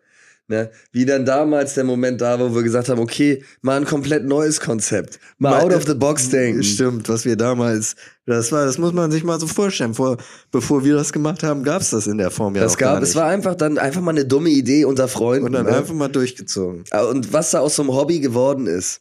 Ne? 0.49 0.71
Wie 0.91 1.05
dann 1.05 1.25
damals 1.25 1.73
der 1.73 1.85
Moment 1.85 2.19
da 2.19 2.37
war, 2.37 2.51
wo 2.51 2.55
wir 2.55 2.63
gesagt 2.63 2.89
haben, 2.89 2.99
okay, 2.99 3.43
mal 3.61 3.77
ein 3.77 3.85
komplett 3.85 4.25
neues 4.25 4.59
Konzept. 4.59 5.17
Mal 5.37 5.51
Mal- 5.51 5.61
out 5.63 5.73
of 5.73 5.85
the 5.85 5.93
box 5.93 6.29
denken. 6.29 6.61
Stimmt, 6.63 7.07
was 7.07 7.23
wir 7.23 7.37
damals, 7.37 7.95
das 8.25 8.51
war, 8.51 8.65
das 8.65 8.77
muss 8.77 8.91
man 8.91 9.09
sich 9.09 9.23
mal 9.23 9.39
so 9.39 9.47
vorstellen. 9.47 9.93
Vor, 9.93 10.17
bevor 10.51 10.83
wir 10.83 10.95
das 10.95 11.13
gemacht 11.13 11.43
haben, 11.43 11.63
gab 11.63 11.81
es 11.81 11.91
das 11.91 12.07
in 12.07 12.17
der 12.17 12.29
Form 12.29 12.55
ja 12.55 12.61
Das 12.63 12.73
noch 12.73 12.79
gar 12.79 12.93
gab, 12.95 12.99
nicht. 13.01 13.09
es 13.11 13.15
war 13.15 13.27
einfach 13.27 13.55
dann 13.55 13.77
einfach 13.77 14.01
mal 14.01 14.11
eine 14.11 14.25
dumme 14.25 14.49
Idee 14.49 14.83
unter 14.83 15.07
Freunden. 15.07 15.45
und 15.45 15.53
dann 15.53 15.65
ne? 15.65 15.77
einfach 15.77 15.93
mal 15.93 16.09
durchgezogen. 16.09 16.83
Und 17.09 17.31
was 17.31 17.51
da 17.51 17.59
aus 17.59 17.75
so 17.77 17.83
einem 17.83 17.93
Hobby 17.93 18.19
geworden 18.19 18.67
ist. 18.67 18.99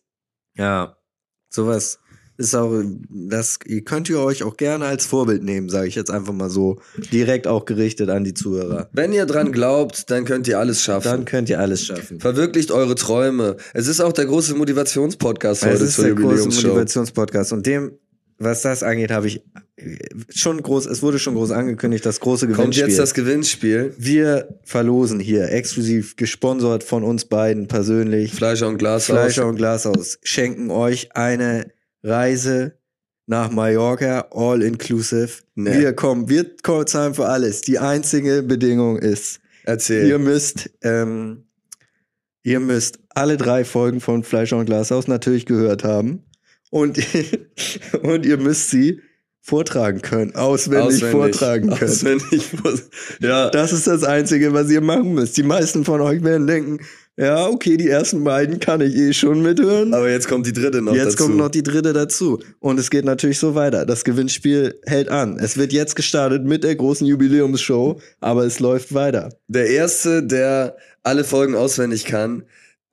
Ja, 0.57 0.97
sowas 1.49 1.99
ist 2.37 2.55
auch, 2.55 2.83
das 3.09 3.59
könnt 3.85 4.09
ihr 4.09 4.18
euch 4.18 4.43
auch 4.43 4.57
gerne 4.57 4.87
als 4.87 5.07
Vorbild 5.07 5.43
nehmen, 5.43 5.68
sage 5.68 5.89
ich 5.89 5.95
jetzt 5.95 6.11
einfach 6.11 6.33
mal 6.33 6.51
so, 6.51 6.80
direkt 7.12 7.47
auch 7.47 7.64
gerichtet 7.64 8.09
an 8.11 8.24
die 8.24 8.35
Zuhörer. 8.35 8.89
Wenn 8.93 9.12
ihr 9.12 9.26
dran 9.26 9.53
glaubt, 9.53 10.11
dann 10.11 10.24
könnt 10.24 10.49
ihr 10.49 10.59
alles 10.59 10.83
schaffen. 10.83 11.05
Dann 11.05 11.24
könnt 11.24 11.49
ihr 11.49 11.61
alles 11.61 11.85
schaffen. 11.85 12.20
Verwirklicht 12.20 12.70
eure 12.70 12.95
Träume. 12.95 13.57
Es 13.74 13.87
ist 13.87 14.01
auch 14.01 14.12
der 14.12 14.26
große 14.26 14.55
Motivationspodcast 14.55 15.62
Es 15.62 15.68
heute 15.68 15.85
ist 15.85 15.95
zur 15.95 16.05
der 16.05 16.14
große. 16.14 16.45
Motivationspodcast 16.45 17.53
und 17.53 17.66
dem, 17.66 17.93
was 18.39 18.62
das 18.62 18.83
angeht, 18.83 19.11
habe 19.12 19.28
ich 19.28 19.43
schon 20.35 20.61
groß, 20.61 20.87
es 20.87 21.03
wurde 21.03 21.18
schon 21.18 21.35
groß 21.35 21.51
angekündigt, 21.53 22.05
das 22.05 22.18
große 22.18 22.47
Kommt 22.47 22.57
Gewinnspiel. 22.57 22.89
jetzt 22.89 22.99
das 22.99 23.14
Gewinnspiel. 23.14 23.95
Wir 23.99 24.59
verlosen 24.64 25.20
hier 25.20 25.51
exklusiv 25.51 26.16
gesponsert 26.16 26.83
von 26.83 27.05
uns 27.05 27.24
beiden 27.26 27.68
persönlich. 27.68 28.33
Fleischer 28.33 28.68
und 28.68 28.78
Glashaus. 28.78 29.16
Fleischer 29.16 29.47
und 29.47 29.57
Glashaus 29.57 30.18
schenken 30.22 30.70
euch 30.70 31.14
eine 31.14 31.66
Reise 32.03 32.78
nach 33.26 33.50
Mallorca, 33.50 34.26
all 34.30 34.62
inclusive. 34.62 35.42
Nee. 35.55 35.78
Wir 35.78 35.92
kommen, 35.92 36.28
wir 36.28 36.57
zahlen 36.86 37.14
für 37.14 37.26
alles. 37.26 37.61
Die 37.62 37.78
einzige 37.78 38.42
Bedingung 38.42 38.98
ist, 38.98 39.40
Erzähl. 39.64 40.09
ihr 40.09 40.18
müsst, 40.18 40.70
ähm, 40.82 41.44
ihr 42.42 42.61
müsst 42.61 42.98
alle 43.11 43.36
drei 43.36 43.64
Folgen 43.64 44.00
von 44.00 44.24
Fleischer 44.24 44.59
und 44.59 44.66
Glashaus 44.66 45.07
natürlich 45.09 45.46
gehört 45.46 45.84
haben. 45.84 46.24
Und, 46.70 46.98
und 48.03 48.26
ihr 48.26 48.38
müsst 48.38 48.70
sie 48.70 49.00
vortragen 49.40 50.03
können, 50.03 50.34
auswendig, 50.36 51.05
vortragen 51.05 51.70
können. 51.70 51.90
Auswendig. 51.90 52.50
Ja. 53.20 53.50
Das 53.50 53.72
ist 53.72 53.86
das 53.88 54.05
Einzige, 54.05 54.53
was 54.53 54.70
ihr 54.70 54.80
machen 54.80 55.14
müsst. 55.14 55.36
Die 55.36 55.42
meisten 55.42 55.84
von 55.84 56.00
euch 56.00 56.22
werden 56.22 56.46
denken, 56.46 56.78
ja, 57.18 57.46
okay, 57.48 57.76
die 57.76 57.88
ersten 57.88 58.24
beiden 58.24 58.58
kann 58.58 58.80
ich 58.80 58.94
eh 58.96 59.12
schon 59.12 59.42
mithören. 59.42 59.92
Aber 59.92 60.10
jetzt 60.10 60.28
kommt 60.28 60.46
die 60.46 60.52
dritte 60.52 60.80
noch 60.80 60.94
jetzt 60.94 61.12
dazu. 61.14 61.24
kommt 61.24 61.36
noch 61.36 61.50
die 61.50 61.62
dritte 61.62 61.92
dazu. 61.92 62.40
Und 62.58 62.80
es 62.80 62.88
geht 62.90 63.04
natürlich 63.04 63.38
so 63.38 63.54
weiter. 63.54 63.84
Das 63.84 64.04
Gewinnspiel 64.04 64.80
hält 64.86 65.08
an. 65.10 65.38
Es 65.38 65.56
wird 65.58 65.72
jetzt 65.72 65.94
gestartet 65.94 66.44
mit 66.44 66.64
der 66.64 66.74
großen 66.74 67.06
Jubiläumsshow, 67.06 68.00
aber 68.20 68.44
es 68.44 68.60
läuft 68.60 68.94
weiter. 68.94 69.28
der 69.48 69.66
erste, 69.68 70.22
der 70.22 70.76
alle 71.02 71.24
Folgen 71.24 71.54
auswendig 71.54 72.04
kann, 72.06 72.44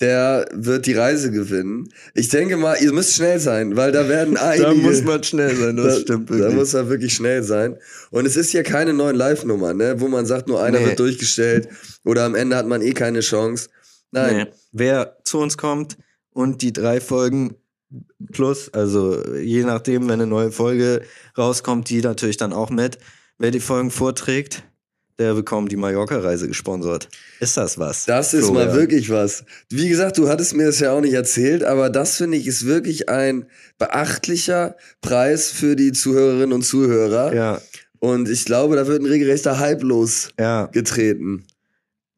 der 0.01 0.45
wird 0.53 0.85
die 0.85 0.93
Reise 0.93 1.29
gewinnen. 1.29 1.89
Ich 2.13 2.29
denke 2.29 2.55
mal, 2.55 2.75
ihr 2.81 2.93
müsst 2.93 3.15
schnell 3.15 3.37
sein, 3.39 3.75
weil 3.75 3.91
da 3.91 4.07
werden 4.07 4.37
einige. 4.37 4.63
Da 4.63 4.73
muss 4.73 5.03
man 5.03 5.23
schnell 5.23 5.53
sein, 5.55 5.75
das 5.77 5.85
da, 5.95 5.99
stimmt 6.01 6.29
Da 6.29 6.35
wirklich. 6.35 6.55
muss 6.55 6.73
man 6.73 6.89
wirklich 6.89 7.13
schnell 7.13 7.43
sein. 7.43 7.75
Und 8.09 8.25
es 8.25 8.35
ist 8.37 8.51
hier 8.51 8.63
keine 8.63 8.93
neuen 8.93 9.15
Live-Nummer, 9.17 9.73
ne? 9.73 9.95
wo 9.99 10.07
man 10.07 10.25
sagt, 10.25 10.47
nur 10.47 10.61
einer 10.63 10.79
Nee. 10.79 10.85
wird 10.87 10.99
durchgestellt 10.99 11.67
oder 12.05 12.23
am 12.23 12.35
Ende 12.35 12.55
hat 12.55 12.65
man 12.67 12.81
eh 12.81 12.93
keine 12.93 13.19
Chance. 13.19 13.67
Nein, 14.11 14.37
Nee. 14.37 14.45
Wer 14.71 15.17
zu 15.23 15.39
uns 15.39 15.57
kommt 15.57 15.97
und 16.31 16.61
die 16.61 16.73
drei 16.73 17.01
Folgen 17.01 17.55
plus, 18.31 18.71
also 18.73 19.35
je 19.35 19.63
nachdem, 19.63 20.03
wenn 20.03 20.21
eine 20.21 20.27
neue 20.27 20.51
Folge 20.51 21.01
rauskommt, 21.37 21.89
die 21.89 22.01
natürlich 22.01 22.37
dann 22.37 22.53
auch 22.53 22.69
mit. 22.69 22.99
Wer 23.37 23.51
die 23.51 23.59
Folgen 23.59 23.89
vorträgt, 23.89 24.63
der 25.17 25.33
bekommt 25.33 25.71
die 25.71 25.75
Mallorca-Reise 25.75 26.47
gesponsert. 26.47 27.09
Ist 27.39 27.57
das 27.57 27.77
was? 27.77 28.05
Das 28.05 28.33
ist 28.33 28.45
Florian? 28.45 28.67
mal 28.67 28.75
wirklich 28.75 29.09
was. 29.09 29.43
Wie 29.69 29.89
gesagt, 29.89 30.17
du 30.17 30.29
hattest 30.29 30.55
mir 30.55 30.67
das 30.67 30.79
ja 30.79 30.93
auch 30.93 31.01
nicht 31.01 31.13
erzählt, 31.13 31.63
aber 31.63 31.89
das 31.89 32.17
finde 32.17 32.37
ich 32.37 32.47
ist 32.47 32.65
wirklich 32.65 33.09
ein 33.09 33.45
beachtlicher 33.77 34.75
Preis 35.01 35.49
für 35.51 35.75
die 35.75 35.91
Zuhörerinnen 35.91 36.53
und 36.53 36.63
Zuhörer. 36.63 37.33
Ja, 37.33 37.61
Und 37.99 38.29
ich 38.29 38.45
glaube, 38.45 38.77
da 38.77 38.87
wird 38.87 39.01
ein 39.01 39.07
regelrechter 39.07 39.59
Hype 39.59 39.83
ja. 40.39 40.69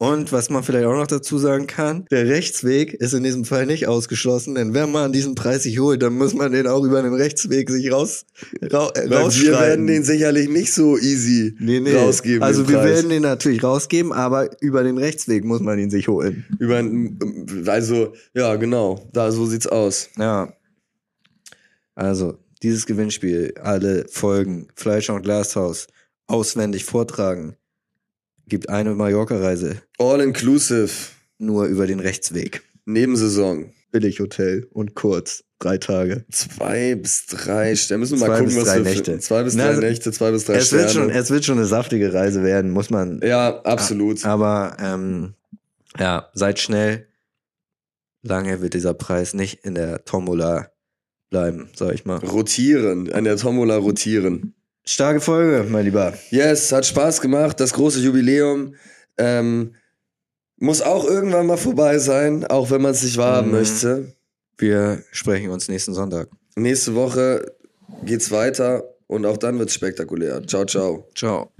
Und 0.02 0.32
was 0.32 0.50
man 0.50 0.64
vielleicht 0.64 0.88
auch 0.88 0.96
noch 0.96 1.06
dazu 1.06 1.38
sagen 1.38 1.68
kann, 1.68 2.08
der 2.10 2.26
Rechtsweg 2.26 2.96
ist 2.96 3.14
in 3.14 3.22
diesem 3.24 3.46
Fall 3.46 3.68
nicht 3.68 3.88
ausgeschlossen, 3.88 4.56
denn 4.56 4.74
wenn 4.74 4.92
man 4.92 5.14
diesen 5.14 5.36
Preis 5.36 5.62
sich 5.62 5.78
holt, 5.78 6.02
dann 6.02 6.18
muss 6.18 6.34
man 6.34 6.52
den 6.52 6.66
auch 6.66 6.84
über 6.84 7.04
den 7.04 7.14
Rechtsweg 7.14 7.70
sich 7.70 7.92
raus, 7.92 8.26
ra, 8.64 8.90
äh, 8.96 9.02
Weil 9.02 9.10
wir 9.12 9.18
rausschreiben. 9.20 9.60
werden 9.60 9.86
den 9.86 10.04
sicherlich 10.04 10.50
nicht 10.50 10.74
so 10.74 10.98
easy 10.98 11.56
nee, 11.60 11.80
nee. 11.80 11.96
rausgeben. 11.96 12.42
Also 12.42 12.68
wir 12.68 12.78
Preis. 12.78 12.90
werden 12.90 13.10
den 13.12 13.22
natürlich 13.22 13.64
rausgeben, 13.64 14.12
aber 14.12 14.50
über 14.60 14.82
den 14.82 14.98
Rechtsweg 14.98 15.46
muss 15.46 15.62
man 15.62 15.78
ihn 15.78 15.92
sich 15.92 16.08
holen. 16.08 16.46
über 16.58 16.84
also 17.72 18.14
ja 18.34 18.56
genau, 18.56 19.08
da 19.14 19.32
so 19.32 19.46
sieht's 19.46 19.68
aus. 19.68 20.10
Ja. 20.18 20.52
Also, 21.94 22.40
dieses 22.64 22.88
Gewinnspiel, 22.88 23.54
alle 23.62 24.08
Folgen, 24.10 24.68
Fleischer 24.74 25.14
und 25.14 25.22
Glashaus, 25.22 25.86
auswendig 26.26 26.86
vortragen, 26.86 27.56
gibt 28.52 28.68
eine 28.68 28.94
Mallorca-Reise 28.94 29.82
All 29.98 30.20
inclusive 30.20 30.92
nur 31.40 31.66
über 31.66 31.88
den 31.88 32.02
Rechtsweg. 32.02 32.62
Nebensaison. 32.86 33.72
Billighotel 33.92 34.68
und 34.72 34.94
kurz, 34.94 35.44
drei 35.60 35.78
Tage. 35.78 36.26
Zwei 36.32 36.96
bis 36.96 37.28
drei 37.28 37.76
Sterne. 37.76 38.00
Müssen 38.02 38.20
wir 38.20 38.26
Zwei 38.26 38.28
mal 38.28 38.40
gucken, 38.40 38.56
bis 38.56 38.58
was 38.58 38.66
drei 38.66 38.76
wir 38.78 38.84
Nächte. 38.84 39.20
Zwei 39.20 39.44
bis 39.44 39.56
Na, 39.56 39.64
drei 39.64 39.70
also, 39.70 39.82
Nächte, 39.82 40.12
zwei 40.12 40.32
bis 40.32 40.46
drei 40.46 40.56
Es 40.56 40.68
Sterne. 40.68 40.84
wird, 40.84 40.92
schon, 40.94 41.10
es 41.10 41.30
wird 41.30 41.46
schon 41.46 41.58
eine 41.58 41.68
saftige 41.68 42.14
Reise 42.14 42.44
werden, 42.44 42.72
muss 42.72 42.90
man. 42.90 43.22
ja, 43.24 43.62
absolut. 43.62 44.26
Aber 44.26 44.76
ähm, 44.80 45.34
ja, 45.98 46.30
seid 46.34 46.60
schnell. 46.60 47.08
Lange 48.22 48.62
wird 48.62 48.74
dieser 48.74 48.94
Preis 48.94 49.34
nicht 49.34 49.64
in 49.66 49.76
der 49.76 50.04
Tombola 50.04 50.72
bleiben, 51.30 51.70
sag 51.74 51.94
ich 51.94 52.06
mal. 52.06 52.18
Rotieren, 52.18 53.12
an 53.14 53.24
der 53.24 53.38
Tombola 53.38 53.78
rotieren. 53.78 54.56
Starke 54.92 55.22
Folge, 55.22 55.66
mein 55.70 55.86
Lieber. 55.86 56.14
Yes, 56.32 56.70
hat 56.74 56.86
Spaß 56.86 57.22
gemacht. 57.22 57.62
Das 57.62 57.72
große 57.72 58.02
Jubiläum 58.02 58.76
ähm, 59.18 59.74
muss 60.58 60.82
auch 60.82 61.06
irgendwann 61.06 61.48
mal 61.48 61.56
vorbei 61.56 61.98
sein, 61.98 62.46
auch 62.46 62.72
wenn 62.72 62.82
man 62.82 62.92
es 62.92 63.02
nicht 63.02 63.16
wahrhaben 63.18 63.48
Mhm. 63.52 63.54
möchte. 63.54 64.14
Wir 64.58 65.02
sprechen 65.14 65.50
uns 65.50 65.70
nächsten 65.70 65.94
Sonntag. 65.94 66.28
Nächste 66.58 66.94
Woche 66.94 67.54
geht's 68.04 68.32
weiter 68.32 68.84
und 69.08 69.26
auch 69.26 69.38
dann 69.38 69.58
wird's 69.60 69.74
spektakulär. 69.76 70.46
Ciao, 70.46 70.66
ciao. 70.66 71.08
Ciao. 71.16 71.52